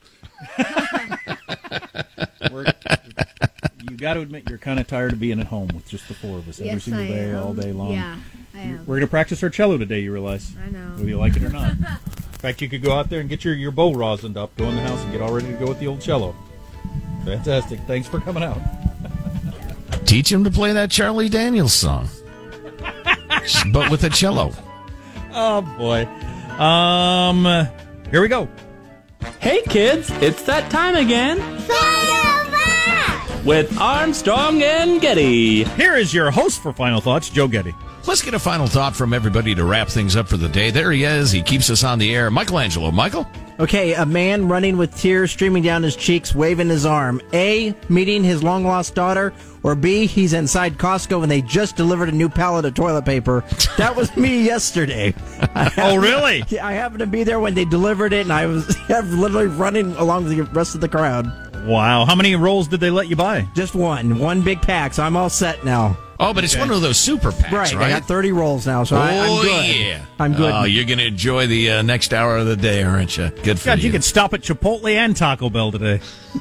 You 3.91 3.97
got 3.99 4.15
to 4.15 4.21
admit 4.21 4.49
you're 4.49 4.59
kind 4.59 4.79
of 4.81 4.87
tired 4.87 5.13
of 5.13 5.21
being 5.21 5.41
at 5.41 5.47
home 5.47 5.69
with 5.75 5.89
just 5.89 6.07
the 6.09 6.15
four 6.15 6.39
of 6.39 6.49
us 6.49 6.59
every 6.61 6.73
Yes, 6.73 6.85
single 6.85 7.03
I 7.03 7.09
day, 7.09 7.31
am. 7.31 7.43
all 7.43 7.53
day 7.55 7.73
long. 7.73 7.93
Yeah, 7.93 8.17
I 8.55 8.59
am. 8.61 8.79
We're 8.87 8.97
going 8.97 9.01
to 9.01 9.07
practice 9.09 9.43
our 9.43 9.51
cello 9.51 9.77
today. 9.77 10.01
You 10.01 10.13
realize? 10.13 10.53
I 10.65 10.71
know. 10.71 10.91
Whether 10.97 11.09
you 11.09 11.19
like 11.19 11.37
it 11.37 11.43
or 11.43 11.49
not. 11.51 11.71
In 11.73 11.79
fact, 12.39 12.61
you 12.63 12.69
could 12.69 12.83
go 12.83 12.93
out 12.93 13.11
there 13.11 13.21
and 13.21 13.29
get 13.29 13.45
your 13.45 13.55
your 13.55 13.71
bow 13.71 13.93
rosined 13.93 14.37
up, 14.37 14.57
go 14.57 14.69
in 14.69 14.77
the 14.77 14.83
house, 14.83 15.01
and 15.03 15.13
get 15.13 15.21
all 15.21 15.33
ready 15.33 15.47
to 15.49 15.53
go 15.55 15.67
with 15.67 15.79
the 15.79 15.87
old 15.87 16.01
cello. 16.01 16.35
Fantastic. 17.25 17.81
Thanks 17.81 18.09
for 18.09 18.21
coming 18.21 18.43
out. 18.43 18.59
Teach 20.13 20.31
him 20.31 20.45
to 20.45 20.51
play 20.51 20.75
that 20.75 20.91
Charlie 20.91 21.31
Daniels 21.31 21.73
song, 21.73 22.07
but 23.73 23.91
with 23.91 24.05
a 24.05 24.11
cello. 24.11 24.53
Oh 25.33 25.63
boy. 25.79 26.05
Um, 26.63 27.47
here 28.11 28.21
we 28.21 28.29
go. 28.29 28.47
Hey 29.41 29.63
kids, 29.63 30.11
it's 30.21 30.43
that 30.43 30.71
time 30.71 30.97
again. 30.97 31.39
With 33.47 33.75
Armstrong 33.79 34.63
and 34.63 35.01
Getty. 35.01 35.65
Here 35.65 35.97
is 35.97 36.13
your 36.13 36.31
host 36.31 36.63
for 36.63 36.75
Final 36.75 37.01
Thoughts, 37.01 37.31
Joe 37.31 37.49
Getty. 37.49 37.75
Let's 38.07 38.21
get 38.21 38.35
a 38.35 38.39
final 38.39 38.67
thought 38.67 38.95
from 38.95 39.15
everybody 39.15 39.55
to 39.55 39.65
wrap 39.65 39.89
things 39.89 40.15
up 40.15 40.29
for 40.29 40.37
the 40.37 40.49
day. 40.49 40.71
There 40.71 40.93
he 40.93 41.05
is. 41.05 41.33
He 41.33 41.41
keeps 41.41 41.71
us 41.71 41.85
on 41.85 41.99
the 41.99 42.15
air. 42.15 42.31
Michelangelo. 42.31 42.91
Michael? 42.91 43.27
Okay, 43.61 43.95
a 43.95 44.05
man 44.05 44.49
running 44.49 44.77
with 44.77 44.95
tears 44.97 45.31
streaming 45.31 45.63
down 45.63 45.85
his 45.85 45.95
cheeks, 45.95 46.35
waving 46.35 46.69
his 46.69 46.85
arm. 46.85 47.21
A, 47.33 47.75
meeting 47.89 48.25
his 48.25 48.43
long 48.43 48.65
lost 48.65 48.97
daughter, 48.97 49.33
or 49.63 49.75
B, 49.75 50.07
he's 50.07 50.33
inside 50.33 50.79
Costco 50.79 51.23
and 51.23 51.31
they 51.31 51.43
just 51.43 51.77
delivered 51.77 52.09
a 52.09 52.13
new 52.13 52.29
pallet 52.29 52.65
of 52.65 52.75
toilet 52.75 53.05
paper. 53.05 53.45
That 53.79 53.95
was 53.97 54.15
me 54.17 54.43
yesterday. 54.45 55.15
Oh, 55.79 55.97
really? 55.97 56.45
Yeah, 56.49 56.67
I 56.67 56.73
happened 56.73 57.01
to 57.01 57.07
be 57.07 57.25
there 57.25 57.41
when 57.41 57.55
they 57.55 57.65
delivered 57.65 58.13
it, 58.13 58.23
and 58.23 58.33
I 58.33 58.47
was 58.47 58.77
I 58.89 59.01
was 59.01 59.15
literally 59.15 59.47
running 59.47 59.95
along 59.97 60.25
with 60.25 60.37
the 60.37 60.43
rest 60.45 60.75
of 60.75 60.81
the 60.81 60.89
crowd. 60.89 61.27
Wow. 61.67 62.05
How 62.05 62.15
many 62.15 62.35
rolls 62.37 62.69
did 62.69 62.81
they 62.81 62.91
let 62.91 63.09
you 63.09 63.17
buy? 63.17 63.47
Just 63.55 63.75
one, 63.75 64.19
one 64.19 64.43
big 64.43 64.61
pack, 64.61 64.95
so 64.95 65.03
I'm 65.03 65.17
all 65.17 65.31
set 65.31 65.65
now. 65.65 65.97
Oh, 66.23 66.33
but 66.33 66.45
it's 66.45 66.57
one 66.57 66.71
of 66.71 66.81
those 66.81 66.99
super 66.99 67.33
packs, 67.33 67.53
Right, 67.53 67.75
right? 67.75 67.87
I 67.87 67.99
got 67.99 68.07
30 68.07 68.31
rolls 68.31 68.65
now, 68.65 68.85
so 68.85 68.97
I, 68.97 69.11
I'm 69.11 69.31
oh, 69.31 69.43
good. 69.43 69.77
yeah. 69.77 70.05
I'm 70.21 70.35
good. 70.35 70.53
Oh, 70.55 70.63
you're 70.65 70.85
going 70.85 70.99
to 70.99 71.07
enjoy 71.07 71.49
the 71.49 71.71
uh, 71.71 71.83
next 71.83 72.15
hour 72.15 72.37
of 72.37 72.47
the 72.47 72.57
day, 72.57 72.85
aren't 72.85 73.17
you? 73.17 73.31
Good 73.43 73.59
for 73.59 73.67
God, 73.67 73.79
you. 73.81 73.87
you 73.87 73.91
could 73.91 74.05
stop 74.05 74.33
at 74.33 74.41
Chipotle 74.43 74.95
and 74.95 75.17
Taco 75.17 75.51
Bell 75.51 75.73
today. 75.73 76.01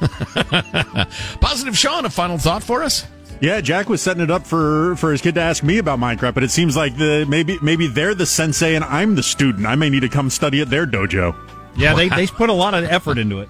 Positive 1.40 1.76
Sean, 1.76 2.04
a 2.04 2.10
final 2.10 2.38
thought 2.38 2.62
for 2.62 2.84
us? 2.84 3.06
Yeah, 3.40 3.60
Jack 3.60 3.88
was 3.88 4.00
setting 4.00 4.22
it 4.22 4.30
up 4.30 4.46
for 4.46 4.94
for 4.94 5.10
his 5.10 5.20
kid 5.20 5.34
to 5.34 5.40
ask 5.40 5.64
me 5.64 5.78
about 5.78 5.98
Minecraft, 5.98 6.34
but 6.34 6.44
it 6.44 6.52
seems 6.52 6.76
like 6.76 6.96
the 6.96 7.26
maybe 7.28 7.58
maybe 7.60 7.88
they're 7.88 8.14
the 8.14 8.24
sensei 8.24 8.76
and 8.76 8.84
I'm 8.84 9.16
the 9.16 9.22
student. 9.24 9.66
I 9.66 9.74
may 9.74 9.90
need 9.90 10.00
to 10.00 10.08
come 10.08 10.30
study 10.30 10.60
at 10.60 10.70
their 10.70 10.86
dojo. 10.86 11.34
Yeah, 11.76 11.94
they, 11.94 12.08
they 12.08 12.28
put 12.28 12.50
a 12.50 12.52
lot 12.52 12.74
of 12.74 12.84
effort 12.84 13.18
into 13.18 13.40
it. 13.40 13.48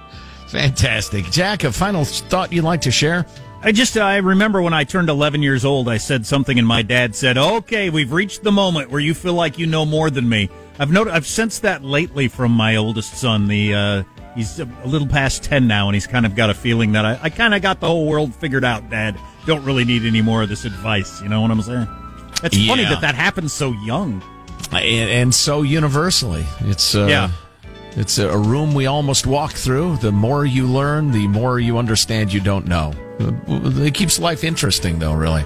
Fantastic. 0.48 1.26
Jack, 1.30 1.64
a 1.64 1.72
final 1.72 2.06
thought 2.06 2.52
you'd 2.54 2.64
like 2.64 2.80
to 2.82 2.90
share? 2.90 3.26
I 3.64 3.72
just 3.72 3.96
I 3.96 4.18
remember 4.18 4.60
when 4.60 4.74
I 4.74 4.84
turned 4.84 5.08
11 5.08 5.42
years 5.42 5.64
old, 5.64 5.88
I 5.88 5.96
said 5.96 6.26
something, 6.26 6.58
and 6.58 6.68
my 6.68 6.82
dad 6.82 7.14
said, 7.14 7.38
"Okay, 7.38 7.88
we've 7.88 8.12
reached 8.12 8.42
the 8.42 8.52
moment 8.52 8.90
where 8.90 9.00
you 9.00 9.14
feel 9.14 9.32
like 9.32 9.58
you 9.58 9.66
know 9.66 9.86
more 9.86 10.10
than 10.10 10.28
me." 10.28 10.50
I've 10.78 10.90
noted, 10.90 11.14
I've 11.14 11.26
sensed 11.26 11.62
that 11.62 11.82
lately 11.82 12.28
from 12.28 12.52
my 12.52 12.76
oldest 12.76 13.14
son. 13.14 13.48
The 13.48 13.74
uh, 13.74 14.02
he's 14.34 14.60
a 14.60 14.68
little 14.84 15.08
past 15.08 15.44
10 15.44 15.66
now, 15.66 15.88
and 15.88 15.94
he's 15.94 16.06
kind 16.06 16.26
of 16.26 16.36
got 16.36 16.50
a 16.50 16.54
feeling 16.54 16.92
that 16.92 17.06
I, 17.06 17.18
I 17.22 17.30
kind 17.30 17.54
of 17.54 17.62
got 17.62 17.80
the 17.80 17.86
whole 17.86 18.06
world 18.06 18.34
figured 18.34 18.64
out. 18.64 18.90
Dad, 18.90 19.18
don't 19.46 19.64
really 19.64 19.86
need 19.86 20.04
any 20.04 20.20
more 20.20 20.42
of 20.42 20.50
this 20.50 20.66
advice. 20.66 21.22
You 21.22 21.30
know 21.30 21.40
what 21.40 21.50
I'm 21.50 21.62
saying? 21.62 21.88
It's 22.42 22.66
funny 22.66 22.84
that 22.84 23.00
that 23.00 23.14
happens 23.14 23.54
so 23.54 23.72
young. 23.72 24.22
And, 24.72 25.10
and 25.10 25.34
so 25.34 25.62
universally. 25.62 26.44
It's 26.60 26.94
uh, 26.94 27.06
Yeah. 27.08 27.30
It's 27.96 28.18
a 28.18 28.36
room 28.36 28.74
we 28.74 28.86
almost 28.86 29.24
walk 29.26 29.52
through. 29.52 29.98
The 29.98 30.10
more 30.10 30.44
you 30.44 30.66
learn, 30.66 31.12
the 31.12 31.28
more 31.28 31.60
you 31.60 31.78
understand 31.78 32.32
you 32.32 32.40
don't 32.40 32.66
know. 32.66 32.92
It 33.18 33.94
keeps 33.94 34.18
life 34.18 34.44
interesting, 34.44 34.98
though, 34.98 35.14
really. 35.14 35.44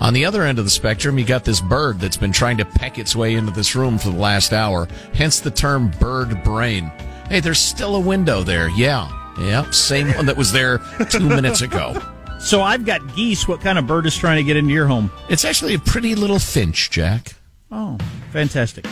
On 0.00 0.12
the 0.12 0.24
other 0.24 0.42
end 0.42 0.58
of 0.58 0.64
the 0.64 0.70
spectrum, 0.70 1.18
you 1.18 1.24
got 1.24 1.44
this 1.44 1.60
bird 1.60 1.98
that's 2.00 2.16
been 2.16 2.32
trying 2.32 2.58
to 2.58 2.64
peck 2.64 2.98
its 2.98 3.14
way 3.16 3.34
into 3.34 3.52
this 3.52 3.74
room 3.74 3.98
for 3.98 4.10
the 4.10 4.18
last 4.18 4.52
hour, 4.52 4.88
hence 5.14 5.40
the 5.40 5.50
term 5.50 5.90
bird 6.00 6.42
brain. 6.44 6.90
Hey, 7.28 7.40
there's 7.40 7.58
still 7.58 7.96
a 7.96 8.00
window 8.00 8.42
there. 8.42 8.68
Yeah. 8.70 9.08
Yeah. 9.40 9.70
Same 9.70 10.08
one 10.14 10.26
that 10.26 10.36
was 10.36 10.52
there 10.52 10.78
two 11.10 11.28
minutes 11.28 11.60
ago. 11.62 12.00
So 12.40 12.60
I've 12.60 12.84
got 12.84 13.16
geese. 13.16 13.48
What 13.48 13.62
kind 13.62 13.78
of 13.78 13.86
bird 13.86 14.04
is 14.04 14.14
trying 14.14 14.36
to 14.36 14.42
get 14.42 14.58
into 14.58 14.74
your 14.74 14.86
home? 14.86 15.10
It's 15.30 15.46
actually 15.46 15.72
a 15.72 15.78
pretty 15.78 16.14
little 16.14 16.38
finch, 16.38 16.90
Jack. 16.90 17.36
Oh, 17.72 17.96
fantastic. 18.32 18.86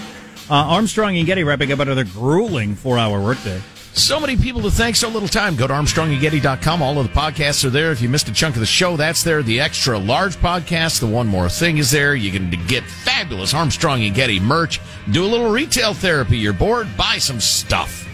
Uh, 0.49 0.55
Armstrong 0.55 1.19
and 1.19 1.27
Getty 1.27 1.45
wrapping 1.45 1.71
up 1.71 1.79
another 1.81 2.05
grueling 2.05 2.75
four-hour 2.75 3.21
workday. 3.23 3.61
So 3.95 4.19
many 4.19 4.37
people 4.37 4.63
to 4.63 4.71
thank, 4.71 4.97
so 4.97 5.09
little 5.11 5.29
time. 5.29 5.55
Go 5.55 5.67
to 5.67 5.75
ArmstrongandGetty.com. 5.75 6.81
All 6.81 6.99
of 6.99 7.07
the 7.07 7.13
podcasts 7.13 7.63
are 7.65 7.71
there. 7.71 7.93
If 7.93 8.01
you 8.01 8.09
missed 8.09 8.27
a 8.29 8.33
chunk 8.33 8.57
of 8.57 8.61
the 8.61 8.67
show, 8.67 8.97
that's 8.97 9.23
there. 9.23 9.43
The 9.43 9.61
extra 9.61 9.99
large 9.99 10.37
podcast, 10.37 11.01
the 11.01 11.07
one 11.07 11.27
more 11.27 11.51
thing 11.51 11.77
is 11.77 11.91
there. 11.91 12.15
You 12.15 12.33
can 12.33 12.51
get 12.67 12.85
fabulous 12.85 13.53
Armstrong 13.53 14.03
and 14.03 14.15
Getty 14.15 14.41
merch. 14.41 14.81
Do 15.11 15.25
a 15.25 15.27
little 15.27 15.51
retail 15.51 15.93
therapy. 15.93 16.39
You're 16.39 16.55
bored? 16.55 16.89
Buy 16.97 17.19
some 17.19 17.39
stuff. 17.39 18.09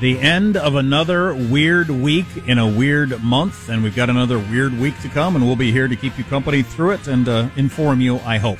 The 0.00 0.18
end 0.18 0.56
of 0.56 0.74
another 0.74 1.34
weird 1.34 1.90
week 1.90 2.26
in 2.48 2.58
a 2.58 2.66
weird 2.66 3.22
month, 3.22 3.68
and 3.68 3.84
we've 3.84 3.94
got 3.94 4.10
another 4.10 4.38
weird 4.38 4.76
week 4.78 4.98
to 5.02 5.08
come, 5.08 5.36
and 5.36 5.46
we'll 5.46 5.54
be 5.54 5.70
here 5.70 5.86
to 5.86 5.94
keep 5.94 6.16
you 6.18 6.24
company 6.24 6.62
through 6.62 6.92
it 6.92 7.06
and 7.06 7.28
uh, 7.28 7.50
inform 7.56 8.00
you, 8.00 8.18
I 8.20 8.38
hope. 8.38 8.58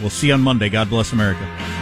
We'll 0.00 0.10
see 0.10 0.26
you 0.26 0.34
on 0.34 0.42
Monday. 0.42 0.68
God 0.68 0.90
bless 0.90 1.12
America. 1.12 1.81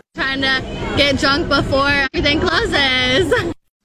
Trying 0.13 0.41
to 0.41 0.61
get 0.97 1.19
drunk 1.19 1.47
before 1.47 1.87
everything 1.87 2.41
closes. 2.41 3.53